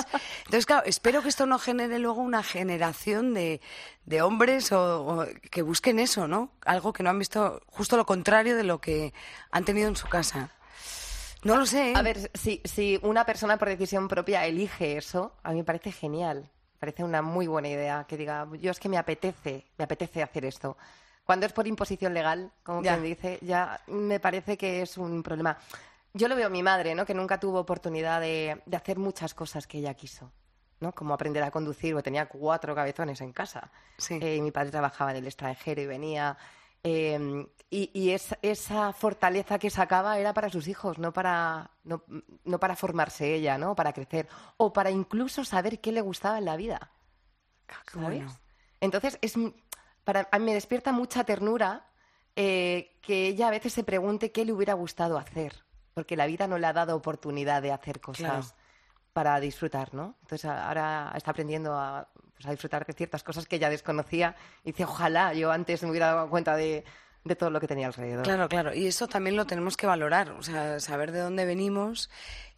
Entonces, 0.46 0.66
claro, 0.66 0.84
espero 0.86 1.22
que 1.22 1.28
esto 1.28 1.46
no 1.46 1.60
genere 1.60 2.00
luego 2.00 2.22
una 2.22 2.42
generación 2.42 3.34
de, 3.34 3.60
de 4.06 4.22
hombres 4.22 4.72
o, 4.72 5.06
o 5.06 5.26
que 5.52 5.62
busquen 5.62 6.00
eso, 6.00 6.28
¿no? 6.30 6.52
Algo 6.66 6.94
que 6.94 7.04
no 7.04 7.10
han 7.10 7.20
visto, 7.20 7.62
justo 7.68 7.98
lo 7.98 8.06
contrario 8.06 8.56
de 8.56 8.64
lo 8.64 8.80
que 8.80 9.14
han 9.52 9.66
tenido 9.66 9.90
en 9.90 9.98
su 9.98 10.08
casa. 10.08 10.50
No 11.44 11.58
lo 11.58 11.66
sé. 11.66 11.92
¿eh? 11.92 11.94
A 11.96 12.02
ver, 12.02 12.32
si, 12.34 12.62
si 12.64 13.00
una 13.04 13.26
persona 13.26 13.58
por 13.58 13.68
decisión 13.70 14.08
propia 14.08 14.46
elige 14.46 14.98
eso, 14.98 15.36
a 15.44 15.52
mí 15.52 15.58
me 15.58 15.64
parece 15.64 15.92
genial. 15.92 16.50
Me 16.74 16.80
parece 16.80 17.04
una 17.04 17.22
muy 17.22 17.48
buena 17.48 17.70
idea 17.70 18.06
que 18.08 18.18
diga, 18.18 18.48
yo 18.60 18.72
es 18.72 18.80
que 18.80 18.90
me 18.90 18.98
apetece, 18.98 19.66
me 19.78 19.86
apetece 19.86 20.22
hacer 20.24 20.46
esto. 20.46 20.78
Cuando 21.26 21.46
es 21.46 21.54
por 21.54 21.66
imposición 21.68 22.14
legal, 22.14 22.52
como 22.64 22.84
Ya. 22.84 22.94
quien 22.94 23.04
dice, 23.04 23.40
ya 23.42 23.80
me 23.88 24.20
parece 24.20 24.58
que 24.58 24.82
es 24.82 24.98
un 24.98 25.24
problema. 25.24 25.58
Yo 26.14 26.28
lo 26.28 26.36
veo 26.36 26.48
a 26.48 26.50
mi 26.50 26.62
madre, 26.62 26.94
¿no? 26.94 27.06
Que 27.06 27.14
nunca 27.14 27.40
tuvo 27.40 27.60
oportunidad 27.60 28.20
de, 28.22 28.62
de 28.66 28.78
hacer 28.78 28.98
muchas 29.00 29.34
cosas 29.34 29.66
que 29.66 29.78
ella 29.80 29.94
quiso, 29.94 30.32
¿no? 30.82 30.92
Como 30.92 31.14
aprender 31.14 31.42
a 31.44 31.50
conducir, 31.52 31.94
porque 31.94 32.04
tenía 32.04 32.28
cuatro 32.28 32.76
cabezones 32.76 33.22
en 33.22 33.32
casa. 33.32 33.72
Sí. 33.98 34.20
Eh, 34.22 34.36
y 34.36 34.42
mi 34.42 34.52
padre 34.52 34.72
trabajaba 34.72 35.12
en 35.12 35.18
el 35.18 35.26
extranjero 35.26 35.82
y 35.82 35.88
venía. 35.88 36.38
Eh, 36.84 37.48
y 37.70 37.90
y 37.94 38.12
es- 38.12 38.36
esa 38.42 38.94
fortaleza 38.94 39.58
que 39.60 39.70
sacaba 39.70 40.20
era 40.20 40.34
para 40.34 40.50
sus 40.50 40.68
hijos, 40.68 41.00
no 41.00 41.12
para, 41.14 41.72
no, 41.84 42.04
no 42.44 42.60
para 42.60 42.76
formarse 42.76 43.34
ella, 43.34 43.58
¿no? 43.58 43.76
Para 43.76 43.94
crecer. 43.94 44.28
O 44.58 44.72
para 44.74 44.92
incluso 44.92 45.44
saber 45.46 45.80
qué 45.82 45.92
le 45.92 46.02
gustaba 46.02 46.38
en 46.38 46.46
la 46.46 46.56
vida. 46.58 46.92
Qué 47.68 47.92
¿sabes? 47.94 48.08
bueno. 48.20 48.40
Entonces, 48.80 49.18
es, 49.22 49.34
para, 50.04 50.28
a 50.32 50.40
mí 50.40 50.46
me 50.46 50.54
despierta 50.54 50.92
mucha 50.92 51.24
ternura 51.24 51.88
eh, 52.36 52.98
que 53.02 53.28
ella 53.28 53.48
a 53.48 53.52
veces 53.52 53.74
se 53.74 53.84
pregunte 53.84 54.32
qué 54.32 54.44
le 54.46 54.52
hubiera 54.54 54.74
gustado 54.74 55.18
hacer, 55.18 55.64
porque 55.94 56.18
la 56.18 56.26
vida 56.26 56.48
no 56.48 56.58
le 56.58 56.68
ha 56.68 56.74
dado 56.74 56.96
oportunidad 56.96 57.62
de 57.62 57.72
hacer 57.72 58.02
cosas 58.02 58.54
Claro. 58.54 58.63
Para 59.14 59.40
disfrutar, 59.40 59.94
¿no? 59.94 60.16
Entonces 60.22 60.46
ahora 60.50 61.14
está 61.16 61.32
aprendiendo 61.32 61.74
a, 61.74 62.08
pues, 62.34 62.46
a 62.48 62.52
disfrutar 62.52 62.86
de 62.86 62.94
ciertas 62.94 63.24
cosas 63.24 63.46
que 63.46 63.56
ella 63.56 63.70
desconocía 63.70 64.36
y 64.64 64.72
dice, 64.72 64.84
ojalá 64.84 65.34
yo 65.34 65.52
antes 65.52 65.84
me 65.84 65.90
hubiera 65.90 66.08
dado 66.08 66.30
cuenta 66.30 66.56
de, 66.56 66.84
de 67.24 67.36
todo 67.36 67.50
lo 67.50 67.60
que 67.60 67.68
tenía 67.68 67.88
alrededor. 67.88 68.24
Claro, 68.24 68.50
claro. 68.50 68.74
Y 68.74 68.88
eso 68.88 69.08
también 69.08 69.36
lo 69.36 69.46
tenemos 69.46 69.78
que 69.78 69.88
valorar, 69.88 70.32
o 70.32 70.44
sea, 70.44 70.80
saber 70.80 71.12
de 71.12 71.20
dónde 71.20 71.46
venimos 71.46 72.10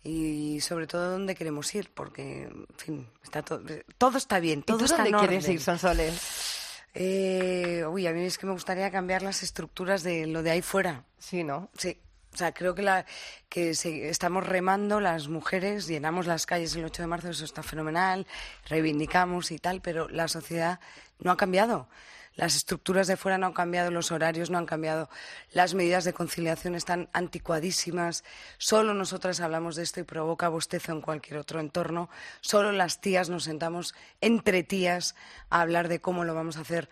y 0.04 0.62
sobre 0.62 0.88
todo 0.88 1.12
dónde 1.12 1.36
queremos 1.36 1.74
ir, 1.76 1.92
porque, 1.94 2.44
en 2.44 2.68
fin, 2.78 3.10
está 3.24 3.42
todo, 3.42 3.62
todo 3.98 4.18
está 4.18 4.40
bien, 4.40 4.60
¿Y 4.60 4.64
todo 4.64 4.78
tú 4.80 4.86
está 4.86 5.04
dónde 5.04 5.18
en 5.18 5.20
quieres 5.20 5.50
ir, 5.50 5.62
Sonsoles? 5.62 6.72
Eh, 6.94 7.84
uy, 7.90 8.08
a 8.08 8.14
mí 8.14 8.24
es 8.24 8.38
que 8.38 8.46
me 8.46 8.54
gustaría 8.54 8.90
cambiar 8.90 9.22
las 9.22 9.44
estructuras 9.44 10.04
de 10.04 10.28
lo 10.28 10.44
de 10.44 10.52
ahí 10.52 10.62
fuera. 10.62 11.04
Sí, 11.18 11.44
¿no? 11.44 11.70
Sí, 11.78 12.00
o 12.36 12.38
sea, 12.38 12.54
creo 12.54 12.76
que, 12.76 12.82
la, 12.82 13.06
que 13.48 13.70
estamos 13.70 14.46
remando 14.46 15.00
las 15.00 15.30
mujeres, 15.30 15.88
llenamos 15.88 16.28
las 16.28 16.46
calles 16.46 16.76
el 16.76 16.84
8 16.84 17.04
de 17.04 17.08
marzo, 17.08 17.30
eso 17.30 17.46
está 17.46 17.64
fenomenal, 17.64 18.28
reivindicamos 18.68 19.52
y 19.52 19.58
tal, 19.58 19.80
pero 19.80 20.10
la 20.10 20.28
sociedad 20.28 20.82
no 21.20 21.32
ha 21.32 21.38
cambiado. 21.38 21.88
Las 22.36 22.58
estructuras 22.58 23.08
de 23.08 23.16
fuera 23.16 23.38
no 23.38 23.48
han 23.48 23.54
cambiado, 23.54 23.90
los 23.90 24.12
horarios 24.12 24.50
no 24.50 24.58
han 24.58 24.66
cambiado, 24.66 25.10
las 25.54 25.76
medidas 25.76 26.04
de 26.04 26.12
conciliación 26.12 26.76
están 26.76 27.08
anticuadísimas. 27.14 28.26
Solo 28.58 28.94
nosotras 28.94 29.40
hablamos 29.40 29.78
de 29.78 29.84
esto 29.84 30.02
y 30.02 30.04
provoca 30.04 30.50
bostezo 30.50 30.92
en 30.92 31.00
cualquier 31.00 31.38
otro 31.38 31.62
entorno. 31.62 32.10
Solo 32.42 32.74
las 32.74 33.00
tías 33.00 33.30
nos 33.30 33.46
sentamos 33.46 33.96
entre 34.20 34.64
tías 34.64 35.16
a 35.50 35.62
hablar 35.62 35.88
de 35.88 36.02
cómo 36.02 36.26
lo 36.26 36.36
vamos 36.36 36.58
a 36.58 36.62
hacer 36.62 36.90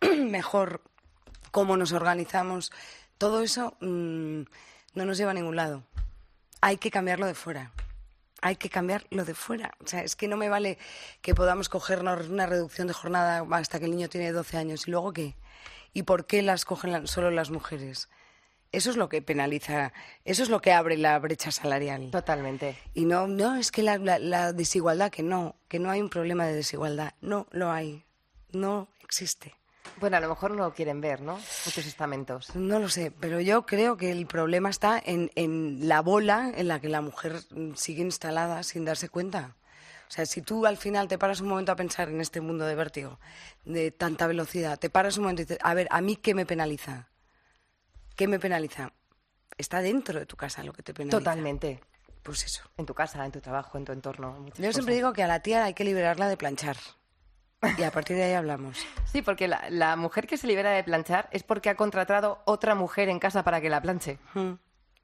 mejor, 0.16 0.82
cómo 1.50 1.76
nos 1.76 1.90
organizamos. 1.90 2.70
Todo 3.18 3.42
eso 3.42 3.76
mm, 3.80 4.42
no 4.94 5.04
nos 5.04 5.18
lleva 5.18 5.30
a 5.32 5.34
ningún 5.34 5.56
lado. 5.56 5.82
Hay 6.60 6.76
que 6.78 6.90
cambiarlo 6.90 7.26
de 7.26 7.34
fuera. 7.34 7.72
Hay 8.40 8.56
que 8.56 8.68
cambiar 8.68 9.06
lo 9.10 9.24
de 9.24 9.34
fuera. 9.34 9.72
O 9.82 9.86
sea, 9.86 10.02
es 10.02 10.16
que 10.16 10.28
no 10.28 10.36
me 10.36 10.48
vale 10.48 10.78
que 11.22 11.34
podamos 11.34 11.68
cogernos 11.68 12.28
una 12.28 12.46
reducción 12.46 12.86
de 12.88 12.92
jornada 12.94 13.44
hasta 13.52 13.78
que 13.78 13.86
el 13.86 13.92
niño 13.92 14.08
tiene 14.08 14.32
12 14.32 14.56
años. 14.58 14.86
¿Y 14.86 14.90
luego 14.90 15.12
qué? 15.12 15.34
¿Y 15.92 16.02
por 16.02 16.26
qué 16.26 16.42
las 16.42 16.64
cogen 16.64 17.06
solo 17.06 17.30
las 17.30 17.50
mujeres? 17.50 18.08
Eso 18.72 18.90
es 18.90 18.96
lo 18.96 19.08
que 19.08 19.22
penaliza, 19.22 19.92
eso 20.24 20.42
es 20.42 20.48
lo 20.48 20.60
que 20.60 20.72
abre 20.72 20.96
la 20.96 21.16
brecha 21.20 21.52
salarial. 21.52 22.10
Totalmente. 22.10 22.76
Y 22.92 23.04
no, 23.04 23.28
no, 23.28 23.54
es 23.54 23.70
que 23.70 23.84
la, 23.84 23.98
la- 23.98 24.18
la 24.18 24.52
desigualdad, 24.52 25.12
que 25.12 25.22
no, 25.22 25.54
que 25.68 25.78
no 25.78 25.90
hay 25.90 26.00
un 26.02 26.10
problema 26.10 26.44
de 26.44 26.54
desigualdad. 26.54 27.14
No 27.20 27.46
lo 27.52 27.70
hay. 27.70 28.04
No 28.52 28.88
existe. 29.00 29.54
Bueno, 30.00 30.16
a 30.16 30.20
lo 30.20 30.28
mejor 30.28 30.50
no 30.50 30.64
lo 30.64 30.74
quieren 30.74 31.00
ver, 31.00 31.20
¿no? 31.20 31.34
Muchos 31.34 31.86
estamentos. 31.86 32.54
No 32.56 32.78
lo 32.78 32.88
sé, 32.88 33.10
pero 33.10 33.40
yo 33.40 33.64
creo 33.64 33.96
que 33.96 34.10
el 34.10 34.26
problema 34.26 34.70
está 34.70 35.00
en, 35.04 35.30
en 35.34 35.88
la 35.88 36.00
bola 36.00 36.50
en 36.54 36.68
la 36.68 36.80
que 36.80 36.88
la 36.88 37.00
mujer 37.00 37.40
mm, 37.50 37.74
sigue 37.74 38.02
instalada 38.02 38.62
sin 38.62 38.84
darse 38.84 39.08
cuenta. 39.08 39.56
O 40.08 40.10
sea, 40.14 40.26
si 40.26 40.42
tú 40.42 40.66
al 40.66 40.76
final 40.76 41.08
te 41.08 41.18
paras 41.18 41.40
un 41.40 41.48
momento 41.48 41.72
a 41.72 41.76
pensar 41.76 42.08
en 42.08 42.20
este 42.20 42.40
mundo 42.40 42.66
de 42.66 42.74
vértigo, 42.74 43.18
de 43.64 43.90
tanta 43.90 44.26
velocidad, 44.26 44.78
te 44.78 44.90
paras 44.90 45.16
un 45.16 45.24
momento 45.24 45.42
y 45.42 45.44
dices, 45.46 45.58
a 45.62 45.74
ver, 45.74 45.88
¿a 45.90 46.00
mí 46.00 46.16
qué 46.16 46.34
me 46.34 46.46
penaliza? 46.46 47.08
¿Qué 48.16 48.28
me 48.28 48.38
penaliza? 48.38 48.92
Está 49.56 49.80
dentro 49.80 50.18
de 50.18 50.26
tu 50.26 50.36
casa 50.36 50.62
lo 50.62 50.72
que 50.72 50.82
te 50.82 50.92
penaliza. 50.92 51.18
Totalmente. 51.18 51.80
Pues 52.22 52.44
eso. 52.44 52.62
En 52.76 52.86
tu 52.86 52.94
casa, 52.94 53.24
en 53.24 53.32
tu 53.32 53.40
trabajo, 53.40 53.76
en 53.78 53.84
tu 53.84 53.92
entorno. 53.92 54.36
Yo 54.46 54.54
siempre 54.54 54.72
cosas. 54.72 54.94
digo 54.94 55.12
que 55.12 55.22
a 55.22 55.26
la 55.26 55.40
tía 55.40 55.64
hay 55.64 55.74
que 55.74 55.84
liberarla 55.84 56.28
de 56.28 56.36
planchar. 56.36 56.76
Y 57.78 57.82
a 57.82 57.90
partir 57.90 58.16
de 58.16 58.24
ahí 58.24 58.32
hablamos. 58.34 58.78
Sí, 59.12 59.22
porque 59.22 59.48
la, 59.48 59.64
la 59.70 59.96
mujer 59.96 60.26
que 60.26 60.36
se 60.36 60.46
libera 60.46 60.70
de 60.70 60.84
planchar 60.84 61.28
es 61.32 61.42
porque 61.42 61.70
ha 61.70 61.76
contratado 61.76 62.40
otra 62.44 62.74
mujer 62.74 63.08
en 63.08 63.18
casa 63.18 63.42
para 63.44 63.60
que 63.60 63.68
la 63.70 63.80
planche. 63.80 64.18
Mm, 64.34 64.52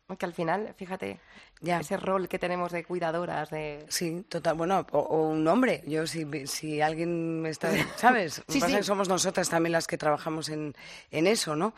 Porque 0.07 0.27
al 0.27 0.33
final, 0.35 0.75
fíjate, 0.77 1.20
Ya. 1.61 1.79
ese 1.81 1.96
rol 1.96 2.29
que 2.29 2.38
tenemos 2.38 2.73
de 2.73 2.85
cuidadoras, 2.85 3.51
de... 3.51 3.87
Sí, 3.88 4.27
total. 4.29 4.55
Bueno, 4.57 4.85
o, 4.90 4.99
o 4.99 5.29
un 5.29 5.46
hombre. 5.46 5.83
Yo, 5.87 6.07
si, 6.07 6.27
si 6.49 6.81
alguien 6.81 7.40
me 7.42 7.51
está. 7.51 7.70
¿Sabes? 7.96 8.42
Que 8.46 8.53
Sí, 8.55 8.61
sí. 8.61 8.75
que 8.75 8.83
somos 8.83 9.09
nosotras 9.09 9.49
también 9.49 9.73
las 9.73 9.87
que 9.87 9.96
trabajamos 9.99 10.49
en, 10.49 10.75
en 11.12 11.27
eso, 11.29 11.55
¿no? 11.55 11.75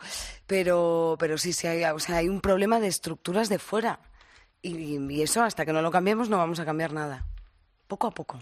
Pero, 0.47 1.15
pero 1.19 1.37
sí, 1.37 1.53
sí, 1.53 1.67
hay, 1.67 1.83
o 1.85 1.99
sea, 1.99 2.17
hay 2.17 2.29
un 2.29 2.41
problema 2.41 2.79
de 2.79 2.87
estructuras 2.87 3.49
de 3.49 3.59
fuera. 3.59 3.99
Y, 4.61 4.97
y 5.11 5.21
eso, 5.21 5.43
hasta 5.43 5.65
que 5.65 5.73
no 5.73 5.81
lo 5.81 5.91
cambiemos, 5.91 6.29
no 6.29 6.37
vamos 6.37 6.59
a 6.59 6.65
cambiar 6.65 6.91
nada. 6.93 7.25
Poco 7.87 8.07
a 8.07 8.11
poco. 8.11 8.39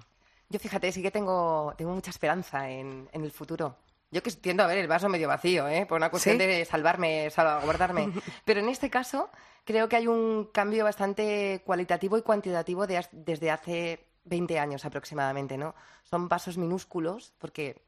Yo 0.51 0.59
fíjate, 0.59 0.91
sí 0.91 1.01
que 1.01 1.11
tengo, 1.11 1.73
tengo 1.77 1.93
mucha 1.93 2.11
esperanza 2.11 2.69
en, 2.69 3.07
en 3.13 3.23
el 3.23 3.31
futuro. 3.31 3.77
Yo 4.11 4.21
que 4.21 4.31
tiendo 4.31 4.63
a 4.63 4.67
ver 4.67 4.79
el 4.79 4.87
vaso 4.87 5.07
medio 5.07 5.29
vacío, 5.29 5.65
¿eh? 5.69 5.85
por 5.85 5.95
una 5.95 6.09
cuestión 6.09 6.37
¿Sí? 6.37 6.45
de 6.45 6.65
salvarme, 6.65 7.29
salvaguardarme. 7.29 8.11
Pero 8.45 8.59
en 8.59 8.67
este 8.67 8.89
caso 8.89 9.29
creo 9.63 9.87
que 9.87 9.95
hay 9.95 10.07
un 10.07 10.49
cambio 10.51 10.83
bastante 10.83 11.61
cualitativo 11.65 12.17
y 12.17 12.21
cuantitativo 12.21 12.85
de 12.85 13.05
desde 13.13 13.49
hace 13.49 14.05
20 14.25 14.59
años 14.59 14.83
aproximadamente, 14.83 15.57
¿no? 15.57 15.73
Son 16.03 16.27
pasos 16.27 16.57
minúsculos 16.57 17.33
porque 17.37 17.81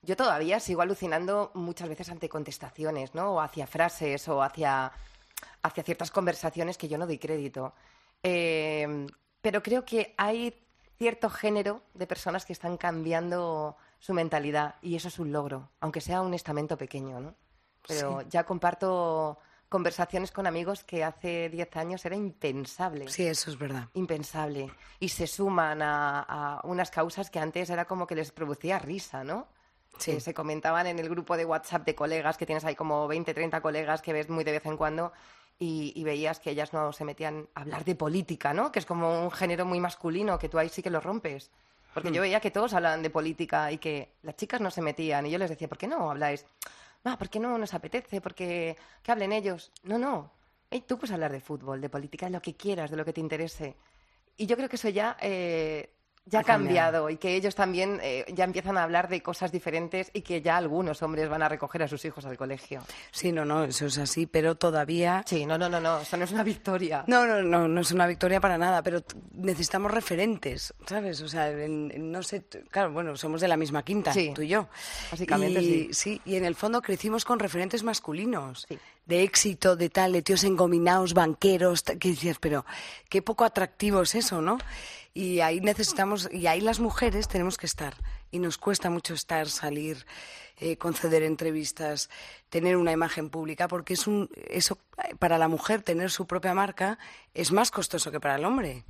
yo 0.00 0.16
todavía 0.16 0.58
sigo 0.58 0.80
alucinando 0.80 1.50
muchas 1.52 1.90
veces 1.90 2.08
ante 2.08 2.30
contestaciones, 2.30 3.14
¿no? 3.14 3.34
O 3.34 3.40
hacia 3.42 3.66
frases 3.66 4.26
o 4.28 4.42
hacia, 4.42 4.90
hacia 5.62 5.82
ciertas 5.82 6.10
conversaciones 6.10 6.78
que 6.78 6.88
yo 6.88 6.96
no 6.96 7.06
doy 7.06 7.18
crédito. 7.18 7.74
Eh, 8.22 9.06
pero 9.42 9.62
creo 9.62 9.84
que 9.84 10.14
hay 10.16 10.67
cierto 10.98 11.30
género 11.30 11.82
de 11.94 12.06
personas 12.06 12.44
que 12.44 12.52
están 12.52 12.76
cambiando 12.76 13.76
su 14.00 14.12
mentalidad 14.14 14.74
y 14.82 14.96
eso 14.96 15.08
es 15.08 15.18
un 15.18 15.32
logro, 15.32 15.70
aunque 15.80 16.00
sea 16.00 16.20
un 16.20 16.34
estamento 16.34 16.76
pequeño, 16.76 17.20
¿no? 17.20 17.34
Pero 17.86 18.22
ya 18.22 18.44
comparto 18.44 19.38
conversaciones 19.68 20.30
con 20.32 20.46
amigos 20.46 20.82
que 20.84 21.04
hace 21.04 21.48
10 21.50 21.76
años 21.76 22.04
era 22.04 22.16
impensable 22.16 23.08
Sí, 23.08 23.26
eso 23.26 23.50
es 23.50 23.58
verdad. 23.58 23.88
impensable 23.94 24.70
y 24.98 25.08
se 25.10 25.26
suman 25.26 25.82
a, 25.82 26.20
a 26.20 26.60
unas 26.64 26.90
causas 26.90 27.30
que 27.30 27.38
antes 27.38 27.68
era 27.70 27.84
como 27.84 28.06
que 28.06 28.14
les 28.14 28.30
producía 28.32 28.78
risa, 28.78 29.24
¿no? 29.24 29.46
Sí. 29.98 30.12
Que 30.12 30.20
se 30.20 30.34
comentaban 30.34 30.86
en 30.86 30.98
el 30.98 31.08
grupo 31.08 31.36
de 31.36 31.44
WhatsApp 31.44 31.84
de 31.84 31.94
colegas, 31.94 32.36
que 32.36 32.46
tienes 32.46 32.64
ahí 32.64 32.74
como 32.76 33.08
20, 33.08 33.34
30 33.34 33.60
colegas 33.60 34.00
que 34.02 34.12
ves 34.12 34.28
muy 34.28 34.44
de 34.44 34.52
vez 34.52 34.66
en 34.66 34.76
cuando, 34.76 35.12
y, 35.58 35.92
y 35.94 36.04
veías 36.04 36.40
que 36.40 36.50
ellas 36.50 36.72
no 36.72 36.92
se 36.92 37.04
metían 37.04 37.48
a 37.54 37.62
hablar 37.62 37.84
de 37.84 37.94
política, 37.94 38.54
¿no? 38.54 38.70
Que 38.70 38.78
es 38.78 38.86
como 38.86 39.22
un 39.22 39.30
género 39.30 39.64
muy 39.64 39.80
masculino, 39.80 40.38
que 40.38 40.48
tú 40.48 40.58
ahí 40.58 40.68
sí 40.68 40.82
que 40.82 40.90
lo 40.90 41.00
rompes. 41.00 41.50
Porque 41.94 42.12
yo 42.12 42.20
veía 42.20 42.40
que 42.40 42.50
todos 42.50 42.74
hablaban 42.74 43.02
de 43.02 43.10
política 43.10 43.72
y 43.72 43.78
que 43.78 44.12
las 44.22 44.36
chicas 44.36 44.60
no 44.60 44.70
se 44.70 44.82
metían. 44.82 45.26
Y 45.26 45.30
yo 45.30 45.38
les 45.38 45.50
decía, 45.50 45.68
¿por 45.68 45.78
qué 45.78 45.88
no 45.88 46.10
habláis? 46.10 46.44
Ah, 47.04 47.16
¿por 47.18 47.28
qué 47.28 47.40
no 47.40 47.58
nos 47.58 47.74
apetece? 47.74 48.20
Porque 48.20 48.76
que 49.02 49.12
hablen 49.12 49.32
ellos. 49.32 49.72
No, 49.82 49.98
no. 49.98 50.30
Ey, 50.70 50.82
tú 50.82 50.98
puedes 50.98 51.12
hablar 51.12 51.32
de 51.32 51.40
fútbol, 51.40 51.80
de 51.80 51.88
política, 51.88 52.26
de 52.26 52.32
lo 52.32 52.42
que 52.42 52.54
quieras, 52.54 52.90
de 52.90 52.96
lo 52.96 53.04
que 53.04 53.12
te 53.12 53.20
interese. 53.20 53.76
Y 54.36 54.46
yo 54.46 54.56
creo 54.56 54.68
que 54.68 54.76
eso 54.76 54.88
ya 54.90 55.16
eh, 55.20 55.90
ya 56.28 56.40
ha 56.40 56.44
cambiado. 56.44 57.10
y 57.10 57.16
que 57.16 57.34
ellos 57.34 57.54
también 57.54 57.98
eh, 58.02 58.24
ya 58.34 58.44
empiezan 58.44 58.76
a 58.78 58.82
hablar 58.82 59.08
de 59.08 59.22
cosas 59.22 59.50
diferentes 59.52 60.10
y 60.12 60.22
que 60.22 60.42
ya 60.42 60.56
algunos 60.56 61.02
hombres 61.02 61.28
van 61.28 61.42
a 61.42 61.48
recoger 61.48 61.82
a 61.82 61.88
sus 61.88 62.04
hijos 62.04 62.24
al 62.26 62.36
colegio. 62.36 62.82
Sí, 63.10 63.32
no, 63.32 63.44
no, 63.44 63.64
eso 63.64 63.86
es 63.86 63.98
así, 63.98 64.26
pero 64.26 64.56
todavía... 64.56 65.22
Sí, 65.26 65.46
no, 65.46 65.58
no, 65.58 65.68
no, 65.68 65.80
no, 65.80 66.00
eso 66.00 66.16
no 66.16 66.24
es 66.24 66.32
una 66.32 66.42
victoria. 66.42 67.04
No, 67.06 67.26
no, 67.26 67.42
no, 67.42 67.66
no 67.68 67.80
es 67.80 67.90
una 67.92 68.06
victoria 68.06 68.40
para 68.40 68.58
nada, 68.58 68.82
pero 68.82 69.02
necesitamos 69.32 69.90
referentes, 69.92 70.74
¿sabes? 70.86 71.20
O 71.22 71.28
sea, 71.28 71.50
en- 71.50 71.90
en- 71.94 72.12
no 72.12 72.22
sé, 72.22 72.42
claro, 72.70 72.92
bueno, 72.92 73.16
somos 73.16 73.40
de 73.40 73.48
la 73.48 73.56
misma 73.56 73.82
quinta, 73.82 74.12
Sí, 74.12 74.32
tú 74.34 74.42
y 74.42 74.48
yo. 74.48 74.68
básicamente 75.10 75.60
y, 75.62 75.92
sí. 75.94 76.20
y 76.24 76.36
en 76.36 76.44
el 76.44 76.54
fondo 76.54 76.82
crecimos 76.82 77.24
con 77.24 77.38
referentes 77.38 77.82
masculinos, 77.82 78.66
Sí. 78.68 78.78
De 79.08 79.22
éxito, 79.24 79.74
de 79.74 79.88
tal, 79.88 80.12
de 80.12 80.22
tíos 80.22 80.44
engominados, 80.44 81.14
banqueros, 81.14 81.82
que 81.82 82.10
decías, 82.10 82.38
pero 82.38 82.64
qué 83.08 83.22
poco 83.22 83.44
atractivo 83.44 84.02
es 84.02 84.14
eso, 84.14 84.40
¿no? 84.40 84.58
Y 85.14 85.40
ahí 85.40 85.60
necesitamos, 85.60 86.28
y 86.30 86.46
ahí 86.46 86.60
las 86.60 86.78
mujeres 86.78 87.26
tenemos 87.26 87.56
que 87.56 87.66
estar. 87.66 87.94
Y 88.30 88.38
nos 88.38 88.58
cuesta 88.58 88.90
mucho 88.90 89.14
estar, 89.14 89.48
salir, 89.48 90.06
eh, 90.60 90.76
conceder 90.76 91.22
entrevistas, 91.22 92.10
tener 92.50 92.76
una 92.76 92.92
imagen 92.92 93.30
pública, 93.30 93.66
porque 93.66 93.94
es 93.94 94.06
un, 94.06 94.28
eso, 94.48 94.78
para 95.18 95.38
la 95.38 95.48
mujer 95.48 95.82
tener 95.82 96.10
su 96.10 96.26
propia 96.26 96.52
marca 96.52 96.98
es 97.32 97.50
más 97.50 97.70
costoso 97.70 98.10
que 98.10 98.20
para 98.20 98.36
el 98.36 98.44
hombre. 98.44 98.84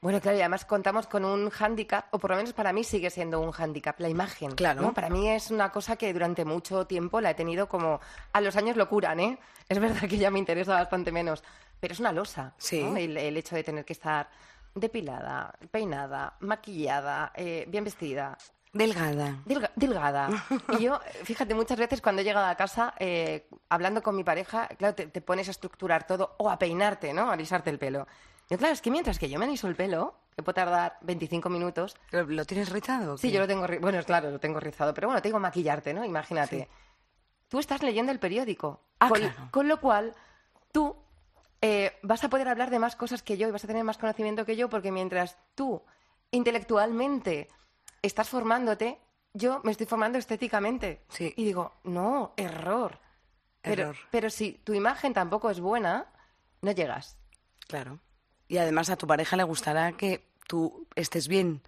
Bueno, 0.00 0.20
claro, 0.20 0.38
y 0.38 0.40
además 0.40 0.64
contamos 0.64 1.08
con 1.08 1.24
un 1.24 1.50
hándicap, 1.50 2.06
o 2.14 2.18
por 2.20 2.30
lo 2.30 2.36
menos 2.36 2.52
para 2.52 2.72
mí 2.72 2.84
sigue 2.84 3.10
siendo 3.10 3.40
un 3.40 3.50
hándicap, 3.50 3.98
la 3.98 4.08
imagen. 4.08 4.52
Claro. 4.52 4.80
¿no? 4.82 4.94
Para 4.94 5.10
mí 5.10 5.28
es 5.28 5.50
una 5.50 5.72
cosa 5.72 5.96
que 5.96 6.12
durante 6.12 6.44
mucho 6.44 6.86
tiempo 6.86 7.20
la 7.20 7.30
he 7.30 7.34
tenido 7.34 7.68
como... 7.68 8.00
A 8.32 8.40
los 8.40 8.54
años 8.54 8.76
lo 8.76 8.88
curan, 8.88 9.18
¿eh? 9.18 9.38
Es 9.68 9.78
verdad 9.80 10.08
que 10.08 10.16
ya 10.16 10.30
me 10.30 10.38
interesa 10.38 10.74
bastante 10.74 11.10
menos, 11.10 11.42
pero 11.80 11.92
es 11.94 12.00
una 12.00 12.12
losa, 12.12 12.54
Sí. 12.58 12.82
¿no? 12.84 12.96
El, 12.96 13.16
el 13.16 13.36
hecho 13.36 13.56
de 13.56 13.64
tener 13.64 13.84
que 13.84 13.92
estar 13.92 14.28
depilada, 14.72 15.52
peinada, 15.72 16.34
maquillada, 16.40 17.32
eh, 17.34 17.64
bien 17.68 17.82
vestida, 17.84 18.38
Delgada. 18.72 19.34
Delga- 19.46 19.72
delgada. 19.74 20.28
Y 20.78 20.82
yo, 20.84 21.00
fíjate, 21.24 21.54
muchas 21.54 21.78
veces 21.78 22.00
cuando 22.02 22.20
he 22.22 22.24
llegado 22.24 22.46
a 22.46 22.54
casa, 22.54 22.94
eh, 22.98 23.48
hablando 23.70 24.02
con 24.02 24.14
mi 24.14 24.22
pareja, 24.22 24.68
claro, 24.78 24.94
te, 24.94 25.06
te 25.06 25.20
pones 25.22 25.48
a 25.48 25.50
estructurar 25.52 26.06
todo 26.06 26.36
o 26.38 26.50
a 26.50 26.58
peinarte, 26.58 27.12
¿no? 27.14 27.30
A 27.30 27.32
alisarte 27.32 27.70
el 27.70 27.78
pelo. 27.78 28.06
Yo, 28.50 28.56
claro, 28.58 28.72
es 28.72 28.80
que 28.80 28.90
mientras 28.90 29.18
que 29.18 29.28
yo 29.28 29.38
me 29.38 29.44
aliso 29.44 29.68
el 29.68 29.76
pelo, 29.76 30.14
que 30.34 30.42
puede 30.42 30.54
tardar 30.54 30.98
25 31.02 31.48
minutos, 31.50 31.96
¿Lo, 32.10 32.24
lo 32.24 32.44
tienes 32.44 32.70
rizado? 32.70 33.18
sí, 33.18 33.30
yo 33.30 33.40
lo 33.40 33.46
tengo, 33.46 33.66
ri- 33.66 33.80
bueno, 33.80 33.98
es 33.98 34.06
claro, 34.06 34.30
lo 34.30 34.40
tengo 34.40 34.58
rizado, 34.60 34.94
pero 34.94 35.08
bueno, 35.08 35.20
te 35.20 35.28
digo 35.28 35.38
maquillarte, 35.38 35.92
¿no? 35.92 36.04
Imagínate. 36.04 36.68
Tú 37.48 37.58
estás 37.58 37.82
leyendo 37.82 38.12
el 38.12 38.18
periódico, 38.18 38.80
Ah, 39.00 39.08
con, 39.10 39.18
claro. 39.20 39.48
con 39.50 39.68
lo 39.68 39.80
cual 39.80 40.14
tú 40.72 40.96
eh, 41.60 41.96
vas 42.02 42.22
a 42.24 42.28
poder 42.30 42.48
hablar 42.48 42.70
de 42.70 42.78
más 42.78 42.96
cosas 42.96 43.22
que 43.22 43.36
yo 43.36 43.48
y 43.48 43.50
vas 43.50 43.64
a 43.64 43.66
tener 43.66 43.84
más 43.84 43.98
conocimiento 43.98 44.44
que 44.46 44.56
yo, 44.56 44.68
porque 44.68 44.92
mientras 44.92 45.36
tú 45.54 45.82
intelectualmente 46.30 47.48
estás 48.02 48.28
formándote, 48.28 48.98
yo 49.34 49.60
me 49.64 49.72
estoy 49.72 49.86
formando 49.86 50.18
estéticamente. 50.18 51.04
Sí. 51.08 51.32
Y 51.36 51.44
digo, 51.44 51.72
no, 51.84 52.32
error. 52.36 52.98
Pero, 53.60 53.82
Error. 53.82 53.96
pero 54.10 54.30
si 54.30 54.52
tu 54.52 54.72
imagen 54.72 55.12
tampoco 55.12 55.50
es 55.50 55.60
buena, 55.60 56.06
no 56.62 56.70
llegas. 56.72 57.18
Claro. 57.66 57.98
Y 58.48 58.58
además 58.58 58.90
a 58.90 58.96
tu 58.96 59.06
pareja 59.06 59.36
le 59.36 59.42
gustará 59.44 59.92
que 59.92 60.24
tú 60.46 60.86
estés 60.94 61.28
bien 61.28 61.60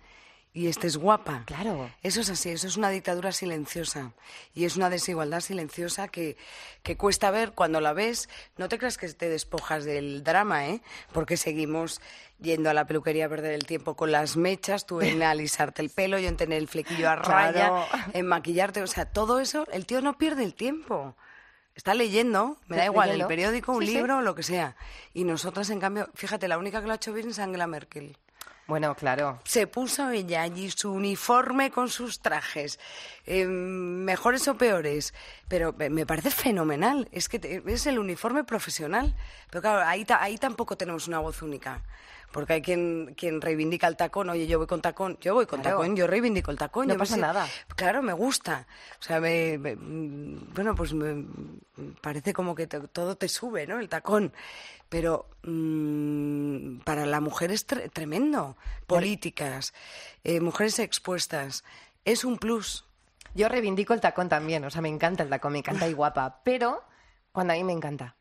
y 0.52 0.66
estés 0.66 0.96
guapa. 0.96 1.44
Claro. 1.46 1.90
Eso 2.02 2.22
es 2.22 2.28
así, 2.30 2.48
eso 2.50 2.66
es 2.66 2.76
una 2.76 2.90
dictadura 2.90 3.30
silenciosa 3.30 4.12
y 4.52 4.64
es 4.64 4.76
una 4.76 4.90
desigualdad 4.90 5.40
silenciosa 5.42 6.08
que, 6.08 6.36
que 6.82 6.96
cuesta 6.96 7.30
ver 7.30 7.52
cuando 7.52 7.80
la 7.80 7.92
ves. 7.92 8.28
No 8.56 8.68
te 8.68 8.76
creas 8.78 8.98
que 8.98 9.08
te 9.12 9.28
despojas 9.28 9.84
del 9.84 10.24
drama, 10.24 10.66
¿eh? 10.66 10.80
Porque 11.12 11.36
seguimos 11.36 12.00
yendo 12.40 12.68
a 12.70 12.74
la 12.74 12.86
peluquería 12.86 13.26
a 13.26 13.28
perder 13.28 13.52
el 13.52 13.64
tiempo 13.66 13.94
con 13.94 14.10
las 14.10 14.36
mechas, 14.36 14.86
tú 14.86 15.00
en 15.02 15.22
alisarte 15.22 15.82
el 15.82 15.90
pelo, 15.90 16.18
yo 16.18 16.28
en 16.28 16.36
tener 16.36 16.58
el 16.58 16.66
flequillo 16.66 17.08
a 17.10 17.16
raya, 17.16 17.52
Claro. 17.68 17.86
en 18.14 18.26
maquillarte, 18.26 18.82
o 18.82 18.86
sea, 18.88 19.04
todo 19.04 19.38
eso, 19.38 19.66
el 19.70 19.86
tío 19.86 20.00
no 20.00 20.18
pierde 20.18 20.42
el 20.42 20.54
tiempo. 20.54 21.14
Está 21.80 21.94
leyendo, 21.94 22.58
me 22.68 22.76
da 22.76 22.84
igual, 22.84 23.08
el 23.08 23.26
periódico, 23.26 23.72
un 23.72 23.86
Sí, 23.86 23.94
libro, 23.94 24.20
lo 24.20 24.34
que 24.34 24.42
sea. 24.42 24.76
Y 25.14 25.24
nosotras, 25.24 25.70
en 25.70 25.80
cambio, 25.80 26.10
fíjate, 26.12 26.46
la 26.46 26.58
única 26.58 26.82
que 26.82 26.86
lo 26.86 26.92
ha 26.92 26.96
hecho 26.96 27.14
bien 27.14 27.30
es 27.30 27.38
Angela 27.38 27.66
Merkel. 27.66 28.18
Bueno, 28.66 28.94
claro. 28.94 29.40
Se 29.46 29.66
puso 29.66 30.10
ella 30.10 30.42
allí 30.42 30.70
su 30.70 30.92
uniforme 30.92 31.70
con 31.70 31.88
sus 31.88 32.20
trajes, 32.20 32.78
eh, 33.24 33.46
mejores 33.46 34.46
o 34.48 34.58
peores, 34.58 35.14
pero 35.48 35.72
me- 35.72 35.88
me 35.88 36.04
parece 36.04 36.30
fenomenal. 36.30 37.08
Es 37.12 37.30
que 37.30 37.38
te- 37.38 37.62
es 37.66 37.86
el 37.86 37.98
uniforme 37.98 38.44
profesional. 38.44 39.16
Pero 39.48 39.62
claro, 39.62 39.88
ahí, 39.88 40.04
ta- 40.04 40.22
ahí 40.22 40.36
tampoco 40.36 40.76
tenemos 40.76 41.08
una 41.08 41.18
voz 41.20 41.40
única. 41.40 41.82
Porque 42.32 42.52
hay 42.52 42.62
quien, 42.62 43.14
quien 43.16 43.40
reivindica 43.40 43.88
el 43.88 43.96
tacón, 43.96 44.30
oye, 44.30 44.46
yo 44.46 44.58
voy 44.58 44.68
con 44.68 44.80
tacón, 44.80 45.18
yo 45.20 45.34
voy 45.34 45.46
con 45.46 45.60
Claro. 45.62 45.78
tacón, 45.78 45.96
yo 45.96 46.06
reivindico 46.06 46.50
el 46.52 46.58
tacón. 46.58 46.86
No 46.86 46.94
yo 46.94 46.98
pasa 46.98 47.16
nada. 47.16 47.48
Claro, 47.74 48.02
me 48.02 48.12
gusta. 48.12 48.66
O 49.00 49.02
sea, 49.02 49.18
me, 49.20 49.58
me- 49.58 49.74
bueno, 49.74 50.74
pues 50.76 50.92
me 50.94 51.24
parece 52.00 52.32
como 52.32 52.54
que 52.54 52.66
te- 52.68 52.80
todo 52.88 53.16
te 53.16 53.28
sube, 53.28 53.66
¿no? 53.66 53.80
El 53.80 53.88
tacón. 53.88 54.32
Pero 54.88 55.26
mm, 55.42 56.78
para 56.84 57.06
la 57.06 57.20
mujer 57.20 57.50
es 57.50 57.66
tre- 57.66 57.90
tremendo. 57.92 58.56
Políticas, 58.86 59.72
eh, 60.24 60.40
mujeres 60.40 60.78
expuestas. 60.78 61.64
Es 62.04 62.24
un 62.24 62.38
plus. 62.38 62.84
Yo 63.34 63.48
reivindico 63.48 63.92
el 63.94 64.00
tacón 64.00 64.28
también, 64.28 64.64
o 64.64 64.70
sea, 64.70 64.82
me 64.82 64.88
encanta 64.88 65.22
el 65.22 65.30
tacón, 65.30 65.52
me 65.52 65.58
encanta 65.58 65.86
y 65.88 65.92
guapa, 65.92 66.40
pero 66.44 66.82
cuando 67.32 67.52
a 67.52 67.56
mí 67.56 67.62
me 67.64 67.72
encanta. 67.72 68.14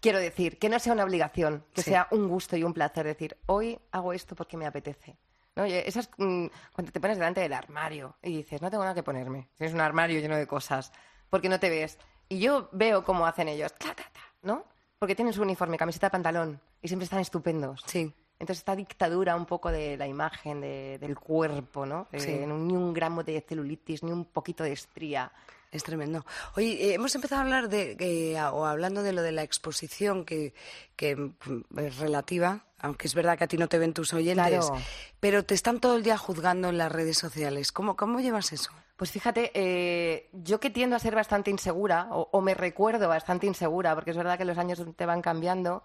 Quiero 0.00 0.18
decir, 0.18 0.58
que 0.58 0.68
no 0.68 0.78
sea 0.78 0.92
una 0.92 1.04
obligación, 1.04 1.64
que 1.74 1.82
Sí. 1.82 1.90
sea 1.90 2.06
un 2.12 2.28
gusto 2.28 2.56
y 2.56 2.62
un 2.64 2.72
placer 2.72 3.04
decir, 3.06 3.36
hoy 3.46 3.78
hago 3.90 4.12
esto 4.12 4.34
porque 4.34 4.56
me 4.56 4.66
apetece. 4.66 5.16
¿No? 5.56 5.64
Esas, 5.64 6.08
mm, 6.18 6.46
cuando 6.72 6.92
te 6.92 7.00
pones 7.00 7.18
delante 7.18 7.40
del 7.40 7.52
armario 7.52 8.14
y 8.22 8.36
dices, 8.36 8.62
no 8.62 8.70
tengo 8.70 8.84
nada 8.84 8.94
que 8.94 9.02
ponerme, 9.02 9.48
tienes 9.56 9.74
un 9.74 9.80
armario 9.80 10.20
lleno 10.20 10.36
de 10.36 10.46
cosas, 10.46 10.92
porque 11.30 11.48
no 11.48 11.58
te 11.58 11.68
ves. 11.68 11.98
Y 12.28 12.38
yo 12.38 12.68
veo 12.70 13.02
cómo 13.04 13.26
hacen 13.26 13.48
ellos, 13.48 13.72
ta, 13.74 13.88
ta, 13.88 14.04
ta, 14.04 14.20
¿no? 14.42 14.64
Porque 15.00 15.16
tienen 15.16 15.34
su 15.34 15.42
uniforme, 15.42 15.76
camiseta, 15.76 16.10
pantalón, 16.10 16.60
y 16.80 16.86
siempre 16.86 17.04
están 17.04 17.18
estupendos. 17.18 17.82
Sí. 17.86 18.14
Entonces, 18.38 18.58
esta 18.60 18.76
dictadura 18.76 19.34
un 19.34 19.46
poco 19.46 19.72
de 19.72 19.96
la 19.96 20.06
imagen, 20.06 20.60
de- 20.60 20.96
del 21.00 21.18
cuerpo, 21.18 21.84
¿no? 21.84 22.06
De- 22.12 22.20
Sí. 22.20 22.30
Ni 22.46 22.76
un 22.76 22.94
gramo 22.94 23.24
de 23.24 23.40
celulitis, 23.40 24.04
ni 24.04 24.12
un 24.12 24.26
poquito 24.26 24.62
de 24.62 24.70
estría. 24.72 25.32
Es 25.70 25.82
tremendo. 25.84 26.24
Oye, 26.56 26.72
eh, 26.90 26.94
hemos 26.94 27.14
empezado 27.14 27.40
a 27.42 27.44
hablar 27.44 27.68
de, 27.68 27.96
eh, 28.00 28.40
o 28.52 28.64
hablando 28.64 29.02
de 29.02 29.12
lo 29.12 29.20
de 29.22 29.32
la 29.32 29.42
exposición, 29.42 30.24
que, 30.24 30.54
que 30.96 31.14
mm, 31.14 31.78
es 31.78 31.98
relativa, 31.98 32.64
aunque 32.78 33.06
es 33.06 33.14
verdad 33.14 33.36
que 33.36 33.44
a 33.44 33.48
ti 33.48 33.58
no 33.58 33.68
te 33.68 33.76
ven 33.78 33.92
tus 33.92 34.14
oyentes, 34.14 34.66
Claro. 34.66 34.82
pero 35.20 35.44
te 35.44 35.54
están 35.54 35.78
todo 35.78 35.96
el 35.96 36.02
día 36.02 36.16
juzgando 36.16 36.68
en 36.70 36.78
las 36.78 36.90
redes 36.90 37.18
sociales. 37.18 37.70
¿Cómo, 37.70 37.96
cómo 37.96 38.20
llevas 38.20 38.52
eso? 38.52 38.70
Pues 38.96 39.10
fíjate, 39.12 39.50
eh, 39.54 40.28
yo 40.32 40.58
que 40.58 40.70
tiendo 40.70 40.96
a 40.96 41.00
ser 41.00 41.14
bastante 41.14 41.50
insegura, 41.50 42.08
o, 42.12 42.28
o 42.32 42.40
me 42.40 42.54
recuerdo 42.54 43.06
bastante 43.08 43.46
insegura, 43.46 43.94
porque 43.94 44.10
es 44.12 44.16
verdad 44.16 44.38
que 44.38 44.44
los 44.46 44.56
años 44.58 44.82
te 44.96 45.06
van 45.06 45.20
cambiando, 45.22 45.82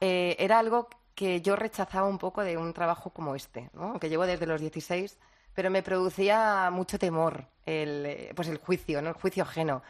eh, 0.00 0.34
era 0.38 0.58
algo 0.58 0.88
que 1.14 1.42
yo 1.42 1.56
rechazaba 1.56 2.08
un 2.08 2.18
poco 2.18 2.42
de 2.42 2.56
un 2.56 2.72
trabajo 2.72 3.10
como 3.10 3.34
este, 3.34 3.70
¿no? 3.74 3.98
que 4.00 4.08
llevo 4.08 4.26
desde 4.26 4.46
los 4.46 4.60
16, 4.60 5.16
pero 5.56 5.70
me 5.70 5.82
producía 5.82 6.68
mucho 6.70 6.98
temor 6.98 7.46
el, 7.64 8.04
eh, 8.06 8.32
pues 8.36 8.46
el 8.48 8.58
juicio, 8.58 9.00
¿no? 9.02 9.08
el 9.08 9.14
juicio 9.14 9.42
ajeno. 9.42 9.82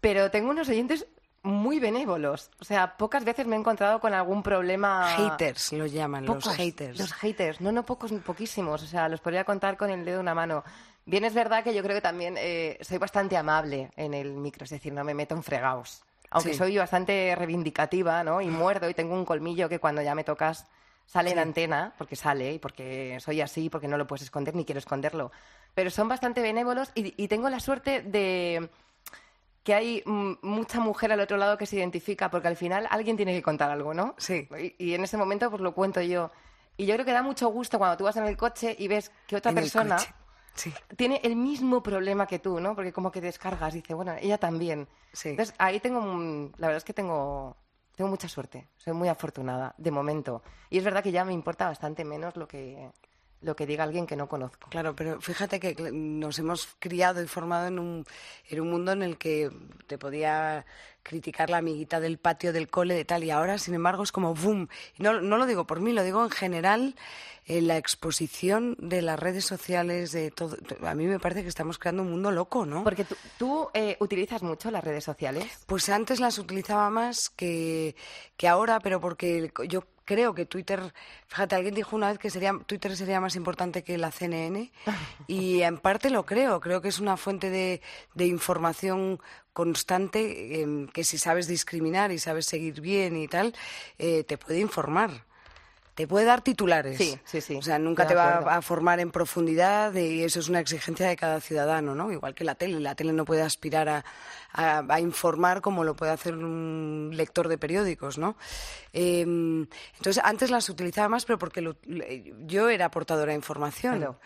Pero 0.00 0.30
tengo 0.30 0.50
unos 0.50 0.68
oyentes 0.68 1.06
muy 1.42 1.80
benévolos. 1.80 2.50
O 2.60 2.64
sea, 2.64 2.98
pocas 2.98 3.24
veces 3.24 3.46
me 3.46 3.56
he 3.56 3.58
encontrado 3.58 3.98
con 3.98 4.12
algún 4.12 4.42
problema. 4.42 5.08
Haters 5.16 5.72
lo 5.72 5.86
llaman, 5.86 6.26
los 6.26 6.36
Pocos, 6.36 6.54
haters. 6.54 6.98
Los 6.98 7.12
haters, 7.14 7.62
no, 7.62 7.72
no 7.72 7.84
pocos, 7.84 8.12
poquísimos. 8.24 8.82
O 8.82 8.86
sea, 8.86 9.08
los 9.08 9.20
podría 9.20 9.44
contar 9.44 9.78
con 9.78 9.90
el 9.90 10.04
dedo 10.04 10.16
de 10.16 10.20
una 10.20 10.34
mano. 10.34 10.62
Bien, 11.06 11.24
es 11.24 11.32
verdad 11.32 11.64
que 11.64 11.74
yo 11.74 11.82
creo 11.82 11.96
que 11.96 12.02
también 12.02 12.34
eh, 12.38 12.76
soy 12.82 12.98
bastante 12.98 13.38
amable 13.38 13.90
en 13.96 14.12
el 14.12 14.34
micro, 14.34 14.64
es 14.64 14.70
decir, 14.70 14.92
no 14.92 15.02
me 15.02 15.14
meto 15.14 15.34
en 15.34 15.42
fregados. 15.42 16.02
Aunque 16.30 16.52
Sí. 16.52 16.58
soy 16.58 16.76
bastante 16.76 17.34
reivindicativa, 17.36 18.22
¿no? 18.22 18.42
Y 18.42 18.48
muerdo 18.48 18.88
y 18.90 18.94
tengo 18.94 19.14
un 19.14 19.24
colmillo 19.24 19.68
que 19.70 19.78
cuando 19.78 20.02
ya 20.02 20.14
me 20.14 20.24
tocas 20.24 20.66
sale 21.10 21.30
en 21.32 21.40
antena, 21.40 21.92
porque 21.98 22.14
sale 22.14 22.52
y 22.52 22.58
porque 22.60 23.18
soy 23.18 23.40
así, 23.40 23.68
porque 23.68 23.88
no 23.88 23.96
lo 23.98 24.06
puedes 24.06 24.22
esconder 24.22 24.54
ni 24.54 24.64
quiero 24.64 24.78
esconderlo. 24.78 25.32
Pero 25.74 25.90
son 25.90 26.06
bastante 26.08 26.40
benévolos 26.40 26.92
y, 26.94 27.14
y 27.20 27.26
tengo 27.26 27.48
la 27.50 27.58
suerte 27.58 28.02
de 28.02 28.68
que 29.64 29.74
hay 29.74 30.02
mucha 30.06 30.78
mujer 30.78 31.10
al 31.12 31.18
otro 31.20 31.36
lado 31.36 31.58
que 31.58 31.66
se 31.66 31.76
identifica, 31.76 32.30
porque 32.30 32.46
al 32.48 32.56
final 32.56 32.86
alguien 32.90 33.16
tiene 33.16 33.32
que 33.34 33.42
contar 33.42 33.70
algo, 33.70 33.92
¿no? 33.92 34.14
Sí. 34.18 34.48
Y, 34.78 34.84
y 34.86 34.94
en 34.94 35.02
ese 35.02 35.16
momento 35.16 35.50
pues 35.50 35.60
lo 35.60 35.74
cuento 35.74 36.00
yo. 36.00 36.30
Y 36.76 36.86
yo 36.86 36.94
creo 36.94 37.04
que 37.04 37.12
da 37.12 37.22
mucho 37.22 37.48
gusto 37.48 37.78
cuando 37.78 37.96
tú 37.96 38.04
vas 38.04 38.16
en 38.16 38.24
el 38.26 38.36
coche 38.36 38.76
y 38.78 38.86
ves 38.86 39.10
que 39.26 39.34
otra 39.36 39.50
En 39.50 39.56
persona. 39.56 39.98
Sí. 40.54 40.72
tiene 40.96 41.20
el 41.24 41.34
mismo 41.36 41.82
problema 41.82 42.26
que 42.26 42.38
tú, 42.38 42.60
¿no? 42.60 42.74
Porque 42.76 42.92
como 42.92 43.10
que 43.10 43.20
descargas 43.20 43.74
y 43.74 43.80
dice, 43.80 43.94
bueno, 43.94 44.14
ella 44.20 44.38
también. 44.38 44.86
Sí. 45.12 45.30
Entonces 45.30 45.54
ahí 45.58 45.80
tengo, 45.80 45.98
un- 46.00 46.52
la 46.58 46.68
verdad 46.68 46.78
es 46.78 46.84
que 46.84 46.92
tengo, 46.94 47.56
tengo 48.00 48.08
mucha 48.08 48.28
suerte, 48.28 48.66
soy 48.78 48.94
muy 48.94 49.08
afortunada, 49.08 49.74
de 49.76 49.90
momento. 49.90 50.42
Y 50.70 50.78
es 50.78 50.84
verdad 50.84 51.02
que 51.02 51.12
ya 51.12 51.22
me 51.22 51.34
importa 51.34 51.66
bastante 51.66 52.02
menos 52.02 52.34
lo 52.34 52.48
que, 52.48 52.90
lo 53.42 53.56
que 53.56 53.66
diga 53.66 53.84
alguien 53.84 54.06
que 54.06 54.16
no 54.16 54.28
conozco. 54.28 54.68
Claro, 54.70 54.94
pero 54.94 55.20
fíjate 55.20 55.60
que 55.60 55.74
nos 55.92 56.38
hemos 56.38 56.68
criado 56.78 57.22
y 57.22 57.26
formado 57.26 57.66
en 57.66 57.78
un, 57.78 58.04
en 58.48 58.60
un 58.60 58.70
mundo 58.70 58.92
en 58.92 59.02
el 59.02 59.16
que 59.16 59.50
te 59.86 59.98
podía 59.98 60.66
criticar 61.02 61.48
la 61.48 61.58
amiguita 61.58 62.00
del 62.00 62.18
patio 62.18 62.52
del 62.52 62.68
cole 62.68 62.94
de 62.94 63.04
tal 63.04 63.24
y 63.24 63.30
ahora, 63.30 63.58
sin 63.58 63.74
embargo, 63.74 64.02
es 64.02 64.12
como 64.12 64.34
boom. 64.34 64.68
no, 64.98 65.20
no 65.20 65.38
lo 65.38 65.46
digo 65.46 65.66
por 65.66 65.80
mí, 65.80 65.92
lo 65.92 66.02
digo 66.02 66.22
en 66.22 66.30
general, 66.30 66.94
en 67.46 67.66
la 67.66 67.76
exposición 67.76 68.76
de 68.78 69.02
las 69.02 69.18
redes 69.18 69.44
sociales, 69.44 70.12
de 70.12 70.30
todo. 70.30 70.56
A 70.86 70.94
mí 70.94 71.06
me 71.06 71.18
parece 71.18 71.42
que 71.42 71.48
estamos 71.48 71.78
creando 71.78 72.02
un 72.02 72.10
mundo 72.10 72.30
loco, 72.30 72.66
¿no? 72.66 72.84
Porque 72.84 73.04
tú, 73.04 73.16
tú 73.38 73.68
eh, 73.74 73.96
utilizas 74.00 74.42
mucho 74.42 74.70
las 74.70 74.84
redes 74.84 75.04
sociales. 75.04 75.46
Pues 75.66 75.88
antes 75.88 76.20
las 76.20 76.38
utilizaba 76.38 76.90
más 76.90 77.30
que, 77.30 77.96
que 78.36 78.46
ahora, 78.46 78.78
pero 78.80 79.00
porque 79.00 79.50
yo 79.68 79.84
creo 80.10 80.34
que 80.34 80.44
Twitter, 80.44 80.92
fíjate, 81.28 81.54
alguien 81.54 81.72
dijo 81.72 81.94
una 81.94 82.08
vez 82.08 82.18
que 82.18 82.30
sería, 82.30 82.52
Twitter 82.66 82.96
sería 82.96 83.20
más 83.20 83.36
importante 83.36 83.84
que 83.84 83.96
la 83.96 84.10
CNN 84.10 84.72
y 85.28 85.62
en 85.62 85.78
parte 85.78 86.10
lo 86.10 86.26
creo, 86.26 86.58
creo 86.58 86.82
que 86.82 86.88
es 86.88 86.98
una 86.98 87.16
fuente 87.16 87.48
de, 87.48 87.80
de 88.14 88.26
información 88.26 89.20
constante 89.52 90.62
em, 90.62 90.88
que 90.88 91.04
si 91.04 91.16
sabes 91.16 91.46
discriminar 91.46 92.10
y 92.10 92.18
sabes 92.18 92.46
seguir 92.46 92.80
bien 92.80 93.16
y 93.16 93.28
tal, 93.28 93.54
eh, 93.98 94.24
te 94.24 94.36
puede 94.36 94.58
informar 94.58 95.29
te 96.00 96.06
puede 96.06 96.24
dar 96.24 96.40
titulares. 96.40 96.96
Sí, 96.96 97.18
sí, 97.26 97.42
sí. 97.42 97.56
O 97.56 97.60
sea, 97.60 97.78
nunca 97.78 98.06
te 98.06 98.14
va 98.14 98.38
a 98.38 98.62
formar 98.62 99.00
en 99.00 99.10
profundidad 99.10 99.92
y 99.92 100.22
eso 100.22 100.40
es 100.40 100.48
una 100.48 100.58
exigencia 100.58 101.06
de 101.06 101.14
cada 101.14 101.42
ciudadano, 101.42 101.94
¿no? 101.94 102.10
Igual 102.10 102.34
que 102.34 102.42
la 102.42 102.54
tele. 102.54 102.80
La 102.80 102.94
tele 102.94 103.12
no 103.12 103.26
puede 103.26 103.42
aspirar 103.42 104.02
a, 104.54 104.98
informar 104.98 105.60
como 105.60 105.84
lo 105.84 105.94
puede 105.94 106.12
hacer 106.12 106.34
un 106.34 107.10
lector 107.12 107.48
de 107.48 107.58
periódicos, 107.58 108.16
¿no? 108.16 108.34
Em, 108.94 109.66
entonces, 109.98 110.22
antes 110.24 110.50
las 110.50 110.70
utilizaba 110.70 111.10
más, 111.10 111.26
pero 111.26 111.38
porque 111.38 111.76
yo 112.46 112.70
era 112.70 112.90
portadora 112.90 113.32
de 113.32 113.36
información. 113.36 114.16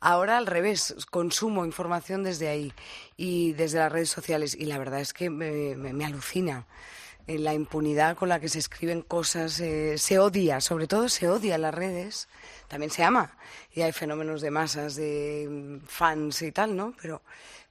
Ahora, 0.00 0.36
al 0.36 0.46
revés, 0.46 0.94
consumo 1.10 1.64
información 1.64 2.24
desde 2.24 2.48
ahí 2.48 2.74
y 3.16 3.54
desde 3.54 3.78
las 3.78 3.90
redes 3.90 4.10
sociales. 4.10 4.54
Y 4.54 4.66
la 4.66 4.76
verdad 4.76 5.00
es 5.00 5.14
que 5.14 5.30
me 5.30 6.04
alucina 6.04 6.66
la 7.26 7.54
impunidad 7.54 8.16
con 8.16 8.28
la 8.28 8.40
que 8.40 8.48
se 8.48 8.58
escriben 8.58 9.02
cosas, 9.02 9.60
eh, 9.60 9.98
se 9.98 10.18
odia, 10.18 10.60
sobre 10.60 10.86
todo 10.86 11.08
se 11.08 11.28
odia 11.28 11.54
en 11.54 11.62
las 11.62 11.74
redes, 11.74 12.28
también 12.68 12.90
se 12.90 13.04
ama 13.04 13.36
y 13.72 13.82
hay 13.82 13.92
fenómenos 13.92 14.40
de 14.40 14.50
masas, 14.50 14.96
de 14.96 15.48
mm, 15.48 15.86
fans 15.86 16.42
y 16.42 16.52
tal, 16.52 16.76
¿no? 16.76 16.94
Pero 17.00 17.22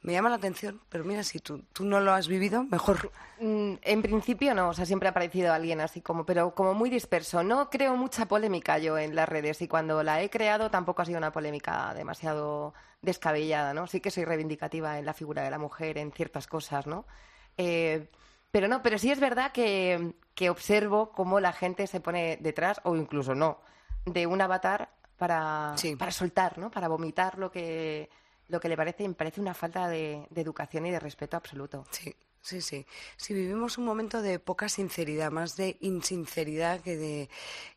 me 0.04 0.14
llama 0.14 0.30
la 0.30 0.36
atención, 0.36 0.82
pero 0.90 1.04
mira, 1.04 1.24
si 1.24 1.40
tú, 1.40 1.64
tú 1.74 1.86
no 1.86 2.00
lo 2.00 2.14
has 2.14 2.28
vivido, 2.28 2.64
mejor. 2.64 3.12
Mm, 3.40 3.74
en 3.82 4.02
principio 4.02 4.54
no, 4.56 4.70
o 4.70 4.74
sea, 4.74 4.86
siempre 4.86 5.08
ha 5.08 5.12
aparecido 5.12 5.54
alguien 5.54 5.80
así 5.82 6.02
como, 6.02 6.26
pero 6.26 6.56
como 6.56 6.74
muy 6.74 6.90
disperso. 6.90 7.44
No 7.44 7.70
creo 7.70 7.96
mucha 7.96 8.28
polémica 8.28 8.80
yo 8.80 8.98
en 8.98 9.16
las 9.16 9.30
redes 9.30 9.62
y 9.62 9.68
cuando 9.68 10.02
la 10.02 10.22
he 10.22 10.30
creado 10.30 10.72
tampoco 10.72 11.02
ha 11.02 11.06
sido 11.06 11.18
una 11.18 11.32
polémica 11.32 11.94
demasiado 11.94 12.74
descabellada, 13.02 13.74
¿no? 13.74 13.88
Sí 13.88 14.00
que 14.00 14.12
soy 14.12 14.26
reivindicativa 14.26 14.98
en 14.98 15.06
la 15.06 15.14
figura 15.14 15.44
de 15.44 15.52
la 15.52 15.58
mujer, 15.60 15.98
en 15.98 16.12
ciertas 16.12 16.48
cosas, 16.48 16.88
¿no? 16.88 17.06
Eh, 17.58 18.08
pero 18.52 18.68
no, 18.68 18.82
pero 18.84 18.98
sí 18.98 19.12
es 19.12 19.20
verdad 19.20 19.52
que, 19.52 20.14
observo 20.50 21.12
cómo 21.12 21.40
la 21.40 21.54
gente 21.54 21.86
se 21.88 22.00
pone 22.00 22.38
detrás, 22.42 22.82
o 22.84 22.96
incluso 22.96 23.36
no, 23.36 23.60
de 24.06 24.26
un 24.26 24.42
avatar 24.42 24.90
para, 25.18 25.76
para 26.00 26.12
soltar, 26.12 26.58
¿no? 26.58 26.72
Para 26.72 26.88
vomitar 26.88 27.38
lo 27.38 27.52
que, 27.52 28.10
lo 28.48 28.60
que 28.60 28.70
le 28.70 28.76
parece, 28.76 29.08
me 29.08 29.14
parece 29.14 29.40
una 29.40 29.54
falta 29.54 29.88
de, 29.88 30.26
de 30.30 30.42
educación 30.42 30.86
y 30.88 30.92
de 30.92 31.00
respeto 31.00 31.38
absoluto. 31.38 31.86
Sí. 31.92 32.16
Sí, 32.42 32.60
sí. 32.62 32.88
Sí, 33.18 33.36
vivimos 33.36 33.78
un 33.78 33.86
momento 33.86 34.22
de 34.22 34.40
poca 34.40 34.68
sinceridad, 34.68 35.32
más 35.32 35.56
de 35.58 35.78
insinceridad 35.80 36.82
que 36.82 36.98
de, 36.98 37.30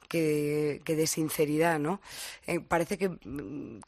que, 0.08 0.80
de 0.84 1.06
sinceridad, 1.06 1.78
¿no? 1.78 2.00
Eh, 2.46 2.60
parece 2.60 2.98
que, 2.98 3.10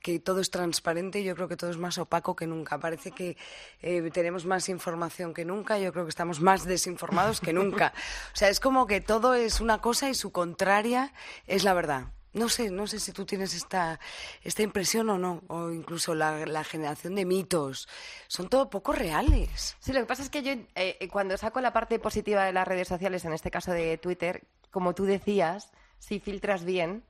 que, 0.01 0.19
todo 0.19 0.41
es 0.41 0.51
transparente, 0.51 1.23
yo 1.23 1.35
creo 1.35 1.49
que 1.49 1.57
todo 1.57 1.71
es 1.71 1.79
más 1.79 1.99
opaco 1.99 2.37
que 2.37 2.47
nunca. 2.47 2.79
Parece 2.79 3.11
que 3.11 3.37
eh, 3.83 4.11
tenemos 4.13 4.47
más 4.47 4.69
información 4.69 5.35
que 5.35 5.45
nunca, 5.45 5.79
yo 5.79 5.93
creo 5.93 6.05
que 6.05 6.11
estamos 6.11 6.41
más 6.41 6.65
desinformados 6.65 7.41
que 7.41 7.53
nunca. 7.53 7.93
O 8.35 8.39
sea, 8.39 8.49
es 8.49 8.61
como 8.61 8.87
que 8.87 9.01
todo 9.01 9.35
es 9.35 9.61
una 9.61 9.79
cosa 9.79 10.11
y 10.11 10.15
su 10.15 10.31
contraria 10.31 11.13
es 11.47 11.65
la 11.65 11.75
verdad. 11.75 12.09
No 12.33 12.51
sé, 12.51 12.71
no 12.71 12.87
sé 12.87 13.01
si 13.01 13.13
tú 13.13 13.25
tienes 13.25 13.55
esta, 13.55 13.99
esta 14.43 14.63
impresión 14.63 15.09
o 15.09 15.17
no, 15.17 15.43
o 15.49 15.71
incluso 15.71 16.15
la, 16.15 16.65
generación 16.65 17.15
de 17.15 17.25
mitos. 17.25 17.89
Son 18.29 18.51
todo 18.51 18.69
poco 18.69 18.93
reales. 18.93 19.77
Sí, 19.81 19.95
lo 19.95 20.01
que 20.01 20.07
pasa 20.07 20.23
es 20.23 20.29
que 20.29 20.43
yo 20.43 20.53
eh, 20.75 21.09
cuando 21.11 21.39
saco 21.39 21.63
la 21.63 21.73
parte 21.73 21.99
positiva 21.99 22.45
de 22.45 22.53
las 22.53 22.69
redes 22.69 22.89
sociales, 22.89 23.25
en 23.25 23.33
este 23.33 23.51
caso 23.51 23.73
de 23.73 23.97
Twitter, 23.97 24.45
como 24.71 24.95
tú 24.95 25.05
decías, 25.05 25.71
si 25.99 26.21
filtras 26.21 26.65
bien, 26.65 27.03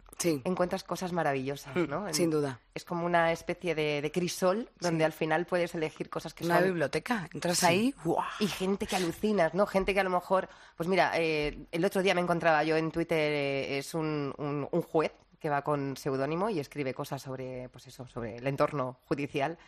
encuentras 0.45 0.83
cosas 0.83 1.13
maravillosas, 1.13 1.77
hmm, 1.77 1.89
¿no? 1.89 2.13
Sin 2.13 2.31
duda. 2.31 2.61
Es 2.75 2.85
como 2.85 3.05
una 3.05 3.33
especie 3.33 3.75
de, 3.75 4.11
crisol 4.13 4.71
donde 4.81 5.05
al 5.05 5.13
final 5.13 5.47
puedes 5.47 5.75
elegir 5.75 6.09
cosas 6.09 6.33
que 6.35 6.45
una 6.45 6.61
biblioteca. 6.61 7.29
Entras 7.33 7.63
ahí 7.65 7.95
y 8.41 8.47
gente 8.47 8.87
que 8.87 8.97
alucinas, 8.97 9.55
¿no? 9.55 9.67
Gente 9.67 9.95
que 9.95 10.01
a 10.01 10.05
lo 10.05 10.11
mejor... 10.11 10.49
Pues 10.77 10.89
mira, 10.89 11.13
eh, 11.15 11.67
el 11.71 11.85
otro 11.85 12.03
día 12.03 12.15
me 12.15 12.21
encontraba 12.21 12.65
yo 12.65 12.77
en 12.77 12.91
Twitter, 12.91 13.19
eh, 13.19 13.79
es 13.79 13.95
un, 13.95 14.35
un, 14.39 14.83
juez 14.83 15.13
que 15.39 15.51
va 15.51 15.63
con 15.63 15.97
seudónimo 15.97 16.49
y 16.49 16.61
escribe 16.61 16.95
cosas 16.95 17.21
sobre, 17.21 17.69
pues 17.69 17.87
eso, 17.87 18.07
sobre 18.09 18.37
el 18.37 18.47
entorno 18.47 19.01
judicial. 19.05 19.59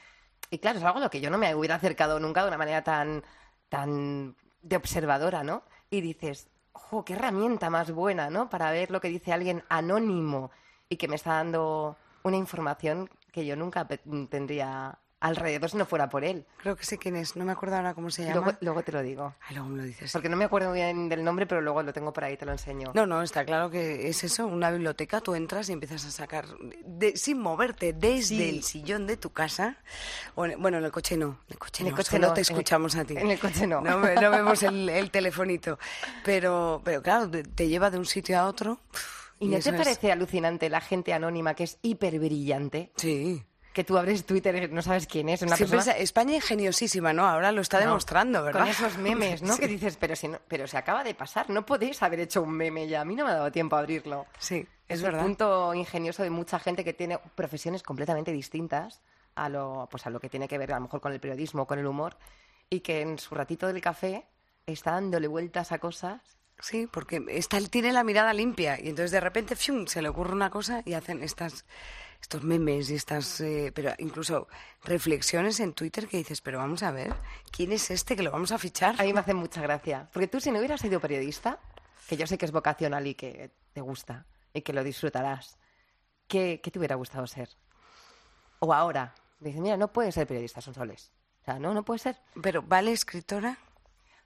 Y 0.50 0.58
claro, 0.58 0.78
es 0.78 0.84
algo 0.84 0.98
a 0.98 1.02
lo 1.02 1.10
que 1.10 1.20
yo 1.20 1.30
no 1.30 1.38
me 1.38 1.54
hubiera 1.54 1.74
acercado 1.74 2.18
nunca 2.20 2.42
de 2.42 2.48
una 2.48 2.58
manera 2.58 2.82
tan, 2.82 3.22
tan 3.68 4.34
de 4.62 4.76
observadora, 4.76 5.42
¿no? 5.42 5.62
Y 5.90 6.00
dices, 6.00 6.48
¡jo, 6.78 7.04
qué 7.04 7.14
herramienta 7.14 7.70
más 7.70 7.90
buena, 7.92 8.30
¿no? 8.30 8.48
Para 8.48 8.70
ver 8.70 8.90
lo 8.90 9.00
que 9.00 9.08
dice 9.08 9.32
alguien 9.32 9.64
anónimo 9.68 10.50
y 10.88 10.96
que 10.96 11.08
me 11.08 11.16
está 11.16 11.34
dando 11.34 11.96
una 12.22 12.36
información 12.36 13.10
que 13.32 13.46
yo 13.46 13.56
nunca 13.56 13.86
tendría 14.30 14.98
alrededor 15.20 15.70
si 15.70 15.76
no 15.76 15.86
fuera 15.86 16.08
por 16.08 16.24
él. 16.24 16.46
Creo 16.58 16.76
que 16.76 16.84
sé 16.84 16.98
quién 16.98 17.16
es, 17.16 17.36
no 17.36 17.44
me 17.44 17.52
acuerdo 17.52 17.76
ahora 17.76 17.94
cómo 17.94 18.10
se 18.10 18.24
llama. 18.24 18.56
Luego, 18.60 18.82
te 18.82 18.92
lo 18.92 19.02
digo. 19.02 19.34
Ay, 19.40 19.56
luego 19.56 19.70
me 19.70 19.78
lo 19.78 19.82
dices. 19.84 20.12
Porque 20.12 20.28
no 20.28 20.36
me 20.36 20.44
acuerdo 20.44 20.72
bien 20.72 21.08
del 21.08 21.24
nombre, 21.24 21.46
pero 21.46 21.60
luego 21.60 21.82
lo 21.82 21.92
tengo 21.92 22.12
por 22.12 22.24
ahí, 22.24 22.36
te 22.36 22.46
lo 22.46 22.52
enseño. 22.52 22.92
No, 22.94 23.06
no, 23.06 23.22
está 23.22 23.44
claro 23.44 23.70
que 23.70 24.08
es 24.08 24.22
eso, 24.24 24.46
una 24.46 24.70
biblioteca, 24.70 25.20
tú 25.20 25.34
entras 25.34 25.68
y 25.68 25.72
empiezas 25.72 26.04
a 26.04 26.10
sacar, 26.10 26.46
sin 27.14 27.40
moverte, 27.40 27.92
desde 27.92 28.48
el 28.48 28.62
sillón 28.62 29.06
de 29.06 29.16
tu 29.16 29.30
casa, 29.30 29.78
bueno, 30.34 30.78
en 30.78 30.84
el 30.84 30.92
coche 30.92 31.16
no, 31.16 31.40
en 31.48 31.52
el 31.52 31.58
coche, 31.58 31.82
en 31.82 31.88
el 31.88 31.94
coche 31.94 32.18
no, 32.18 32.32
te 32.32 32.42
escuchamos 32.42 32.94
a 32.96 33.04
ti. 33.04 33.16
En 33.16 33.30
el 33.30 33.38
coche 33.38 33.66
no. 33.66 33.80
No, 33.80 34.00
vemos 34.00 34.62
el, 34.62 35.10
telefonito, 35.10 35.78
pero, 36.24 36.80
pero 36.84 37.02
claro, 37.02 37.30
te 37.30 37.68
lleva 37.68 37.90
de 37.90 37.98
un 37.98 38.06
sitio 38.06 38.38
a 38.38 38.46
otro. 38.46 38.80
¿Y, 39.40 39.46
no 39.46 39.60
te 39.60 39.72
parece 39.72 40.10
alucinante 40.10 40.68
la 40.68 40.80
gente 40.80 41.12
anónima 41.12 41.54
que 41.54 41.64
es 41.64 41.78
hiper 41.82 42.18
brillante? 42.18 42.92
Sí 42.96 43.44
que 43.72 43.84
tú 43.84 43.96
abres 43.96 44.24
Twitter 44.24 44.54
y 44.56 44.68
no 44.68 44.82
sabes 44.82 45.06
quién 45.06 45.28
es. 45.28 45.42
Una 45.42 45.56
persona... 45.56 45.92
España 45.92 46.34
ingeniosísima, 46.34 47.12
¿no? 47.12 47.26
Ahora 47.26 47.52
lo 47.52 47.60
está 47.60 47.78
demostrando, 47.78 48.42
¿verdad? 48.42 48.60
Con 48.60 48.68
esos 48.68 48.98
memes, 48.98 49.42
¿no? 49.42 49.56
Que 49.58 49.68
dices, 49.68 49.96
pero, 49.96 50.16
si 50.16 50.28
no, 50.28 50.38
pero 50.48 50.66
se 50.66 50.76
acaba 50.76 51.04
de 51.04 51.14
pasar, 51.14 51.50
no 51.50 51.64
podéis 51.64 52.02
haber 52.02 52.20
hecho 52.20 52.42
un 52.42 52.50
meme 52.50 52.88
ya. 52.88 53.02
A 53.02 53.04
mí 53.04 53.14
no 53.14 53.24
me 53.24 53.30
ha 53.30 53.34
dado 53.34 53.52
tiempo 53.52 53.76
a 53.76 53.80
abrirlo. 53.80 54.26
Sí, 54.38 54.66
es, 54.88 54.96
es 54.96 55.02
verdad. 55.02 55.20
un 55.20 55.26
punto 55.28 55.74
ingenioso 55.74 56.22
de 56.22 56.30
mucha 56.30 56.58
gente 56.58 56.84
que 56.84 56.92
tiene 56.92 57.18
profesiones 57.34 57.82
completamente 57.82 58.32
distintas 58.32 59.00
a 59.34 59.48
lo, 59.48 59.88
pues 59.90 60.06
a 60.06 60.10
lo 60.10 60.20
que 60.20 60.28
tiene 60.28 60.48
que 60.48 60.58
ver 60.58 60.72
a 60.72 60.76
lo 60.76 60.82
mejor 60.82 61.00
con 61.00 61.12
el 61.12 61.20
periodismo, 61.20 61.66
con 61.66 61.78
el 61.78 61.86
humor, 61.86 62.16
y 62.70 62.80
que 62.80 63.00
en 63.00 63.18
su 63.18 63.34
ratito 63.34 63.66
del 63.66 63.80
café 63.80 64.26
está 64.66 64.92
dándole 64.92 65.28
vueltas 65.28 65.72
a 65.72 65.78
cosas 65.78 66.37
Sí, 66.60 66.88
porque 66.90 67.24
está, 67.28 67.60
tiene 67.60 67.92
la 67.92 68.04
mirada 68.04 68.32
limpia 68.32 68.78
y 68.80 68.88
entonces 68.88 69.10
de 69.10 69.20
repente 69.20 69.54
se 69.56 70.02
le 70.02 70.08
ocurre 70.08 70.32
una 70.32 70.50
cosa 70.50 70.82
y 70.84 70.94
hacen 70.94 71.22
estas 71.22 71.64
estos 72.20 72.42
memes 72.42 72.90
y 72.90 72.94
estas, 72.94 73.40
eh, 73.40 73.72
pero 73.74 73.92
incluso 73.98 74.48
reflexiones 74.82 75.60
en 75.60 75.72
Twitter 75.72 76.08
que 76.08 76.16
dices, 76.16 76.40
pero 76.40 76.58
vamos 76.58 76.82
a 76.82 76.90
ver, 76.90 77.14
¿quién 77.50 77.72
es 77.72 77.90
este 77.90 78.16
que 78.16 78.22
lo 78.22 78.32
vamos 78.32 78.52
a 78.52 78.58
fichar? 78.58 78.96
A 78.98 79.04
mí 79.04 79.12
me 79.12 79.20
hace 79.20 79.34
mucha 79.34 79.62
gracia, 79.62 80.08
porque 80.12 80.26
tú 80.26 80.40
si 80.40 80.50
no 80.50 80.58
hubieras 80.58 80.80
sido 80.80 81.00
periodista, 81.00 81.60
que 82.08 82.16
yo 82.16 82.26
sé 82.26 82.38
que 82.38 82.46
es 82.46 82.52
vocacional 82.52 83.06
y 83.06 83.14
que 83.14 83.50
te 83.72 83.80
gusta 83.80 84.26
y 84.52 84.62
que 84.62 84.72
lo 84.72 84.82
disfrutarás, 84.82 85.58
¿qué, 86.26 86.60
qué 86.62 86.70
te 86.70 86.78
hubiera 86.78 86.96
gustado 86.96 87.26
ser? 87.26 87.50
O 88.60 88.74
ahora, 88.74 89.14
dices, 89.38 89.60
mira, 89.60 89.76
no 89.76 89.92
puedes 89.92 90.14
ser 90.14 90.26
periodista, 90.26 90.60
son 90.60 90.74
soles. 90.74 91.12
O 91.42 91.44
sea, 91.44 91.58
no, 91.58 91.72
no 91.72 91.84
puede 91.84 92.00
ser. 92.00 92.16
Pero, 92.42 92.62
¿vale 92.62 92.92
escritora? 92.92 93.58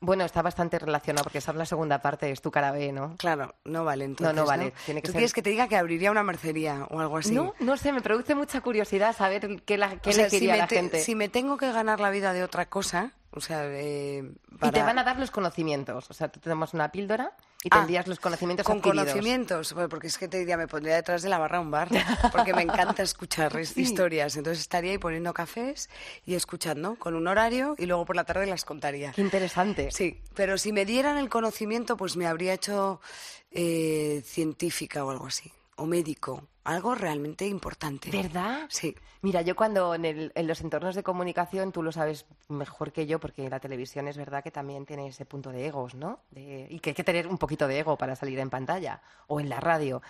Bueno, 0.05 0.25
está 0.25 0.43
bastante 0.43 0.81
relacionado 0.81 1.23
porque 1.23 1.39
esa 1.39 1.53
es 1.53 1.57
la 1.57 1.65
segunda 1.65 2.03
parte, 2.03 2.29
es 2.29 2.43
tu 2.43 2.51
cara 2.51 2.73
B, 2.73 2.91
¿no? 2.91 3.17
Claro, 3.19 3.55
no 3.65 3.85
vale 3.85 4.05
entonces. 4.05 4.35
No, 4.35 4.43
no 4.43 4.49
vale. 4.49 4.75
Tiene 4.85 5.01
que 5.01 5.07
¿Tú 5.07 5.13
quieres 5.13 5.33
que 5.33 5.43
te 5.43 5.51
diga 5.51 5.69
que 5.69 5.77
abriría 5.77 6.11
una 6.11 6.25
mercería 6.25 6.89
o 6.91 6.99
algo 6.99 7.19
así? 7.19 7.33
No, 7.33 7.55
no 7.61 7.77
sé, 7.77 7.93
me 7.93 8.01
produce 8.01 8.35
mucha 8.35 8.61
curiosidad 8.63 9.15
saber 9.15 9.63
qué, 9.63 9.79
la, 9.79 9.99
qué 9.99 10.13
le 10.13 10.27
quería 10.27 10.57
la 10.57 10.67
gente. 10.67 11.01
Si 11.01 11.15
me 11.15 11.29
tengo 11.29 11.57
que 11.57 11.71
ganar 11.71 12.01
la 12.01 12.11
vida 12.11 12.33
de 12.33 12.43
otra 12.43 12.69
cosa, 12.69 13.13
o 13.31 13.41
sea, 13.41 13.65
Y 13.67 14.71
te 14.73 14.83
van 14.83 14.99
a 14.99 15.05
dar 15.05 15.21
los 15.21 15.31
conocimientos. 15.31 16.11
O 16.11 16.15
sea, 16.15 16.29
tú 16.29 16.41
tenemos 16.41 16.75
una 16.75 16.91
píldora 16.91 17.37
Y 17.65 17.69
Ah, 17.71 17.79
tendrías 17.79 18.09
los 18.09 18.19
conocimientos 18.19 18.67
Con 18.67 18.79
adquiridos. 18.79 19.05
conocimientos, 19.11 19.75
porque 19.89 20.09
es 20.09 20.19
que 20.19 20.27
te 20.27 20.39
diría, 20.39 20.57
me 20.57 20.67
pondría 20.67 20.97
detrás 20.97 21.23
de 21.23 21.29
la 21.29 21.39
barra 21.39 21.61
un 21.61 21.71
bar, 21.71 21.89
porque 22.33 22.53
me 22.55 22.63
encanta 22.63 23.05
escuchar 23.05 23.57
es- 23.57 23.77
historias. 23.79 24.37
Entonces 24.37 24.61
estaría 24.63 24.91
ahí 24.91 24.99
poniendo 24.99 25.33
cafés 25.33 25.89
y 26.27 26.35
escuchando 26.35 26.97
con 26.97 27.15
un 27.15 27.29
horario 27.29 27.77
y 27.79 27.87
luego 27.87 28.05
por 28.05 28.17
la 28.17 28.25
tarde 28.25 28.47
las 28.47 28.65
contaría. 28.65 29.13
Qué 29.13 29.21
interesante. 29.21 29.91
Sí, 29.93 30.21
pero 30.35 30.59
si 30.59 30.73
me 30.73 30.85
dieran 30.85 31.19
el 31.19 31.29
conocimiento, 31.29 31.97
pues 31.97 32.17
me 32.17 32.27
habría 32.27 32.53
hecho 32.55 33.01
eh, 33.53 34.23
científica 34.25 35.05
o 35.05 35.11
algo 35.11 35.27
así, 35.27 35.53
o 35.77 35.87
médico, 35.87 36.49
algo 36.65 36.95
realmente 36.95 37.47
importante. 37.47 38.11
¿Verdad? 38.11 38.67
Sí. 38.69 38.95
Mira, 39.23 39.43
yo 39.43 39.57
cuando 39.57 39.95
en, 39.95 40.05
el- 40.05 40.33
en 40.35 40.47
los 40.47 40.61
entornos 40.61 40.95
de 40.95 41.03
comunicación, 41.03 41.73
tú 41.73 41.83
lo 41.83 41.93
sabes 41.93 42.27
mejor 42.49 42.93
que 42.93 43.07
yo, 43.07 43.19
porque 43.21 43.49
la 43.49 43.59
televisión 43.61 44.07
es 44.09 44.17
verdad 44.17 44.43
que 44.45 44.51
también 44.51 44.85
tiene 44.87 45.07
ese 45.09 45.25
punto 45.25 45.51
de 45.51 45.67
egos, 45.67 45.95
¿no? 45.95 46.21
De- 46.31 46.67
y 46.71 46.79
que 46.81 46.91
hay 46.91 46.95
que 46.95 47.05
tener 47.05 47.27
un 47.27 47.39
poquito 47.39 47.67
de 47.67 47.79
ego 47.79 47.97
para 47.97 48.17
salir 48.17 48.39
en 48.39 48.51
pantalla 48.51 49.01
o 49.27 49.41
en 49.41 49.49
la 49.49 49.61
radio. 49.61 50.03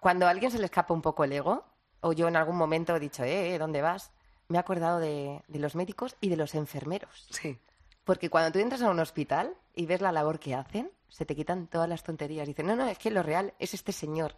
Cuando 0.00 0.26
a 0.26 0.30
alguien 0.30 0.50
se 0.50 0.58
le 0.58 0.66
escapa 0.66 0.92
un 0.94 1.02
poco 1.02 1.24
el 1.24 1.32
ego, 1.32 1.64
o 2.00 2.12
yo 2.12 2.28
en 2.28 2.36
algún 2.36 2.56
momento 2.56 2.94
he 2.94 3.00
dicho, 3.00 3.24
eh, 3.24 3.54
eh, 3.54 3.58
¿dónde 3.58 3.82
vas? 3.82 4.12
Me 4.48 4.58
he 4.58 4.60
acordado 4.60 5.00
de, 5.00 5.42
de 5.48 5.58
los 5.58 5.74
médicos 5.74 6.14
y 6.20 6.28
de 6.28 6.36
los 6.36 6.54
enfermeros. 6.54 7.26
Sí. 7.30 7.58
Porque 8.04 8.30
cuando 8.30 8.52
tú 8.52 8.58
entras 8.60 8.82
a 8.82 8.90
un 8.90 9.00
hospital 9.00 9.54
y 9.74 9.86
ves 9.86 10.00
la 10.00 10.12
labor 10.12 10.38
que 10.38 10.54
hacen, 10.54 10.92
se 11.08 11.24
te 11.24 11.34
quitan 11.34 11.66
todas 11.66 11.88
las 11.88 12.04
tonterías. 12.04 12.46
Dicen, 12.46 12.66
no, 12.66 12.76
no, 12.76 12.86
es 12.86 12.98
que 12.98 13.10
lo 13.10 13.22
real 13.24 13.54
es 13.58 13.74
este 13.74 13.90
señor 13.90 14.36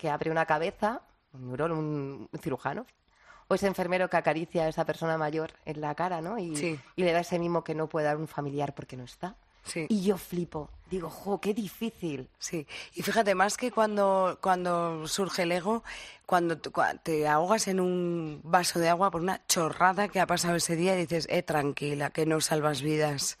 que 0.00 0.08
abre 0.08 0.30
una 0.30 0.46
cabeza, 0.46 1.02
un 1.34 1.48
neurólogo, 1.48 1.78
un 1.78 2.28
cirujano, 2.40 2.86
o 3.48 3.54
ese 3.54 3.66
enfermero 3.66 4.08
que 4.08 4.16
acaricia 4.16 4.62
a 4.64 4.68
esa 4.68 4.86
persona 4.86 5.18
mayor 5.18 5.50
en 5.66 5.82
la 5.82 5.94
cara, 5.94 6.22
¿no? 6.22 6.38
Y, 6.38 6.56
Sí. 6.56 6.80
y 6.96 7.04
le 7.04 7.12
da 7.12 7.20
ese 7.20 7.38
mimo 7.38 7.62
que 7.62 7.74
no 7.74 7.86
puede 7.86 8.06
dar 8.06 8.16
un 8.16 8.26
familiar 8.26 8.74
porque 8.74 8.96
no 8.96 9.04
está. 9.04 9.36
Sí. 9.64 9.86
Y 9.88 10.02
yo 10.02 10.16
flipo. 10.16 10.70
Digo, 10.90 11.08
jo, 11.08 11.40
qué 11.40 11.54
difícil. 11.54 12.28
Sí, 12.40 12.66
y 12.94 13.02
fíjate, 13.02 13.36
más 13.36 13.56
que 13.56 13.70
cuando, 13.70 14.38
cuando 14.42 15.06
surge 15.06 15.42
el 15.42 15.52
ego, 15.52 15.84
cuando 16.26 16.58
te 16.58 17.28
ahogas 17.28 17.68
en 17.68 17.78
un 17.78 18.40
vaso 18.42 18.80
de 18.80 18.88
agua 18.88 19.10
por 19.12 19.20
una 19.20 19.40
chorrada 19.46 20.08
que 20.08 20.18
ha 20.18 20.26
pasado 20.26 20.56
ese 20.56 20.74
día 20.74 20.96
y 20.96 21.02
dices, 21.02 21.28
eh, 21.30 21.44
tranquila, 21.44 22.10
que 22.10 22.26
no 22.26 22.40
salvas 22.40 22.82
vidas, 22.82 23.38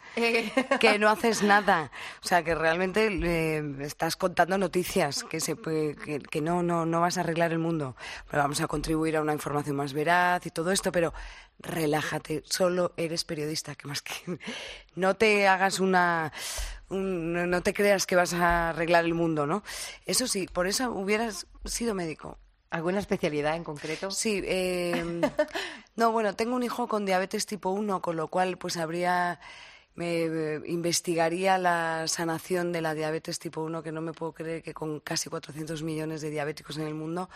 que 0.80 0.98
no 1.00 1.08
haces 1.08 1.42
nada. 1.42 1.90
O 2.22 2.26
sea, 2.26 2.44
que 2.44 2.54
realmente 2.54 3.08
eh, 3.10 3.64
estás 3.80 4.14
contando 4.14 4.56
noticias, 4.56 5.24
que, 5.24 5.40
se, 5.40 5.56
que, 5.56 6.20
que 6.30 6.40
no, 6.40 6.62
no, 6.62 6.86
no 6.86 7.00
vas 7.00 7.18
a 7.18 7.22
arreglar 7.22 7.50
el 7.50 7.58
mundo. 7.58 7.96
Pero 8.30 8.42
vamos 8.42 8.60
a 8.60 8.68
contribuir 8.68 9.16
a 9.16 9.22
una 9.22 9.32
información 9.32 9.74
más 9.74 9.92
veraz 9.92 10.46
y 10.46 10.50
todo 10.50 10.70
esto, 10.70 10.92
pero 10.92 11.12
relájate, 11.60 12.42
solo 12.48 12.92
eres 12.96 13.24
periodista, 13.24 13.74
que 13.74 13.86
más 13.88 14.02
que 14.02 14.12
no 14.96 15.14
te 15.16 15.46
hagas 15.46 15.80
una 15.80 16.32
un- 16.88 17.32
no- 17.50 17.62
te 17.62 17.72
creas 17.72 18.06
que 18.06 18.16
vas 18.16 18.32
a 18.34 18.70
arreglar 18.70 19.04
el 19.04 19.14
mundo, 19.14 19.46
¿no? 19.46 19.62
Eso 20.06 20.26
sí, 20.26 20.48
por 20.52 20.66
eso 20.66 20.90
hubieras 20.90 21.46
sido 21.64 21.94
médico. 21.94 22.38
¿Alguna 22.70 23.00
especialidad 23.00 23.56
en 23.56 23.64
concreto? 23.64 24.10
Sí, 24.12 24.42
eh, 24.44 25.04
no, 25.96 26.12
bueno, 26.12 26.34
tengo 26.34 26.54
un 26.56 26.62
hijo 26.62 26.86
con 26.88 27.04
diabetes 27.04 27.46
tipo 27.46 27.70
1, 27.70 28.00
con 28.00 28.16
lo 28.16 28.28
cual 28.28 28.58
pues 28.58 28.76
habría, 28.76 29.40
me 29.96 30.22
eh, 30.22 30.60
investigaría 30.66 31.58
la 31.58 32.06
sanación 32.06 32.70
de 32.72 32.80
la 32.80 32.94
diabetes 32.94 33.38
tipo 33.40 33.60
1, 33.60 33.82
que 33.82 33.90
no 33.92 34.00
me 34.00 34.12
puedo 34.12 34.32
creer 34.32 34.62
que 34.62 34.72
con 34.72 35.00
casi 35.00 35.28
400 35.28 35.82
millones 35.82 36.20
de 36.22 36.30
diabéticos 36.30 36.76
en 36.78 36.86
el 36.86 36.94
mundo 36.94 37.28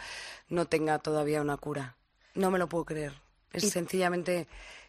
no 0.48 0.66
tenga 0.66 0.98
todavía 1.00 1.40
una 1.42 1.56
cura. 1.56 1.96
No 2.34 2.50
me 2.52 2.58
lo 2.60 2.68
puedo 2.68 2.84
creer. 2.84 3.12
Es 3.54 3.70
sencillamente, 3.70 4.46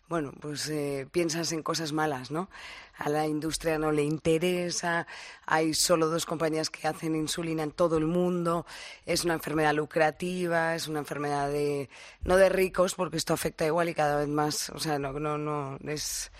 bueno, 0.08 0.34
pues 0.40 0.70
eh, 0.70 1.08
piensas 1.12 1.52
en 1.52 1.64
cosas 1.64 1.92
malas, 1.92 2.32
¿no? 2.32 2.50
A 2.98 3.10
la 3.10 3.28
industria 3.28 3.78
no 3.78 3.92
le 3.92 4.04
interesa, 4.04 5.08
hay 5.46 5.74
solo 5.74 6.08
dos 6.08 6.26
compañías 6.26 6.70
que 6.70 6.88
hacen 6.88 7.16
insulina 7.16 7.64
en 7.64 7.72
todo 7.72 7.98
el 7.98 8.06
mundo, 8.06 8.66
es 9.06 9.26
una 9.26 9.34
enfermedad 9.34 9.74
lucrativa, 9.74 10.76
es 10.76 10.88
una 10.88 11.00
enfermedad 11.00 11.50
de, 11.50 11.90
no 12.24 12.38
de 12.38 12.50
ricos, 12.50 12.96
porque 12.96 13.18
esto 13.18 13.34
afecta 13.34 13.66
igual 13.66 13.90
y 13.90 13.94
cada 13.94 14.18
vez 14.18 14.30
más, 14.30 14.70
o 14.70 14.80
sea, 14.80 15.00
no, 15.00 15.14
no, 15.14 15.38
no, 15.38 15.78
es 15.88 16.32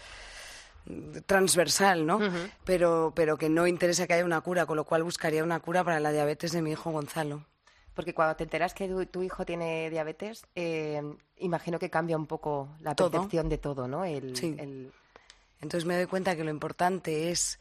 transversal, 1.26 2.06
¿no? 2.06 2.20
pero, 2.64 3.12
pero 3.16 3.38
que 3.38 3.50
no 3.50 3.68
interesa 3.68 4.08
que 4.08 4.14
haya 4.14 4.26
una 4.26 4.42
cura, 4.42 4.66
con 4.66 4.78
lo 4.78 4.86
cual 4.86 5.04
buscaría 5.04 5.44
una 5.44 5.60
cura 5.60 5.84
para 5.84 6.00
la 6.00 6.12
diabetes 6.12 6.52
de 6.52 6.62
mi 6.62 6.72
hijo 6.72 6.92
Gonzalo. 6.92 7.44
Porque 7.96 8.14
cuando 8.14 8.36
te 8.36 8.44
enteras 8.44 8.74
que 8.74 8.88
tu, 8.88 9.06
tu 9.06 9.24
hijo 9.24 9.46
tiene 9.46 9.90
diabetes, 9.90 10.46
eh, 10.54 11.02
imagino 11.38 11.80
que 11.80 11.90
cambia 11.90 12.18
un 12.18 12.28
poco 12.28 12.70
la 12.82 12.94
Todo. 12.94 13.10
percepción 13.12 13.50
de 13.50 13.58
todo, 13.58 13.88
¿no? 13.88 14.04
El, 14.06 14.36
Sí. 14.36 14.56
el- 14.60 14.92
Entonces 15.62 15.86
me 15.86 15.96
doy 15.96 16.06
cuenta 16.06 16.36
que 16.36 16.44
lo 16.44 16.52
importante 16.52 17.32
es 17.32 17.58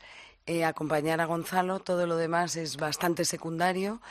eh, 0.46 0.64
acompañar 0.66 1.20
a 1.22 1.24
Gonzalo, 1.24 1.78
todo 1.78 2.06
lo 2.06 2.16
demás 2.16 2.56
es 2.56 2.76
bastante 2.76 3.24
secundario. 3.24 4.02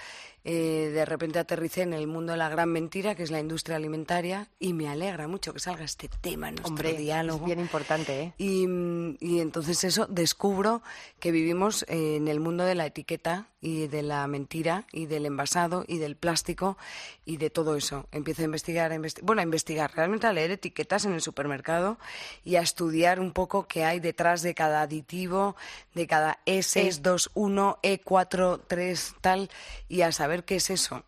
Eh, 0.45 0.91
de 0.93 1.05
repente 1.05 1.39
aterricé 1.39 1.83
en 1.83 1.93
el 1.93 2.05
mundo 2.07 2.33
de 2.33 2.37
la 2.37 2.49
gran 2.49 2.69
mentira, 2.69 3.15
que 3.15 3.23
es 3.23 3.31
la 3.31 3.39
industria 3.39 3.77
alimentaria, 3.77 4.47
y 4.59 4.73
me 4.73 4.89
alegra 4.89 5.27
mucho 5.27 5.53
que 5.53 5.59
salga 5.61 5.85
este 5.85 6.09
tema 6.09 6.49
en 6.49 6.55
nuestro 6.55 6.69
Hombre, 6.73 6.93
diálogo. 6.97 7.39
es 7.39 7.45
bien 7.45 7.59
importante, 7.61 8.21
¿eh? 8.21 8.33
Y, 8.37 8.67
mm, 8.67 9.17
y 9.21 9.39
entonces 9.39 9.83
eso 9.85 10.05
descubro 10.07 10.81
que 11.19 11.31
vivimos 11.31 11.83
eh, 11.87 12.17
en 12.17 12.27
el 12.27 12.41
mundo 12.41 12.65
de 12.65 12.75
la 12.75 12.85
etiqueta 12.85 13.47
y 13.61 13.87
de 13.87 14.03
la 14.03 14.27
mentira 14.27 14.85
y 14.91 15.05
del 15.05 15.25
envasado 15.25 15.85
y 15.87 15.97
del 15.97 16.17
plástico 16.17 16.77
y 17.25 17.37
de 17.37 17.49
todo 17.49 17.77
eso. 17.77 18.07
Empiezo 18.11 18.41
a 18.41 18.45
investigar, 18.45 18.91
a 18.91 18.97
investi- 18.97 19.21
bueno, 19.23 19.39
a 19.39 19.45
investigar, 19.45 19.93
realmente 19.95 20.27
a 20.27 20.33
leer 20.33 20.51
etiquetas 20.51 21.05
en 21.05 21.13
el 21.13 21.21
supermercado 21.21 21.97
y 22.43 22.57
a 22.57 22.61
estudiar 22.61 23.21
un 23.21 23.31
poco 23.31 23.65
qué 23.65 23.85
hay 23.85 24.01
detrás 24.01 24.41
de 24.41 24.53
cada 24.53 24.81
aditivo, 24.81 25.55
de 25.93 26.07
cada 26.07 26.39
E621, 26.45 27.77
E43, 27.81 29.13
tal, 29.21 29.49
y 29.87 30.01
a 30.01 30.11
saber 30.11 30.32
qué 30.41 30.55
es 30.55 30.71
eso. 30.71 31.05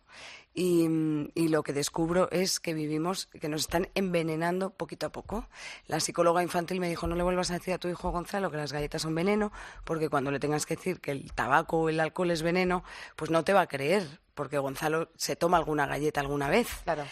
Y, 0.54 0.88
y 1.34 1.48
lo 1.48 1.62
que 1.62 1.74
descubro 1.74 2.30
es 2.30 2.60
que 2.60 2.72
vivimos, 2.72 3.26
que 3.26 3.48
nos 3.50 3.62
están 3.62 3.88
envenenando 3.94 4.70
poquito 4.70 5.06
a 5.06 5.12
poco. 5.12 5.46
La 5.86 6.00
psicóloga 6.00 6.42
infantil 6.42 6.80
me 6.80 6.88
dijo, 6.88 7.06
no 7.06 7.14
le 7.14 7.22
vuelvas 7.22 7.50
a 7.50 7.54
decir 7.54 7.74
a 7.74 7.78
tu 7.78 7.88
hijo 7.88 8.10
Gonzalo 8.10 8.50
que 8.50 8.56
las 8.56 8.72
galletas 8.72 9.02
son 9.02 9.14
veneno, 9.14 9.52
porque 9.84 10.08
cuando 10.08 10.30
le 10.30 10.38
tengas 10.38 10.64
que 10.64 10.76
decir 10.76 11.00
que 11.00 11.10
el 11.10 11.32
tabaco 11.32 11.78
o 11.78 11.88
el 11.90 12.00
alcohol 12.00 12.30
es 12.30 12.40
veneno, 12.40 12.84
pues 13.16 13.30
no 13.30 13.44
te 13.44 13.52
va 13.52 13.62
a 13.62 13.66
creer, 13.66 14.20
porque 14.36 14.58
Gonzalo 14.58 15.08
se 15.16 15.34
toma 15.34 15.56
alguna 15.56 15.86
galleta 15.86 16.20
alguna 16.20 16.48
vez. 16.48 16.68
Claro. 16.84 17.04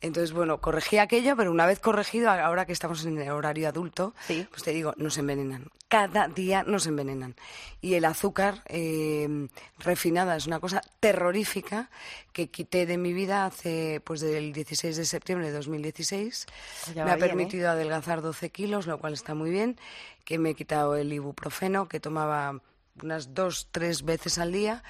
Entonces, 0.00 0.32
bueno, 0.32 0.60
corregí 0.60 0.96
aquello, 0.98 1.36
pero 1.36 1.50
una 1.50 1.66
vez 1.66 1.80
corregido, 1.80 2.30
ahora 2.30 2.64
que 2.64 2.72
estamos 2.72 3.04
en 3.04 3.18
el 3.20 3.30
horario 3.30 3.68
adulto, 3.68 4.14
Sí. 4.26 4.46
pues 4.48 4.62
te 4.62 4.70
digo, 4.70 4.94
nos 4.96 5.18
envenenan. 5.18 5.66
Cada 5.88 6.28
día 6.28 6.62
nos 6.62 6.86
envenenan. 6.86 7.34
Y 7.80 7.94
el 7.94 8.04
azúcar 8.04 8.62
eh, 8.66 9.48
refinada 9.78 10.36
es 10.36 10.46
una 10.46 10.60
cosa 10.60 10.82
terrorífica 11.00 11.90
que 12.32 12.48
quité 12.48 12.86
de 12.86 12.96
mi 12.96 13.12
vida 13.12 13.44
hace, 13.44 14.00
pues 14.04 14.20
del 14.20 14.52
16 14.52 14.96
de 14.96 15.04
septiembre 15.04 15.48
de 15.48 15.54
2016. 15.54 16.46
Pues 16.84 16.94
me 16.96 17.02
ha 17.02 17.04
bien, 17.04 17.16
¿eh? 17.16 17.20
permitido 17.20 17.70
adelgazar 17.70 18.22
12 18.22 18.50
kilos, 18.50 18.86
lo 18.86 18.98
cual 18.98 19.14
está 19.14 19.34
muy 19.34 19.50
bien. 19.50 19.80
Que 20.24 20.38
me 20.38 20.50
he 20.50 20.54
quitado 20.54 20.94
el 20.94 21.12
ibuprofeno, 21.12 21.88
que 21.88 21.98
tomaba 21.98 22.60
unas 23.02 23.34
dos, 23.34 23.68
tres 23.72 24.04
veces 24.04 24.38
al 24.38 24.52
día. 24.52 24.84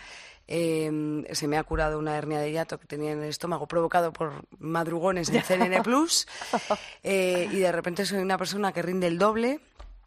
Eh, 0.50 1.24
se 1.32 1.46
me 1.46 1.58
ha 1.58 1.62
curado 1.62 1.98
una 1.98 2.16
hernia 2.16 2.38
de 2.40 2.50
hiato 2.50 2.80
que 2.80 2.86
tenía 2.86 3.12
en 3.12 3.22
el 3.22 3.28
estómago 3.28 3.68
provocado 3.68 4.12
por 4.12 4.44
madrugones 4.58 5.28
en 5.28 5.42
CNN 5.42 5.82
Plus. 5.82 6.26
Eh, 7.02 7.48
y 7.52 7.56
de 7.58 7.70
repente 7.72 8.04
soy 8.06 8.18
una 8.18 8.38
persona 8.38 8.72
que 8.72 8.82
rinde 8.82 9.06
el 9.06 9.18
doble, 9.18 9.60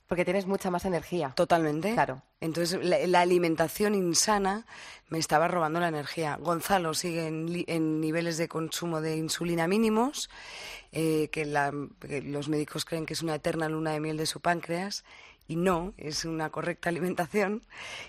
Porque 0.08 0.26
tienes 0.26 0.46
mucha 0.46 0.70
más 0.72 0.84
energía. 0.86 1.32
totalmente. 1.36 1.94
Claro. 1.94 2.22
Entonces 2.42 2.84
la, 2.84 2.98
la 3.08 3.22
alimentación 3.22 3.94
insana 3.96 4.66
me 5.10 5.20
estaba 5.20 5.48
robando 5.48 5.80
la 5.80 5.88
energía. 5.90 6.38
Gonzalo 6.42 6.94
sigue 6.94 7.28
en 7.28 8.02
niveles 8.02 8.38
de 8.38 8.48
consumo 8.48 9.00
de 9.00 9.16
insulina 9.18 9.68
mínimos, 9.68 10.30
eh, 10.92 11.30
que, 11.32 11.46
la- 11.46 11.72
que 12.00 12.22
los 12.22 12.50
médicos 12.50 12.84
creen 12.86 13.06
que 13.06 13.14
es 13.14 13.22
una 13.22 13.36
eterna 13.36 13.70
luna 13.70 13.92
de 13.92 14.00
miel 14.00 14.18
de 14.18 14.26
su 14.26 14.40
páncreas. 14.42 15.04
Y 15.52 15.58
no, 15.58 15.94
es 15.98 16.24
una 16.24 16.50
correcta 16.50 16.88
alimentación. 16.88 17.62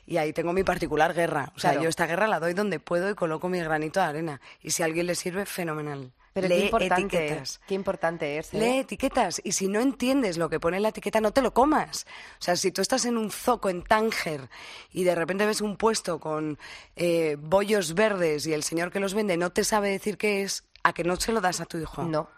Y 0.07 0.19
ahí 0.19 0.33
tengo 0.33 0.53
mi 0.53 0.63
particular 0.63 1.13
guerra. 1.13 1.53
O 1.57 1.59
sea, 1.59 1.71
Claro. 1.71 1.83
yo 1.83 1.89
esta 1.89 2.07
guerra 2.07 2.29
la 2.29 2.39
doy 2.39 2.55
donde 2.55 2.79
puedo 2.79 3.11
y 3.11 3.17
coloco 3.17 3.49
mi 3.49 3.59
granito 3.59 3.99
de 3.99 4.07
arena. 4.07 4.41
Y 4.61 4.71
si 4.71 4.83
a 4.83 4.87
alguien 4.87 5.07
le 5.07 5.17
sirve, 5.17 5.45
fenomenal. 5.45 6.13
Pero 6.35 6.47
Lee 6.47 6.55
qué 6.57 6.65
importante, 6.67 7.17
etiquetas. 7.27 7.61
qué 7.67 7.75
importante 7.75 8.39
es. 8.39 8.55
¿eh? 8.55 8.59
Lee 8.61 8.79
etiquetas 8.79 9.41
y 9.43 9.53
si 9.53 9.67
no 9.67 9.81
entiendes 9.81 10.39
lo 10.39 10.49
que 10.49 10.61
pone 10.61 10.77
en 10.77 10.85
la 10.85 10.91
etiqueta, 10.91 11.21
no 11.21 11.33
te 11.33 11.43
lo 11.43 11.53
comas. 11.53 12.07
O 12.39 12.43
sea, 12.45 12.55
si 12.55 12.71
tú 12.71 12.81
estás 12.81 13.05
en 13.07 13.17
un 13.19 13.33
zoco 13.33 13.69
en 13.71 13.83
Tánger 13.83 14.49
y 14.93 15.03
de 15.03 15.15
repente 15.17 15.45
ves 15.45 15.61
un 15.63 15.77
puesto 15.77 16.21
con 16.21 16.59
eh, 16.95 17.37
bollos 17.41 17.95
verdes 17.95 18.47
y 18.47 18.53
el 18.53 18.63
señor 18.63 18.93
que 18.93 19.01
los 19.01 19.15
vende 19.15 19.37
no 19.37 19.51
te 19.51 19.65
sabe 19.65 19.91
decir 19.91 20.17
qué 20.17 20.43
es, 20.43 20.65
¿a 20.85 20.93
que 20.93 21.03
no 21.03 21.17
se 21.17 21.33
lo 21.33 21.41
das 21.41 21.61
a 21.61 21.67
tu 21.67 21.77
hijo? 21.79 22.05
No. 22.05 22.29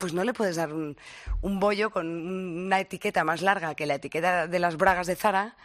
Pues 0.00 0.14
no 0.14 0.24
le 0.24 0.32
puedes 0.32 0.56
dar 0.56 0.72
un, 0.72 0.96
un 1.42 1.60
bollo 1.60 1.90
con 1.90 2.06
una 2.08 2.80
etiqueta 2.80 3.22
más 3.22 3.42
larga 3.42 3.74
que 3.74 3.84
la 3.84 3.96
etiqueta 3.96 4.46
de 4.46 4.58
las 4.58 4.78
bragas 4.78 5.06
de 5.06 5.14
Zara 5.14 5.56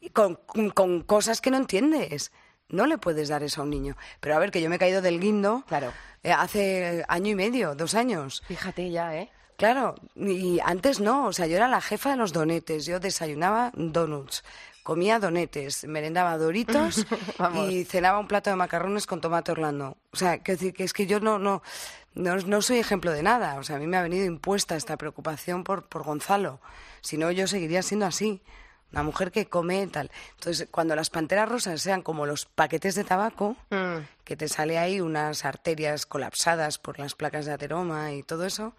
y 0.00 0.10
con, 0.10 0.34
con- 0.74 1.02
cosas 1.02 1.40
que 1.40 1.52
no 1.52 1.56
entiendes. 1.58 2.32
No 2.68 2.86
le 2.86 2.98
puedes 2.98 3.28
dar 3.28 3.44
eso 3.44 3.60
a 3.60 3.64
un 3.64 3.70
niño. 3.70 3.96
Pero 4.18 4.34
a 4.34 4.40
ver, 4.40 4.50
que 4.50 4.60
yo 4.60 4.68
me 4.68 4.76
he 4.76 4.78
caído 4.80 5.00
del 5.00 5.20
guindo 5.20 5.62
Claro. 5.68 5.92
eh, 6.24 6.32
hace 6.32 7.04
año 7.06 7.30
y 7.30 7.34
medio, 7.36 7.76
dos 7.76 7.94
años. 7.94 8.42
Fíjate 8.48 8.90
ya, 8.90 9.16
¿eh? 9.16 9.30
Claro, 9.56 9.94
y 10.16 10.58
antes 10.64 10.98
no, 11.00 11.26
o 11.26 11.32
sea, 11.32 11.46
yo 11.46 11.56
era 11.56 11.66
la 11.68 11.80
jefa 11.80 12.10
de 12.10 12.16
los 12.16 12.32
donetes, 12.32 12.84
yo 12.84 12.98
desayunaba 13.00 13.70
donuts 13.74 14.42
comía 14.84 15.18
donetes, 15.18 15.84
merendaba 15.84 16.38
doritos 16.38 17.04
y 17.68 17.84
cenaba 17.84 18.18
un 18.20 18.26
plato 18.26 18.48
de 18.48 18.56
macarrones 18.56 19.06
con 19.06 19.20
tomate 19.20 19.52
orlando. 19.52 19.98
O 20.12 20.16
sea, 20.16 20.38
que 20.38 20.56
es 20.78 20.92
que 20.94 21.06
yo 21.06 21.20
no, 21.20 21.38
no, 21.38 21.60
no, 22.14 22.36
no 22.36 22.62
soy 22.62 22.78
ejemplo 22.78 23.12
de 23.12 23.22
nada. 23.22 23.56
O 23.58 23.62
sea, 23.62 23.76
a 23.76 23.78
mí 23.78 23.86
me 23.86 23.96
ha 23.96 24.02
venido 24.02 24.24
impuesta 24.26 24.76
esta 24.76 24.96
preocupación 24.96 25.64
por, 25.64 25.84
por 25.88 26.02
Gonzalo. 26.02 26.60
Si 27.00 27.16
no, 27.16 27.30
yo 27.30 27.46
seguiría 27.46 27.82
siendo 27.82 28.06
así. 28.06 28.42
Una 28.90 29.02
mujer 29.02 29.30
que 29.30 29.46
come 29.50 29.86
tal. 29.88 30.10
Entonces, 30.36 30.66
cuando 30.70 30.96
las 30.96 31.10
panteras 31.10 31.46
rosas 31.48 31.82
sean 31.82 32.00
como 32.00 32.24
los 32.24 32.46
paquetes 32.46 32.94
de 32.94 33.04
tabaco, 33.04 33.54
Mm. 33.70 33.98
que 34.24 34.34
te 34.36 34.48
sale 34.48 34.78
ahí 34.78 35.00
unas 35.02 35.44
arterias 35.44 36.06
colapsadas 36.06 36.78
por 36.78 36.98
las 36.98 37.14
placas 37.14 37.44
de 37.44 37.52
ateroma 37.52 38.12
y 38.14 38.22
todo 38.22 38.46
eso, 38.46 38.72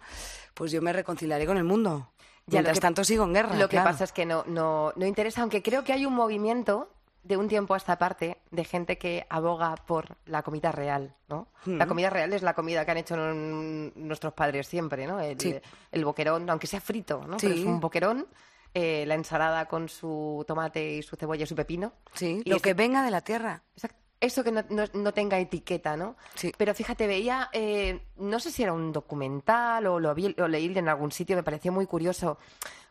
pues 0.54 0.72
yo 0.72 0.82
me 0.82 0.92
reconciliaré 0.92 1.46
con 1.46 1.56
el 1.58 1.64
mundo. 1.64 2.10
Ya, 2.46 2.54
Mientras 2.58 2.78
que- 2.78 2.80
tanto 2.80 3.04
sigo 3.04 3.22
en 3.24 3.34
guerra. 3.34 3.54
Lo 3.54 3.68
que 3.68 3.76
pasa 3.76 4.02
es 4.02 4.10
que 4.10 4.26
no, 4.26 4.42
no, 4.48 4.92
no 4.96 5.06
interesa, 5.06 5.42
aunque 5.42 5.62
creo 5.62 5.84
que 5.84 5.92
hay 5.92 6.04
un 6.06 6.14
movimiento 6.14 6.90
de 7.22 7.36
un 7.36 7.48
tiempo 7.48 7.74
a 7.74 7.76
esta 7.76 7.98
parte 7.98 8.38
de 8.50 8.64
gente 8.64 8.96
que 8.98 9.26
aboga 9.28 9.74
por 9.86 10.16
la 10.26 10.42
comida 10.42 10.72
real, 10.72 11.14
¿no? 11.28 11.48
La 11.66 11.86
comida 11.86 12.08
real 12.10 12.32
es 12.32 12.42
la 12.42 12.54
comida 12.54 12.84
que 12.84 12.90
han 12.90 12.96
hecho 12.98 13.16
nuestros 13.16 14.32
padres 14.32 14.66
siempre, 14.66 15.06
¿no? 15.06 15.20
El, 15.20 15.38
Sí. 15.40 15.54
el 15.92 16.04
boquerón, 16.04 16.48
aunque 16.48 16.66
sea 16.66 16.80
frito, 16.80 17.24
¿no? 17.26 17.36
Pero 17.38 17.54
es 17.54 17.64
un 17.64 17.78
boquerón, 17.80 18.26
eh, 18.72 19.04
la 19.06 19.14
ensalada 19.14 19.66
con 19.66 19.88
su 19.88 20.44
tomate 20.46 20.96
y 20.96 21.02
su 21.02 21.16
cebolla 21.16 21.44
y 21.44 21.46
su 21.46 21.54
pepino. 21.54 21.92
Sí, 22.14 22.40
Y 22.44 22.50
lo 22.50 22.58
que 22.60 22.72
venga 22.74 23.02
de 23.02 23.10
la 23.10 23.20
tierra. 23.20 23.62
Exacto. 23.74 23.98
Eso 24.20 24.44
que 24.44 24.52
no, 24.52 24.62
no- 24.68 24.84
no 24.92 25.12
tenga 25.14 25.38
etiqueta, 25.38 25.96
¿no? 25.96 26.14
Sí. 26.34 26.52
Pero 26.58 26.74
fíjate, 26.74 27.06
veía, 27.06 27.48
eh, 27.54 28.02
no 28.18 28.38
sé 28.38 28.50
si 28.50 28.62
era 28.62 28.72
un 28.74 28.92
documental 28.92 29.86
o 29.86 29.98
lo, 29.98 30.14
vi, 30.14 30.34
o 30.38 30.46
leí 30.46 30.76
en 30.76 30.88
algún 30.90 31.10
sitio, 31.10 31.36
me 31.36 31.42
pareció 31.42 31.72
muy 31.72 31.86
curioso, 31.86 32.36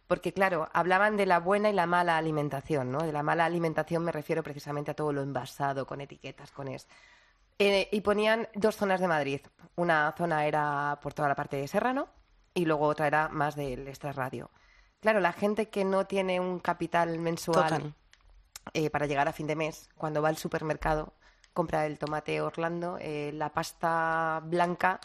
porque 0.10 0.34
claro, 0.34 0.68
hablaban 0.74 1.18
de 1.18 1.28
la 1.28 1.39
buena 1.39 1.70
y 1.70 1.74
la 1.74 1.86
mala 1.86 2.18
alimentación, 2.18 2.91
¿no? 2.91 3.03
De 3.03 3.12
la 3.12 3.22
mala 3.22 3.45
alimentación 3.45 4.03
me 4.03 4.12
refiero 4.12 4.41
precisamente 4.41 4.89
a 4.89 4.95
todo 4.95 5.14
lo 5.14 5.22
envasado, 5.22 5.86
con 5.86 6.01
etiquetas, 6.01 6.51
con 6.51 6.68
es. 6.68 6.88
Eh, 7.60 7.88
y 7.91 8.01
ponían 8.01 8.47
dos 8.55 8.76
zonas 8.76 9.01
de 9.01 9.07
Madrid. 9.07 9.41
Una 9.76 10.12
zona 10.18 10.47
era 10.47 10.97
por 11.03 11.14
toda 11.14 11.28
la 11.28 11.36
parte 11.36 11.57
de 11.57 11.68
Serrano 11.68 12.07
y 12.55 12.66
luego 12.66 12.88
otra 12.88 13.05
era 13.05 13.28
más 13.30 13.55
del 13.55 13.88
extrarradio. 13.88 14.49
Claro, 14.99 15.20
la 15.20 15.32
gente 15.32 15.70
que 15.70 15.86
no 15.86 16.07
tiene 16.07 16.39
un 16.39 16.57
capital 16.60 17.20
mensual 17.20 17.93
eh, 18.74 18.89
para 18.89 19.05
llegar 19.05 19.28
a 19.28 19.34
fin 19.34 19.45
de 19.45 19.55
mes, 19.55 19.89
cuando 19.95 20.24
va 20.24 20.30
al 20.30 20.38
supermercado, 20.38 21.14
compra 21.53 21.86
el 21.86 21.99
tomate 21.99 22.41
Orlando, 22.41 22.97
eh, 22.99 23.30
la 23.36 23.53
pasta 23.53 24.41
blanca 24.43 25.01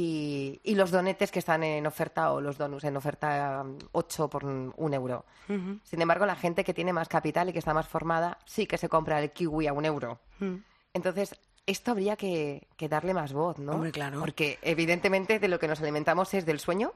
y, 0.00 0.60
y 0.62 0.74
los 0.74 0.90
donetes 0.90 1.30
que 1.32 1.38
están 1.38 1.62
en 1.62 1.86
oferta 1.86 2.30
o 2.32 2.40
los 2.42 2.58
donuts 2.58 2.84
en 2.84 2.96
oferta 2.98 3.64
8 3.92 4.28
por 4.28 4.44
un 4.44 4.74
un 4.76 4.92
euro. 4.92 5.24
Sin 5.84 6.02
embargo, 6.02 6.26
la 6.26 6.36
gente 6.36 6.64
que 6.64 6.74
tiene 6.74 6.92
más 6.92 7.08
capital 7.08 7.48
y 7.48 7.52
que 7.54 7.58
está 7.60 7.72
más 7.72 7.88
formada 7.88 8.36
sí 8.44 8.66
que 8.66 8.76
se 8.76 8.90
compra 8.90 9.22
el 9.22 9.30
kiwi 9.30 9.66
a 9.68 9.72
un 9.72 9.86
euro. 9.86 10.18
Entonces, 10.92 11.34
esto 11.66 11.92
habría 11.92 12.16
que, 12.16 12.66
que 12.76 12.88
darle 12.90 13.14
más 13.14 13.32
voz, 13.32 13.58
¿no? 13.58 13.72
Hombre, 13.72 13.90
claro. 13.90 14.20
Porque 14.20 14.58
evidentemente 14.62 15.38
de 15.38 15.48
lo 15.48 15.58
que 15.58 15.66
nos 15.68 15.80
alimentamos 15.80 16.34
es 16.34 16.44
del 16.44 16.60
sueño 16.60 16.92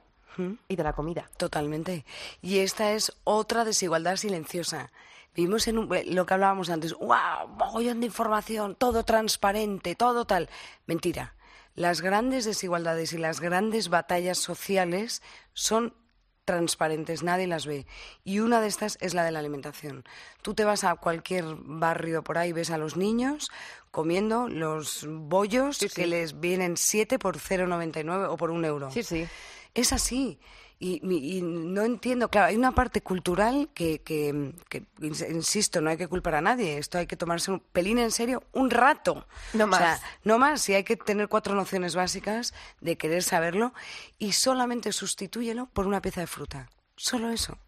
y 0.68 0.76
de 0.76 0.82
la 0.84 0.92
comida. 0.92 1.28
Totalmente. 1.38 2.04
Y 2.42 2.58
esta 2.58 2.92
es 2.92 3.12
otra 3.24 3.64
desigualdad 3.64 4.16
silenciosa. 4.16 4.90
Vivimos 5.34 5.66
en 5.68 5.78
un- 5.78 5.94
eh, 5.94 6.04
lo 6.06 6.26
que 6.26 6.34
hablábamos 6.34 6.70
antes. 6.70 6.92
¡Wow! 6.94 7.48
Mogollón 7.56 8.00
de 8.00 8.06
información, 8.06 8.74
todo 8.74 9.04
transparente, 9.04 9.94
todo 9.94 10.24
tal. 10.26 10.48
Mentira. 10.86 11.34
Las 11.80 12.02
grandes 12.02 12.44
desigualdades 12.44 13.14
y 13.14 13.16
las 13.18 13.40
grandes 13.40 13.88
batallas 13.88 14.36
sociales 14.36 15.22
son 15.54 15.94
transparentes, 16.44 17.22
nadie 17.22 17.46
las 17.46 17.64
ve. 17.64 17.86
Y 18.22 18.40
una 18.40 18.60
de 18.60 18.68
estas 18.68 18.98
es 19.00 19.14
la 19.14 19.24
de 19.24 19.30
la 19.30 19.38
alimentación. 19.38 20.04
Tú 20.42 20.52
te 20.52 20.64
vas 20.64 20.84
a 20.84 20.96
cualquier 20.96 21.44
barrio 21.58 22.22
por 22.22 22.36
ahí, 22.36 22.52
ves 22.52 22.70
a 22.70 22.76
los 22.76 22.98
niños 22.98 23.50
comiendo 23.90 24.46
los 24.46 25.06
bollos 25.08 25.78
Sí, 25.78 25.88
sí. 25.88 25.94
que 25.94 26.06
les 26.06 26.38
vienen 26.38 26.76
7 26.76 27.18
por 27.18 27.38
0,99 27.38 28.28
o 28.28 28.36
por 28.36 28.50
un 28.50 28.66
euro. 28.66 28.90
Sí, 28.90 29.02
sí. 29.02 29.26
Es 29.72 29.94
así. 29.94 30.38
Y, 30.82 31.00
y 31.36 31.42
no 31.42 31.82
entiendo, 31.82 32.30
claro, 32.30 32.46
hay 32.48 32.56
una 32.56 32.72
parte 32.72 33.02
cultural 33.02 33.68
que, 33.74 34.00
que- 34.00 34.54
que, 34.70 34.82
ins- 35.00 35.30
insisto, 35.30 35.82
no 35.82 35.90
hay 35.90 35.98
que 35.98 36.08
culpar 36.08 36.36
a 36.36 36.40
nadie. 36.40 36.78
Esto 36.78 36.96
hay 36.96 37.06
que 37.06 37.16
tomarse 37.16 37.50
un 37.50 37.60
pelín 37.60 37.98
en 37.98 38.10
serio 38.10 38.42
un 38.52 38.70
rato. 38.70 39.26
No 39.52 39.66
O 39.66 39.68
sea, 39.72 39.78
más. 39.80 40.02
no 40.24 40.38
más. 40.38 40.66
Y 40.70 40.74
hay 40.74 40.84
que 40.84 40.96
tener 40.96 41.28
cuatro 41.28 41.54
nociones 41.54 41.94
básicas 41.94 42.54
de 42.80 42.96
querer 42.96 43.22
saberlo 43.22 43.74
y 44.18 44.32
solamente 44.32 44.90
sustitúyelo 44.92 45.66
por 45.66 45.86
una 45.86 46.00
pieza 46.00 46.22
de 46.22 46.26
fruta. 46.26 46.70
Solo 46.96 47.28
eso. 47.30 47.58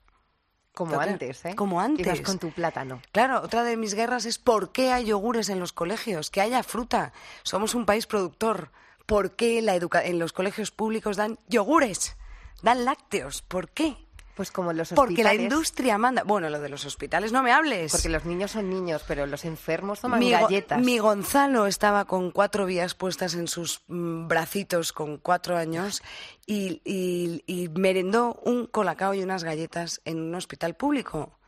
Como 0.74 0.92
Total. 0.92 1.10
antes, 1.10 1.44
¿eh? 1.44 1.54
Como 1.54 1.82
antes. 1.82 2.06
Ibas 2.06 2.22
con 2.22 2.38
tu 2.38 2.50
plátano. 2.50 3.02
Claro, 3.12 3.42
otra 3.42 3.62
de 3.62 3.76
mis 3.76 3.92
guerras 3.92 4.24
es 4.24 4.38
por 4.38 4.72
qué 4.72 4.90
hay 4.90 5.04
yogures 5.04 5.50
en 5.50 5.60
los 5.60 5.74
colegios, 5.74 6.30
que 6.30 6.40
haya 6.40 6.62
fruta. 6.62 7.12
Somos 7.42 7.74
un 7.74 7.84
país 7.84 8.06
productor. 8.06 8.70
¿Por 9.04 9.36
qué 9.36 9.60
la 9.60 9.74
educa- 9.76 10.02
en 10.02 10.18
los 10.18 10.32
colegios 10.32 10.70
públicos 10.70 11.18
dan 11.18 11.38
yogures? 11.48 12.16
Dan 12.60 12.84
lácteos. 12.84 13.42
¿Por 13.42 13.70
qué? 13.70 13.96
Pues 14.34 14.50
como 14.50 14.72
los 14.72 14.88
Porque 14.94 15.22
la 15.22 15.30
hospitales- 15.30 15.42
industria 15.52 15.98
manda. 15.98 16.22
Bueno, 16.24 16.48
lo 16.48 16.58
de 16.58 16.70
los 16.70 16.86
hospitales 16.86 17.32
no 17.32 17.42
me 17.42 17.52
hables. 17.52 17.92
Porque 17.92 18.08
los 18.08 18.24
niños 18.24 18.52
son 18.52 18.70
niños, 18.70 19.04
pero 19.06 19.26
los 19.26 19.44
enfermos 19.44 20.00
toman 20.00 20.20
mi, 20.20 20.32
Go- 20.32 20.40
galletas. 20.40 20.80
mi 20.80 20.98
Gonzalo 20.98 21.66
estaba 21.66 22.06
con 22.06 22.30
cuatro 22.30 22.64
vías 22.64 22.94
puestas 22.94 23.34
en 23.34 23.46
sus 23.46 23.82
mm, 23.88 24.28
bracitos 24.28 24.94
con 24.94 25.18
cuatro 25.18 25.58
años 25.58 26.02
y, 26.46 26.80
y- 26.84 27.44
y 27.46 27.68
merendó 27.68 28.40
un 28.44 28.66
colacao 28.66 29.12
y 29.12 29.22
unas 29.22 29.44
galletas 29.44 30.00
en 30.06 30.18
un 30.20 30.34
hospital 30.34 30.76
público. 30.76 31.38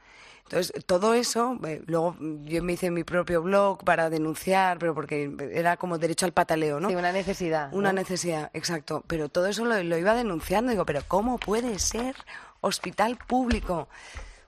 Entonces, 0.45 0.85
todo 0.85 1.15
eso, 1.15 1.59
eh, 1.67 1.83
luego 1.87 2.17
yo 2.45 2.63
me 2.63 2.75
hice 2.75 2.91
mi 2.91 3.03
propio 3.03 3.43
blog 3.43 3.83
para 3.83 4.11
denunciar, 4.11 4.79
pero 4.79 4.95
porque 4.95 5.35
era 5.53 5.77
como 5.77 5.97
derecho 5.99 6.27
al 6.27 6.33
pataleo, 6.33 6.81
¿no? 6.81 6.91
Sí, 6.91 6.95
una 6.95 7.13
necesidad. 7.13 7.73
Una 7.73 7.93
¿no? 7.93 8.01
necesidad, 8.01 8.51
exacto. 8.53 9.03
Pero 9.07 9.29
todo 9.29 9.47
eso 9.47 9.65
lo, 9.65 9.83
lo 9.83 9.99
iba 9.99 10.15
denunciando. 10.15 10.71
Digo, 10.71 10.85
pero 10.85 11.01
¿cómo 11.09 11.39
puede 11.39 11.79
ser 11.79 12.15
hospital 12.61 13.17
público? 13.17 13.89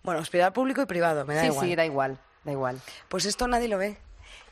Bueno, 0.02 0.20
hospital 0.20 0.52
público 0.52 0.82
y 0.82 0.86
privado, 0.86 1.24
me 1.24 1.34
da 1.34 1.40
sí, 1.40 1.46
igual. 1.48 1.66
sí, 1.66 1.74
da 1.74 1.84
igual, 1.84 2.18
da 2.44 2.52
igual. 2.52 2.80
Pues 3.08 3.24
esto 3.24 3.48
nadie 3.48 3.66
lo 3.66 3.78
ve. 3.78 3.96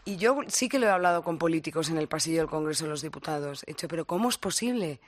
Y 0.05 0.17
yo 0.17 0.41
sí 0.49 0.69
que 0.69 0.79
lo 0.79 0.87
he 0.87 0.91
hablado 0.91 1.23
con 1.23 1.39
políticos 1.39 1.91
en 1.91 1.99
el 1.99 2.09
pasillo 2.09 2.39
del 2.39 2.49
Congreso 2.49 2.85
de 2.85 2.91
los 2.91 3.03
Diputados. 3.03 3.63
He 3.67 3.73
dicho, 3.73 3.87
pero 3.87 4.05
¿cómo 4.05 4.29
es 4.29 4.37
posible? 4.37 5.01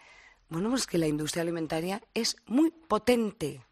Bueno, 0.48 0.70
pues 0.70 0.86
que 0.86 0.98
la 0.98 1.06
industria 1.06 1.42
alimentaria 1.42 2.00
es 2.14 2.36
muy 2.46 2.70
potente. 2.70 3.62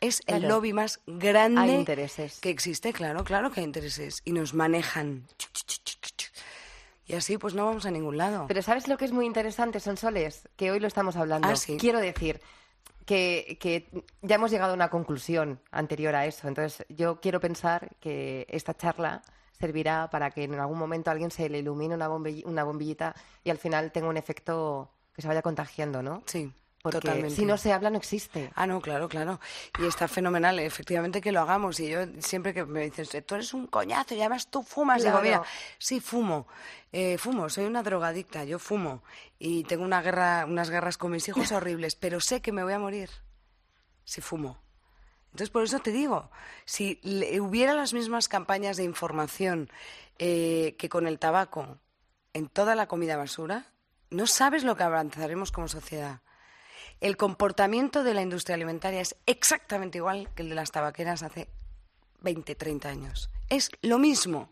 Es 0.00 0.20
el 0.26 0.38
Claro. 0.40 0.56
lobby 0.56 0.72
más 0.72 1.00
grande 1.06 1.60
Hay 1.60 1.70
intereses. 1.74 2.40
que 2.40 2.50
existe, 2.50 2.92
claro, 2.92 3.22
claro 3.24 3.50
que 3.50 3.60
hay 3.60 3.66
intereses. 3.66 4.22
Y 4.24 4.32
nos 4.32 4.54
manejan. 4.54 5.26
Y 7.06 7.14
así 7.14 7.38
pues 7.38 7.54
no 7.54 7.66
vamos 7.66 7.86
a 7.86 7.90
ningún 7.90 8.16
lado. 8.16 8.46
Pero 8.46 8.62
¿sabes 8.62 8.86
lo 8.88 8.96
que 8.96 9.04
es 9.04 9.12
muy 9.12 9.26
interesante, 9.26 9.80
Sonsoles? 9.80 10.48
Que 10.56 10.70
hoy 10.70 10.80
lo 10.80 10.86
estamos 10.86 11.16
hablando. 11.16 11.48
Ah, 11.48 11.56
sí. 11.56 11.76
Quiero 11.76 11.98
decir 12.00 12.40
que, 13.04 13.58
que 13.60 13.90
ya 14.22 14.36
hemos 14.36 14.50
llegado 14.50 14.72
a 14.72 14.74
una 14.74 14.90
conclusión 14.90 15.60
anterior 15.72 16.14
a 16.14 16.26
eso. 16.26 16.46
Entonces, 16.46 16.86
yo 16.88 17.20
quiero 17.20 17.40
pensar 17.40 17.96
que 18.00 18.46
esta 18.48 18.74
charla 18.74 19.22
servirá 19.58 20.08
para 20.10 20.30
que 20.30 20.44
en 20.44 20.54
algún 20.54 20.78
momento 20.78 21.10
a 21.10 21.12
alguien 21.12 21.30
se 21.30 21.48
le 21.48 21.58
ilumine 21.58 21.94
una, 21.94 22.08
bombi- 22.08 22.44
una 22.46 22.62
bombillita 22.64 23.14
y 23.44 23.50
al 23.50 23.58
final 23.58 23.90
tenga 23.92 24.08
un 24.08 24.16
efecto 24.16 24.92
que 25.12 25.20
se 25.20 25.28
vaya 25.28 25.42
contagiando, 25.42 26.02
¿no? 26.02 26.22
sí, 26.26 26.50
Porque 26.82 26.98
totalmente. 27.00 27.36
si 27.36 27.44
no 27.44 27.58
se 27.58 27.72
habla, 27.74 27.90
no 27.90 27.98
existe. 27.98 28.50
Ah, 28.54 28.66
no, 28.66 28.80
claro, 28.80 29.06
claro. 29.08 29.38
Y 29.78 29.84
está 29.86 30.08
fenomenal, 30.08 30.58
efectivamente, 30.60 31.20
que 31.20 31.30
lo 31.30 31.40
hagamos. 31.40 31.78
Y 31.78 31.88
yo 31.90 32.00
siempre 32.20 32.54
que 32.54 32.64
me 32.64 32.80
dices, 32.88 33.10
tú 33.26 33.34
eres 33.34 33.52
un 33.52 33.66
coñazo 33.66 34.14
y 34.14 34.20
además 34.20 34.50
tú 34.50 34.62
fumas, 34.62 35.02
digo, 35.04 35.20
mira, 35.20 35.42
sí, 35.78 36.00
fumo. 36.00 36.48
Eh, 36.90 37.18
fumo, 37.18 37.50
soy 37.50 37.66
una 37.66 37.82
drogadicta, 37.82 38.44
yo 38.44 38.58
fumo. 38.58 39.02
Y 39.38 39.64
tengo 39.64 39.84
una 39.84 40.00
guerra, 40.00 40.46
unas 40.48 40.70
guerras 40.70 40.96
con 40.96 41.10
mis 41.12 41.28
hijos 41.28 41.52
horribles, 41.52 41.96
pero 41.96 42.18
sé 42.18 42.40
que 42.40 42.50
me 42.52 42.64
voy 42.64 42.72
a 42.72 42.78
morir 42.78 43.10
si 44.04 44.22
fumo. 44.22 44.58
Entonces, 45.26 45.50
por 45.50 45.62
eso 45.62 45.78
te 45.80 45.92
digo, 45.92 46.30
si 46.64 46.98
le- 47.02 47.40
hubiera 47.42 47.74
las 47.74 47.92
mismas 47.92 48.26
campañas 48.26 48.76
de 48.78 48.84
información 48.84 49.70
eh, 50.18 50.74
que 50.78 50.88
con 50.88 51.06
el 51.06 51.18
tabaco 51.18 51.78
en 52.32 52.48
toda 52.48 52.74
la 52.74 52.88
comida 52.88 53.16
basura, 53.18 53.66
no 54.08 54.26
sabes 54.26 54.64
lo 54.64 54.76
que 54.76 54.82
avanzaremos 54.82 55.52
como 55.52 55.68
sociedad. 55.68 56.20
El 57.00 57.16
comportamiento 57.16 58.04
de 58.04 58.14
la 58.14 58.22
industria 58.22 58.54
alimentaria 58.56 59.00
es 59.00 59.16
exactamente 59.26 59.98
igual 59.98 60.28
que 60.34 60.42
el 60.42 60.48
de 60.50 60.54
las 60.54 60.70
tabaqueras 60.70 61.22
hace 61.22 61.48
20, 62.20 62.54
30 62.54 62.88
años. 62.88 63.30
Es 63.48 63.70
lo 63.82 63.98
mismo, 63.98 64.50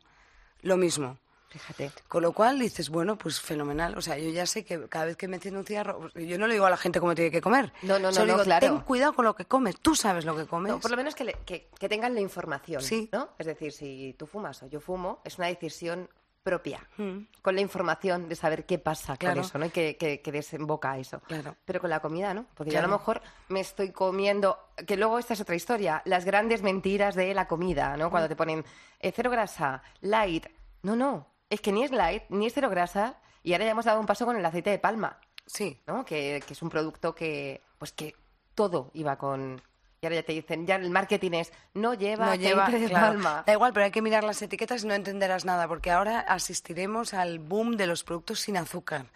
lo 0.63 0.77
mismo. 0.77 1.19
Fíjate. 1.51 1.91
Con 2.09 2.23
lo 2.23 2.33
cual 2.33 2.59
dices, 2.59 2.91
bueno, 2.91 3.17
pues 3.17 3.41
fenomenal. 3.41 3.97
O 3.97 4.03
sea, 4.03 4.19
yo 4.19 4.29
ya 4.31 4.45
sé 4.45 4.67
que 4.67 4.87
cada 4.89 5.07
vez 5.07 5.17
que 5.17 5.29
me 5.29 5.37
enciendo 5.37 5.59
un 5.61 5.65
cigarro, 5.67 6.11
yo 6.15 6.39
no 6.39 6.47
le 6.47 6.53
digo 6.55 6.67
a 6.67 6.71
la 6.71 6.77
gente 6.77 7.01
cómo 7.01 7.15
tiene 7.15 7.31
que 7.31 7.41
comer. 7.41 7.73
No, 7.83 7.95
no, 7.99 8.09
no, 8.09 8.13
Solo 8.13 8.27
no, 8.27 8.33
digo, 8.35 8.45
claro. 8.45 8.67
ten 8.67 8.81
cuidado 8.81 9.15
con 9.15 9.25
lo 9.25 9.35
que 9.35 9.47
comes. 9.47 9.81
Tú 9.81 9.95
sabes 9.95 10.27
lo 10.27 10.37
que 10.37 10.45
comes. 10.47 10.71
No, 10.71 10.79
por 10.79 10.91
lo 10.91 10.97
menos 10.99 11.15
que, 11.15 11.25
le- 11.25 11.37
que- 11.47 11.71
que 11.79 11.89
tengan 11.89 12.15
la 12.15 12.21
información, 12.21 12.83
Sí. 12.83 13.09
¿no? 13.13 13.31
Es 13.39 13.47
decir, 13.47 13.73
si 13.73 14.15
tú 14.19 14.27
fumas 14.27 14.63
o 14.63 14.67
yo 14.67 14.79
fumo, 14.81 15.23
es 15.25 15.39
una 15.39 15.47
decisión 15.47 16.11
propia, 16.49 16.81
Mm. 16.97 17.27
con 17.43 17.55
la 17.55 17.61
información 17.61 18.29
de 18.29 18.35
saber 18.35 18.65
qué 18.65 18.79
pasa 18.79 19.17
Claro. 19.17 19.37
con 19.37 19.45
eso, 19.45 19.59
¿no? 19.59 19.67
Y 19.67 19.71
que 19.71 20.31
desemboca 20.33 20.97
eso. 20.99 21.21
Claro. 21.21 21.57
Pero 21.65 21.81
con 21.81 21.91
la 21.91 22.01
comida, 22.01 22.33
¿no? 22.33 22.47
Porque 22.55 22.73
yo 22.73 22.79
a 22.79 22.83
lo 22.83 22.89
mejor 22.89 23.21
me 23.49 23.61
estoy 23.61 23.93
comiendo, 23.93 24.59
que 24.87 24.97
luego 24.97 25.19
esta 25.19 25.35
es 25.35 25.41
otra 25.41 25.55
historia, 25.57 26.01
las 26.07 26.25
grandes 26.25 26.63
mentiras 26.63 27.15
de 27.15 27.35
la 27.35 27.47
comida, 27.47 27.97
¿no? 27.97 28.09
Mm. 28.09 28.11
Cuando 28.11 28.29
te 28.29 28.37
ponen 28.37 28.65
eh, 29.01 29.13
cero 29.15 29.31
grasa, 29.31 29.83
light. 30.01 30.47
No, 30.83 30.97
no, 30.97 31.27
es 31.51 31.61
que 31.61 31.73
ni 31.73 31.85
es 31.85 31.91
light, 31.91 32.23
ni 32.31 32.47
es 32.47 32.55
cero 32.55 32.71
grasa, 32.71 33.19
y 33.43 33.53
ahora 33.53 33.65
ya 33.67 33.71
hemos 33.73 33.85
dado 33.85 34.01
un 34.01 34.07
paso 34.07 34.25
con 34.27 34.37
el 34.37 34.45
aceite 34.47 34.71
de 34.71 34.79
palma. 34.79 35.19
Sí, 35.47 35.81
¿no? 35.87 36.05
Que, 36.05 36.43
que 36.47 36.53
es 36.55 36.63
un 36.63 36.69
producto 36.71 37.15
que, 37.15 37.63
pues 37.79 37.93
que 37.93 38.15
todo 38.55 38.91
iba 38.95 39.17
con... 39.17 39.61
Y 40.01 40.07
ahora 40.07 40.17
ya 40.17 40.23
te 40.23 40.33
dicen, 40.33 40.67
ya 40.67 40.77
el 40.77 40.91
marketing 40.91 41.33
es, 41.33 41.53
no 41.75 41.95
lleva 41.95 42.27
no 42.27 42.35
lleva, 42.37 42.69
de 42.71 42.87
claro. 42.87 43.07
palma. 43.07 43.43
Da 43.47 43.53
igual, 43.53 43.73
pero 43.73 43.85
hay 43.85 43.91
que 43.91 44.03
mirar 44.03 44.23
las 44.23 44.41
etiquetas 44.41 44.85
y 44.85 44.87
no 44.87 44.95
entenderás 44.95 45.45
nada, 45.45 45.67
porque 45.67 45.91
ahora 45.91 46.21
asistiremos 46.21 47.15
al 47.15 47.41
boom 47.41 47.77
de 47.77 47.87
los 47.87 48.05
productos 48.05 48.41
sin 48.41 48.57
azúcar. 48.57 49.07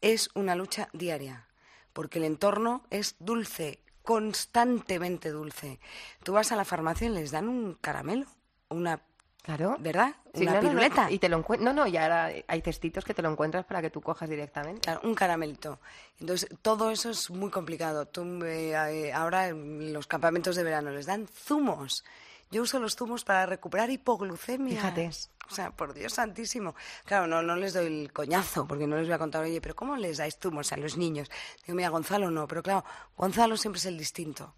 Es 0.00 0.30
una 0.34 0.54
lucha 0.54 0.88
diaria, 0.92 1.46
porque 1.92 2.18
el 2.18 2.24
entorno 2.24 2.86
es 2.90 3.16
dulce, 3.18 3.80
constantemente 4.02 5.30
dulce. 5.30 5.80
Tú 6.22 6.32
vas 6.32 6.50
a 6.50 6.56
la 6.56 6.64
farmacia 6.64 7.08
y 7.08 7.10
les 7.10 7.30
dan 7.30 7.48
un 7.48 7.74
caramelo, 7.74 8.26
una, 8.70 9.02
Claro. 9.46 9.76
¿verdad? 9.78 10.12
Sí, 10.34 10.42
una 10.42 10.54
no, 10.54 10.56
no, 10.56 10.62
no, 10.62 10.68
piruleta. 10.68 11.10
Y 11.10 11.20
te 11.20 11.28
lo. 11.28 11.44
No, 11.60 11.72
no, 11.72 11.86
y 11.86 11.96
ahora 11.96 12.32
hay 12.48 12.60
cestitos 12.62 13.04
que 13.04 13.14
te 13.14 13.22
lo 13.22 13.30
encuentras 13.30 13.64
para 13.64 13.80
que 13.80 13.90
tú 13.90 14.02
cojas 14.02 14.28
directamente. 14.28 14.80
Claro, 14.80 15.00
un 15.04 15.14
caramelito. 15.14 15.78
Entonces, 16.18 16.48
todo 16.62 16.90
eso 16.90 17.10
es 17.10 17.30
muy 17.30 17.50
complicado. 17.50 18.06
Tú, 18.06 18.44
eh, 18.44 18.72
eh, 18.72 19.12
ahora 19.12 19.46
en 19.46 19.92
los 19.92 20.08
campamentos 20.08 20.56
de 20.56 20.64
verano 20.64 20.90
les 20.90 21.06
dan 21.06 21.28
zumos. 21.28 22.04
Yo 22.50 22.62
uso 22.62 22.80
los 22.80 22.96
zumos 22.96 23.22
para 23.22 23.46
recuperar 23.46 23.88
hipoglucemia. 23.88 24.76
Fíjate. 24.76 25.10
O 25.48 25.54
sea, 25.54 25.70
por 25.70 25.94
Dios 25.94 26.14
santísimo. 26.14 26.74
Claro, 27.04 27.28
no, 27.28 27.40
no 27.40 27.54
les 27.54 27.72
doy 27.72 27.86
el 27.86 28.12
coñazo, 28.12 28.66
porque 28.66 28.88
no 28.88 28.96
les 28.96 29.06
voy 29.06 29.14
a 29.14 29.18
contar, 29.18 29.44
oye, 29.44 29.60
pero 29.60 29.76
¿cómo 29.76 29.96
les 29.96 30.18
dais 30.18 30.36
zumos 30.40 30.72
a 30.72 30.76
los 30.76 30.96
niños? 30.96 31.30
Digo, 31.64 31.76
mira, 31.76 31.88
Gonzalo 31.88 32.32
no, 32.32 32.48
pero 32.48 32.64
claro, 32.64 32.84
Gonzalo 33.16 33.56
siempre 33.56 33.78
es 33.78 33.86
el 33.86 33.96
distinto. 33.96 34.54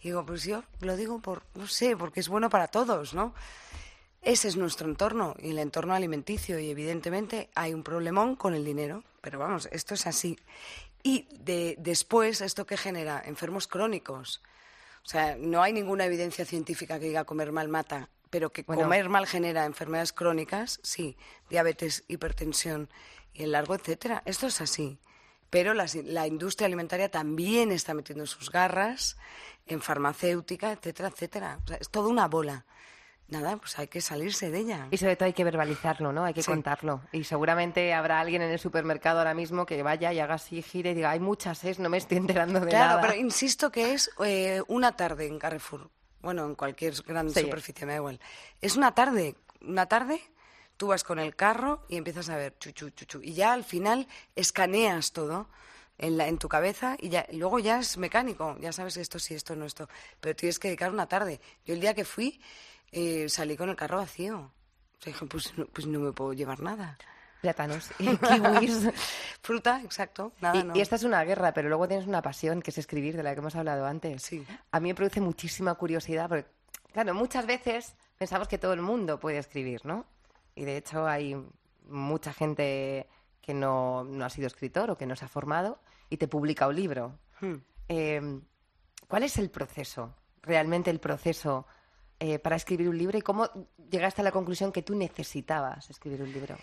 Y 0.00 0.08
digo, 0.08 0.26
pues 0.26 0.44
yo 0.44 0.62
lo 0.80 0.94
digo 0.94 1.20
por, 1.20 1.42
no 1.54 1.66
sé, 1.66 1.96
porque 1.96 2.20
es 2.20 2.28
bueno 2.28 2.50
para 2.50 2.68
todos, 2.68 3.14
¿no? 3.14 3.32
Ese 4.26 4.48
es 4.48 4.56
nuestro 4.56 4.88
entorno 4.88 5.36
y 5.38 5.50
el 5.50 5.58
entorno 5.60 5.94
alimenticio 5.94 6.58
y 6.58 6.68
evidentemente 6.68 7.48
hay 7.54 7.72
un 7.72 7.84
problemón 7.84 8.34
con 8.34 8.54
el 8.54 8.64
dinero, 8.64 9.04
pero 9.20 9.38
vamos, 9.38 9.68
esto 9.70 9.94
es 9.94 10.04
así. 10.08 10.36
Y 11.04 11.28
de, 11.38 11.76
después, 11.78 12.40
¿esto 12.40 12.66
qué 12.66 12.76
genera? 12.76 13.22
Enfermos 13.24 13.68
crónicos. 13.68 14.42
O 15.04 15.08
sea, 15.08 15.36
no 15.38 15.62
hay 15.62 15.72
ninguna 15.72 16.06
evidencia 16.06 16.44
científica 16.44 16.98
que 16.98 17.06
diga 17.06 17.22
comer 17.22 17.52
mal 17.52 17.68
mata, 17.68 18.08
pero 18.28 18.50
que 18.52 18.64
Bueno. 18.64 18.82
comer 18.82 19.08
mal 19.08 19.28
genera 19.28 19.64
enfermedades 19.64 20.12
crónicas, 20.12 20.80
sí, 20.82 21.16
diabetes, 21.48 22.02
hipertensión 22.08 22.88
y 23.32 23.44
el 23.44 23.52
largo, 23.52 23.76
etcétera. 23.76 24.24
Esto 24.26 24.48
es 24.48 24.60
así. 24.60 24.98
Pero 25.50 25.72
las- 25.72 25.94
la 25.94 26.26
industria 26.26 26.66
alimentaria 26.66 27.12
también 27.12 27.70
está 27.70 27.94
metiendo 27.94 28.26
sus 28.26 28.50
garras 28.50 29.16
en 29.68 29.80
farmacéutica, 29.80 30.72
etcétera, 30.72 31.10
etcétera. 31.10 31.60
O 31.64 31.68
sea, 31.68 31.76
es 31.76 31.88
toda 31.90 32.08
una 32.08 32.26
bola. 32.26 32.66
Nada, 33.28 33.56
pues 33.56 33.76
hay 33.78 33.88
que 33.88 34.00
salirse 34.00 34.50
de 34.52 34.58
ella. 34.60 34.86
Y 34.92 34.98
sobre 34.98 35.16
todo 35.16 35.26
hay 35.26 35.32
que 35.32 35.42
verbalizarlo, 35.42 36.12
¿no? 36.12 36.24
Hay 36.24 36.32
que 36.32 36.42
Sí. 36.42 36.50
contarlo. 36.52 37.00
Y 37.10 37.24
seguramente 37.24 37.92
habrá 37.92 38.20
alguien 38.20 38.40
en 38.42 38.50
el 38.52 38.58
supermercado 38.60 39.18
ahora 39.18 39.34
mismo 39.34 39.66
que 39.66 39.82
vaya 39.82 40.12
y 40.12 40.20
haga 40.20 40.34
así, 40.34 40.62
gire 40.62 40.92
y 40.92 40.94
diga, 40.94 41.10
hay 41.10 41.18
muchas, 41.18 41.64
¿eh? 41.64 41.74
No 41.78 41.88
me 41.88 41.96
estoy 41.96 42.18
enterando 42.18 42.60
de 42.60 42.70
Claro, 42.70 42.88
nada. 42.96 43.00
pero 43.00 43.14
insisto 43.14 43.72
que 43.72 43.94
es 43.94 44.10
eh, 44.24 44.62
una 44.68 44.92
tarde 44.96 45.26
en 45.26 45.40
Carrefour. 45.40 45.90
Bueno, 46.20 46.44
en 46.46 46.54
cualquier 46.54 46.94
gran 47.02 47.28
Sí. 47.30 47.40
superficie, 47.40 47.84
me 47.84 47.92
da 47.92 47.98
igual. 47.98 48.20
Es 48.60 48.76
una 48.76 48.94
tarde. 48.94 49.34
Una 49.60 49.86
tarde, 49.86 50.20
tú 50.76 50.86
vas 50.88 51.02
con 51.02 51.18
el 51.18 51.34
carro 51.34 51.84
y 51.88 51.96
empiezas 51.96 52.28
a 52.28 52.36
ver 52.36 52.56
chuchu, 52.60 52.90
chuchu. 52.90 53.20
Y 53.22 53.32
ya 53.34 53.52
al 53.52 53.64
final 53.64 54.06
escaneas 54.36 55.10
todo 55.12 55.48
en, 55.98 56.16
la, 56.16 56.28
en 56.28 56.38
tu 56.38 56.48
cabeza 56.48 56.96
y 57.00 57.08
ya, 57.08 57.26
y 57.28 57.38
luego 57.38 57.58
ya 57.58 57.80
es 57.80 57.96
mecánico. 57.98 58.56
Ya 58.60 58.70
sabes 58.72 58.96
esto 58.98 59.18
sí, 59.18 59.34
esto 59.34 59.56
no, 59.56 59.64
esto. 59.64 59.88
Pero 60.20 60.36
tienes 60.36 60.60
que 60.60 60.68
dedicar 60.68 60.92
una 60.92 61.08
tarde. 61.08 61.40
Yo 61.64 61.74
el 61.74 61.80
día 61.80 61.92
que 61.94 62.04
fui 62.04 62.40
eh, 62.98 63.28
salí 63.28 63.56
con 63.56 63.68
el 63.68 63.76
carro 63.76 63.98
vacío. 63.98 64.38
O 64.38 65.02
sea, 65.02 65.12
dije, 65.12 65.26
pues, 65.26 65.56
no- 65.58 65.66
pues 65.66 65.86
no 65.86 65.98
me 66.00 66.12
puedo 66.12 66.32
llevar 66.32 66.60
nada. 66.60 66.96
Plátanos 67.42 67.90
y 67.98 68.16
kiwis. 68.16 68.88
Fruta, 69.42 69.82
exacto, 69.84 70.32
nada, 70.40 70.56
Y, 70.58 70.64
no. 70.64 70.74
y 70.74 70.80
esta 70.80 70.96
es 70.96 71.02
una 71.04 71.22
guerra, 71.24 71.52
pero 71.52 71.68
luego 71.68 71.86
tienes 71.86 72.06
una 72.06 72.22
pasión 72.22 72.62
que 72.62 72.70
es 72.70 72.78
escribir, 72.78 73.14
de 73.16 73.22
la 73.22 73.34
que 73.34 73.40
hemos 73.40 73.54
hablado 73.54 73.84
antes. 73.86 74.22
Sí. 74.22 74.44
A 74.70 74.80
mí 74.80 74.88
me 74.88 74.94
produce 74.94 75.20
muchísima 75.20 75.74
curiosidad, 75.74 76.28
porque, 76.28 76.46
claro, 76.92 77.14
muchas 77.14 77.44
veces 77.46 77.94
pensamos 78.16 78.48
que 78.48 78.56
todo 78.58 78.72
el 78.72 78.80
mundo 78.80 79.20
puede 79.20 79.36
escribir, 79.38 79.84
¿no? 79.84 80.06
Y 80.54 80.64
de 80.64 80.78
hecho 80.78 81.06
hay 81.06 81.36
mucha 81.88 82.32
gente 82.32 83.06
que 83.42 83.52
no, 83.52 84.02
no 84.04 84.24
ha 84.24 84.30
sido 84.30 84.46
escritor 84.46 84.90
o 84.90 84.96
que 84.96 85.06
no 85.06 85.14
se 85.14 85.26
ha 85.26 85.28
formado 85.28 85.78
y 86.08 86.16
te 86.16 86.26
publica 86.28 86.66
un 86.66 86.74
libro. 86.76 87.18
Hmm. 87.40 87.56
Eh, 87.88 88.40
¿Cuál 89.06 89.22
es 89.22 89.36
el 89.36 89.50
proceso, 89.50 90.14
realmente 90.42 90.90
el 90.90 90.98
proceso 90.98 91.66
eh, 92.20 92.38
para 92.38 92.56
escribir 92.56 92.88
un 92.88 92.96
libro 92.96 93.18
y 93.18 93.22
cómo 93.22 93.48
llegaste 93.90 94.22
a 94.22 94.24
la 94.24 94.32
conclusión 94.32 94.72
que 94.72 94.82
tú 94.82 94.94
necesitabas 94.94 95.90
escribir 95.90 96.22
un 96.22 96.32
libro? 96.32 96.56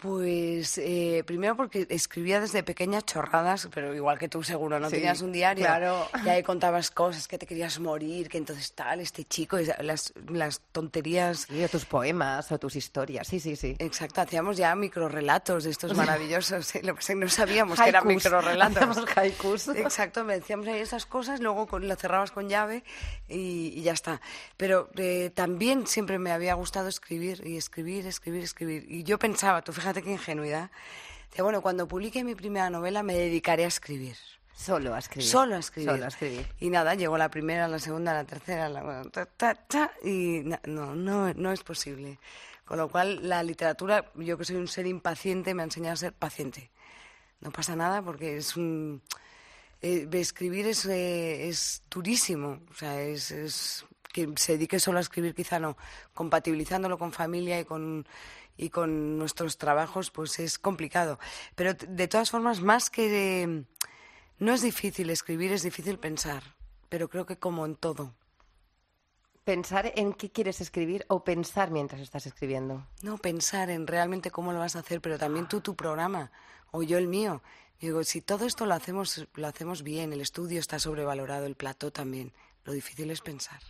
Pues 0.00 0.78
eh, 0.78 1.22
primero 1.26 1.56
porque 1.56 1.86
escribía 1.90 2.40
desde 2.40 2.62
pequeñas 2.62 3.04
chorradas, 3.04 3.68
pero 3.74 3.94
igual 3.94 4.18
que 4.18 4.30
tú 4.30 4.42
seguro, 4.42 4.80
¿no? 4.80 4.88
Sí, 4.88 4.96
Tenías 4.96 5.20
un 5.20 5.30
diario 5.30 5.66
claro. 5.66 6.08
y 6.24 6.28
ahí 6.30 6.42
contabas 6.42 6.90
cosas, 6.90 7.28
que 7.28 7.36
te 7.36 7.44
querías 7.46 7.78
morir, 7.80 8.30
que 8.30 8.38
entonces 8.38 8.72
tal, 8.72 9.00
este 9.00 9.24
chico, 9.24 9.60
y 9.60 9.66
las, 9.82 10.14
las 10.28 10.60
tonterías. 10.72 11.46
Sí, 11.50 11.62
o 11.62 11.68
tus 11.68 11.84
poemas 11.84 12.50
o 12.50 12.58
tus 12.58 12.76
historias, 12.76 13.26
sí, 13.28 13.40
sí, 13.40 13.56
sí. 13.56 13.76
Exacto, 13.78 14.22
hacíamos 14.22 14.56
ya 14.56 14.74
microrelatos 14.74 15.64
de 15.64 15.70
estos 15.70 15.94
maravillosos. 15.96 16.74
¿eh? 16.76 16.80
Lo 16.82 16.94
que 16.94 17.00
pasa 17.00 17.12
es 17.12 17.18
que 17.18 17.24
no 17.24 17.28
sabíamos 17.28 17.78
que 17.78 17.88
eran 17.90 18.08
Haikus. 18.08 18.24
microrelatos. 18.24 18.76
Hacíamos 18.76 19.16
haikus. 19.16 19.68
Exacto, 19.76 20.24
me 20.24 20.34
decíamos 20.40 20.66
ahí 20.68 20.78
esas 20.80 21.04
cosas, 21.04 21.40
luego 21.40 21.66
con- 21.66 21.86
lo 21.86 21.96
cerrabas 21.96 22.30
con 22.30 22.48
llave 22.48 22.84
y, 23.28 23.74
y 23.76 23.82
ya 23.82 23.92
está. 23.92 24.22
Pero 24.56 24.88
eh, 24.96 25.30
también 25.34 25.86
siempre 25.86 26.18
me 26.18 26.32
había 26.32 26.54
gustado 26.54 26.88
escribir 26.88 27.42
y 27.46 27.58
escribir, 27.58 28.06
escribir, 28.06 28.42
escribir. 28.44 28.86
Y 28.88 29.02
yo 29.02 29.18
pensaba, 29.18 29.60
tú 29.60 29.72
fíjate 29.74 29.89
qué 29.94 30.12
ingenuidad, 30.12 30.70
decía, 31.30 31.42
bueno, 31.44 31.60
cuando 31.62 31.86
publique 31.86 32.22
mi 32.24 32.34
primera 32.34 32.70
novela 32.70 33.02
me 33.02 33.14
dedicaré 33.14 33.64
a 33.64 33.68
escribir. 33.68 34.16
Solo 34.54 34.94
a 34.94 34.98
escribir. 34.98 35.26
Solo 35.28 35.56
a 35.56 35.58
escribir. 35.58 35.90
Solo 35.90 36.04
a 36.04 36.08
escribir. 36.08 36.46
Y 36.60 36.68
nada, 36.68 36.94
llegó 36.94 37.16
la 37.16 37.30
primera, 37.30 37.66
la 37.66 37.78
segunda, 37.78 38.12
la 38.12 38.24
tercera, 38.24 38.68
la 38.68 39.02
ta, 39.10 39.24
ta, 39.24 39.54
ta, 39.54 39.92
y 40.04 40.42
no, 40.66 40.94
no, 40.94 41.32
no 41.32 41.52
es 41.52 41.62
posible. 41.62 42.18
Con 42.66 42.76
lo 42.76 42.88
cual, 42.88 43.28
la 43.28 43.42
literatura, 43.42 44.12
yo 44.16 44.36
que 44.36 44.44
soy 44.44 44.56
un 44.56 44.68
ser 44.68 44.86
impaciente, 44.86 45.54
me 45.54 45.62
ha 45.62 45.64
enseñado 45.64 45.94
a 45.94 45.96
ser 45.96 46.12
paciente. 46.12 46.70
No 47.40 47.50
pasa 47.50 47.74
nada 47.74 48.02
porque 48.02 48.36
es 48.36 48.54
un... 48.56 49.00
eh, 49.80 50.06
escribir 50.12 50.66
es, 50.66 50.84
eh, 50.84 51.48
es 51.48 51.82
durísimo. 51.90 52.60
O 52.70 52.74
sea, 52.74 53.00
es, 53.00 53.30
es... 53.30 53.86
Que 54.12 54.28
se 54.36 54.52
dedique 54.52 54.78
solo 54.78 54.98
a 54.98 55.00
escribir 55.00 55.34
quizá 55.34 55.58
no. 55.58 55.76
Compatibilizándolo 56.12 56.98
con 56.98 57.12
familia 57.12 57.60
y 57.60 57.64
con, 57.64 58.06
y 58.60 58.68
con 58.68 59.16
nuestros 59.18 59.56
trabajos, 59.56 60.10
pues 60.10 60.38
es 60.38 60.58
complicado. 60.58 61.18
Pero 61.54 61.72
de 61.74 62.08
todas 62.08 62.30
formas, 62.30 62.60
más 62.60 62.90
que... 62.90 63.08
de- 63.08 63.64
no 64.38 64.52
es 64.52 64.60
difícil 64.62 65.08
escribir, 65.10 65.50
es 65.52 65.62
difícil 65.62 65.98
pensar, 65.98 66.42
pero 66.90 67.08
creo 67.08 67.24
que 67.24 67.38
como 67.38 67.64
en 67.64 67.74
todo. 67.76 68.14
Pensar 69.44 69.92
en 69.96 70.12
qué 70.12 70.30
quieres 70.30 70.60
escribir 70.60 71.06
o 71.08 71.24
pensar 71.24 71.70
mientras 71.70 72.00
estás 72.02 72.26
escribiendo. 72.26 72.86
No 73.02 73.16
pensar 73.16 73.70
en 73.70 73.86
realmente 73.86 74.30
cómo 74.30 74.52
lo 74.52 74.58
vas 74.58 74.76
a 74.76 74.80
hacer, 74.80 75.00
pero 75.00 75.18
también 75.18 75.48
tú 75.48 75.60
tu 75.62 75.74
programa 75.74 76.30
o 76.70 76.82
yo 76.82 76.98
el 76.98 77.08
mío. 77.08 77.42
Digo, 77.80 78.04
si 78.04 78.20
todo 78.20 78.44
esto 78.44 78.66
lo 78.66 78.74
hacemos, 78.74 79.26
lo 79.34 79.46
hacemos 79.46 79.82
bien, 79.82 80.12
el 80.12 80.20
estudio 80.20 80.60
está 80.60 80.78
sobrevalorado, 80.78 81.46
el 81.46 81.56
plató 81.56 81.90
también. 81.90 82.34
Lo 82.64 82.74
difícil 82.74 83.10
es 83.10 83.22
pensar. 83.22 83.60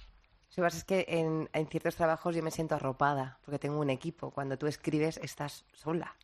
Sebas, 0.51 0.76
es 0.76 0.84
que 0.84 1.07
en, 1.09 1.48
en 1.53 1.66
ciertos 1.68 1.96
trabajos 1.96 2.34
yo 2.34 2.42
me 2.42 2.51
siento 2.51 2.74
arropada 2.74 3.38
porque 3.44 3.59
tengo 3.59 3.80
un 3.80 3.90
equipo. 3.90 4.30
Cuando 4.30 4.59
tú 4.59 4.66
escribes 4.66 5.16
estás 5.18 5.64
sola. 5.72 6.14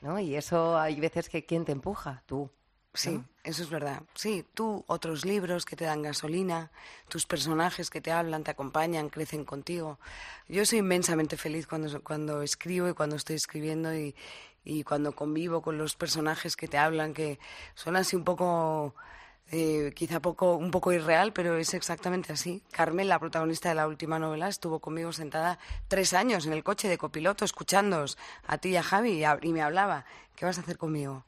¿No? 0.00 0.18
Y 0.18 0.36
eso 0.36 0.78
hay 0.78 1.00
veces 1.00 1.28
que 1.28 1.44
¿quién 1.44 1.64
te 1.64 1.72
empuja? 1.72 2.22
Tú. 2.26 2.50
Sí, 2.94 3.22
eso 3.44 3.62
es 3.62 3.70
verdad. 3.70 4.02
Sí, 4.14 4.44
tú, 4.54 4.84
otros 4.88 5.24
libros 5.24 5.64
que 5.64 5.76
te 5.76 5.84
dan 5.84 6.02
gasolina, 6.02 6.72
tus 7.08 7.26
personajes 7.26 7.90
que 7.90 8.00
te 8.00 8.10
hablan, 8.10 8.42
te 8.42 8.50
acompañan, 8.50 9.08
crecen 9.08 9.44
contigo. 9.44 10.00
Yo 10.48 10.64
soy 10.66 10.78
inmensamente 10.78 11.36
feliz 11.36 11.68
cuando, 11.68 12.02
cuando 12.02 12.42
escribo 12.42 12.88
y 12.88 12.94
cuando 12.94 13.14
estoy 13.14 13.36
escribiendo 13.36 13.94
y, 13.94 14.16
y 14.64 14.82
cuando 14.82 15.12
convivo 15.12 15.62
con 15.62 15.78
los 15.78 15.94
personajes 15.94 16.56
que 16.56 16.66
te 16.66 16.76
hablan, 16.76 17.14
que 17.14 17.38
son 17.74 17.94
así 17.94 18.16
un 18.16 18.24
poco, 18.24 18.94
eh, 19.50 19.92
quizá 19.94 20.20
poco, 20.20 20.56
un 20.56 20.70
poco 20.70 20.92
irreal, 20.92 21.32
pero 21.32 21.56
es 21.56 21.74
exactamente 21.74 22.32
así. 22.32 22.62
Carmen, 22.70 23.08
la 23.08 23.18
protagonista 23.18 23.68
de 23.68 23.74
la 23.74 23.86
última 23.88 24.18
novela, 24.18 24.48
estuvo 24.48 24.78
conmigo 24.80 25.12
sentada 25.12 25.58
tres 25.88 26.12
años 26.14 26.46
en 26.46 26.52
el 26.52 26.62
coche 26.64 26.88
de 26.88 26.98
copiloto, 26.98 27.44
escuchándoos 27.44 28.18
a 28.46 28.58
ti 28.58 28.70
y 28.70 28.76
a 28.76 28.82
Javi, 28.82 29.12
y, 29.12 29.24
a- 29.24 29.38
y 29.42 29.52
me 29.52 29.62
hablaba, 29.62 30.04
¿qué 30.36 30.44
vas 30.44 30.58
a 30.58 30.60
hacer 30.60 30.76
conmigo? 30.76 31.24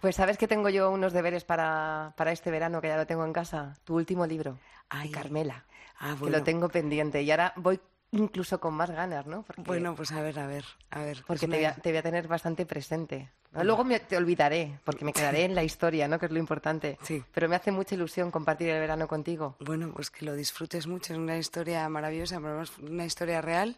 Pues 0.00 0.16
sabes 0.16 0.38
que 0.38 0.48
tengo 0.48 0.70
yo 0.70 0.90
unos 0.90 1.12
deberes 1.12 1.44
para, 1.44 2.14
para 2.16 2.32
este 2.32 2.50
verano, 2.50 2.80
que 2.80 2.88
ya 2.88 2.96
lo 2.96 3.06
tengo 3.06 3.24
en 3.26 3.34
casa. 3.34 3.76
Tu 3.84 3.94
último 3.94 4.26
libro, 4.26 4.58
Ay. 4.88 5.10
Carmela, 5.10 5.64
Ah, 5.98 6.16
que 6.24 6.30
lo 6.30 6.42
tengo 6.42 6.70
pendiente. 6.70 7.20
Y 7.22 7.30
ahora 7.30 7.52
voy 7.56 7.78
incluso 8.12 8.60
con 8.60 8.74
más 8.74 8.90
ganas, 8.90 9.26
¿no? 9.26 9.44
bueno, 9.58 9.94
pues 9.94 10.12
a 10.12 10.20
ver, 10.20 10.38
a 10.38 10.46
ver, 10.46 10.64
a 10.90 11.00
ver. 11.00 11.22
Porque 11.26 11.46
te, 11.46 11.56
voy 11.56 11.64
a, 11.64 11.74
te, 11.74 11.90
voy 11.90 11.98
a, 11.98 12.02
tener 12.02 12.28
bastante 12.28 12.66
presente. 12.66 13.30
Luego 13.52 13.84
me, 13.84 13.98
te 14.00 14.16
olvidaré, 14.16 14.78
porque 14.84 15.04
me 15.04 15.12
quedaré 15.12 15.44
en 15.44 15.54
la 15.54 15.64
historia, 15.64 16.06
¿no? 16.06 16.18
Que 16.18 16.26
es 16.26 16.32
lo 16.32 16.38
importante. 16.38 16.98
Sí. 17.02 17.22
Pero 17.32 17.48
me 17.48 17.56
hace 17.56 17.72
mucha 17.72 17.94
ilusión 17.94 18.30
compartir 18.30 18.68
el 18.68 18.78
verano 18.78 19.08
contigo. 19.08 19.56
Bueno, 19.60 19.92
pues 19.94 20.10
que 20.10 20.24
lo 20.24 20.34
disfrutes 20.34 20.86
mucho. 20.86 21.12
Es 21.12 21.18
una 21.18 21.36
historia 21.36 21.88
maravillosa, 21.88 22.38
una 22.38 23.04
historia 23.04 23.40
real. 23.40 23.76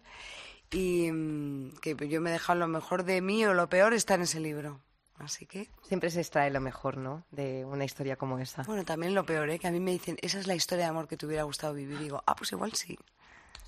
Y 0.70 1.11
mm, 1.11 1.76
que 1.80 1.97
yo 2.09 2.20
me 2.20 2.30
he 2.30 2.33
dejado 2.35 2.59
lo 2.59 2.68
mejor 2.68 3.05
de 3.05 3.20
mí 3.22 3.45
o 3.47 3.55
lo 3.55 3.68
peor 3.68 3.95
está 3.95 4.14
en 4.14 4.22
ese 4.22 4.41
libro. 4.41 4.80
Así 5.18 5.47
que... 5.47 5.68
Siempre 5.83 6.11
se 6.11 6.20
extrae 6.20 6.51
lo 6.51 6.61
mejor, 6.61 6.97
¿no? 6.97 7.24
De 7.30 7.64
una 7.64 7.85
historia 7.85 8.16
como 8.16 8.39
esa. 8.39 8.62
Bueno, 8.64 8.85
también 8.85 9.14
lo 9.14 9.24
peor, 9.24 9.49
¿eh? 9.51 9.59
Que 9.59 9.68
a 9.68 9.70
mí 9.70 9.80
me 9.80 9.93
dicen, 9.93 10.16
esa 10.20 10.39
es 10.39 10.47
la 10.47 10.55
historia 10.55 10.85
de 10.85 10.91
amor 10.91 11.07
que 11.07 11.16
te 11.16 11.26
hubiera 11.26 11.45
gustado 11.45 11.74
vivir. 11.74 12.01
Y 12.01 12.05
digo, 12.05 12.22
ah, 12.26 12.35
pues 12.35 12.53
igual 12.53 12.72
sí. 12.72 12.99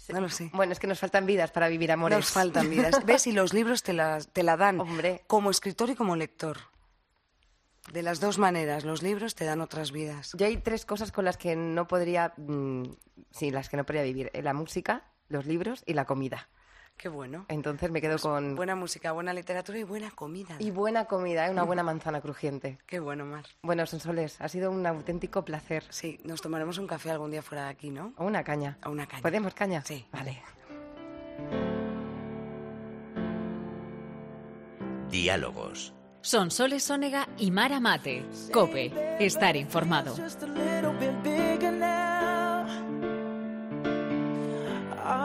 No 0.08 0.20
lo 0.20 0.28
sé. 0.28 0.50
Bueno, 0.52 0.72
es 0.72 0.78
que 0.78 0.86
nos 0.86 0.98
faltan 0.98 1.26
vidas 1.26 1.50
para 1.50 1.68
vivir 1.68 1.90
amores. 1.92 2.18
Nos 2.18 2.30
faltan 2.30 2.68
vidas. 2.68 3.04
¿Ves? 3.06 3.26
Y 3.26 3.32
los 3.32 3.52
libros 3.52 3.82
te 3.82 3.92
la, 3.92 4.18
te 4.20 4.42
la 4.42 4.56
dan 4.56 4.80
Hombre. 4.80 5.22
como 5.26 5.50
escritor 5.50 5.90
y 5.90 5.94
como 5.94 6.16
lector. 6.16 6.58
De 7.92 8.02
las 8.02 8.18
dos 8.18 8.38
maneras, 8.38 8.84
los 8.84 9.02
libros 9.02 9.34
te 9.34 9.44
dan 9.44 9.60
otras 9.60 9.92
vidas. 9.92 10.32
Yo 10.34 10.46
hay 10.46 10.56
tres 10.56 10.86
cosas 10.86 11.12
con 11.12 11.24
las 11.24 11.36
que 11.36 11.54
no 11.54 11.86
podría, 11.86 12.32
mm, 12.36 12.84
sí, 13.30 13.50
las 13.50 13.68
que 13.68 13.76
no 13.76 13.84
podría 13.84 14.02
vivir: 14.02 14.30
la 14.42 14.54
música, 14.54 15.04
los 15.28 15.46
libros 15.46 15.82
y 15.86 15.92
la 15.92 16.06
comida. 16.06 16.48
Qué 16.96 17.08
bueno. 17.08 17.44
Entonces 17.48 17.90
me 17.90 18.00
quedo 18.00 18.12
Pues 18.12 18.22
con... 18.22 18.54
Buena 18.54 18.74
música, 18.76 19.12
buena 19.12 19.34
literatura 19.34 19.78
y 19.78 19.82
buena 19.82 20.10
comida. 20.10 20.56
Y 20.58 20.70
buena 20.70 21.04
comida, 21.06 21.46
¿eh? 21.46 21.50
una 21.50 21.62
buena 21.64 21.82
manzana 21.82 22.20
crujiente. 22.20 22.78
Qué 22.86 23.00
bueno, 23.00 23.24
Mar. 23.24 23.44
Bueno, 23.62 23.84
Sonsoles, 23.86 24.40
ha 24.40 24.48
sido 24.48 24.70
un 24.70 24.86
auténtico 24.86 25.44
placer. 25.44 25.84
Sí, 25.90 26.18
nos 26.24 26.40
tomaremos 26.40 26.78
un 26.78 26.86
café 26.86 27.10
algún 27.10 27.30
día 27.30 27.42
fuera 27.42 27.64
de 27.64 27.70
aquí, 27.70 27.90
¿no? 27.90 28.14
O 28.16 28.24
una 28.24 28.44
caña. 28.44 28.78
A 28.80 28.88
una 28.90 29.06
caña. 29.06 29.22
¿Podemos 29.22 29.54
caña? 29.54 29.82
Sí. 29.84 30.06
Vale. 30.12 30.40
Diálogos. 35.10 35.94
Son 36.22 36.50
Soles 36.50 36.82
Sónega 36.84 37.28
y 37.36 37.50
Mara 37.50 37.80
Mate. 37.80 38.24
Cope. 38.52 38.90
Estar 39.20 39.56
informado. 39.56 40.16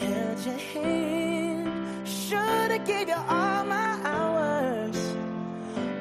held 0.00 0.38
your 0.46 0.60
hand. 0.72 2.08
Should 2.08 2.70
have 2.74 2.86
gave 2.86 3.08
you 3.08 3.20
all 3.36 3.64
my 3.64 3.90
hours 4.04 4.98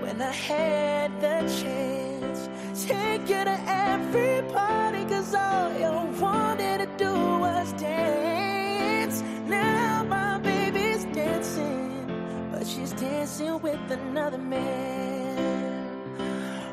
when 0.02 0.22
I 0.22 0.32
had 0.32 1.10
the 1.26 1.38
chance. 1.60 2.50
Take 2.88 3.30
you 3.30 3.44
to 3.52 3.58
every 3.68 4.42
party, 4.54 5.04
cause 5.06 5.34
all 5.36 5.72
you 5.84 5.92
wanted 6.20 6.78
to 6.84 6.90
do 6.98 7.14
was 7.46 7.74
dance. 7.74 9.22
Now 9.48 10.04
my 10.04 10.38
baby's 10.40 11.04
dancing, 11.06 12.08
but 12.52 12.66
she's 12.66 12.94
dancing 12.94 13.62
with 13.62 13.92
another 13.92 14.38
man. 14.38 15.80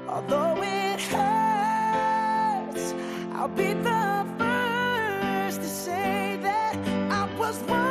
Although 0.08 0.62
it 0.62 1.00
hurts, 1.00 2.94
I'll 3.34 3.48
be 3.48 3.72
the 3.74 4.35
Oh, 7.68 7.86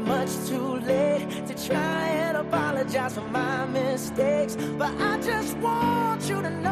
much 0.00 0.32
too 0.48 0.76
late 0.86 1.46
to 1.46 1.54
try 1.66 2.08
and 2.08 2.36
apologize 2.36 3.14
for 3.14 3.28
my 3.28 3.64
mistakes, 3.66 4.56
but 4.78 4.90
I 5.00 5.20
just 5.20 5.56
want 5.58 6.28
you 6.28 6.42
to 6.42 6.50
know. 6.50 6.70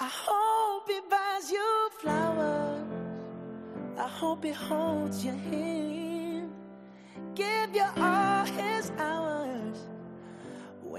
I 0.00 0.10
hope 0.26 0.88
he 0.88 1.00
buys 1.08 1.50
you 1.50 1.90
flowers. 2.00 2.82
I 3.96 4.08
hope 4.08 4.44
he 4.44 4.52
holds 4.52 5.24
your 5.24 5.34
hand. 5.34 6.50
Give 7.34 7.74
you 7.74 7.86
all 7.96 8.31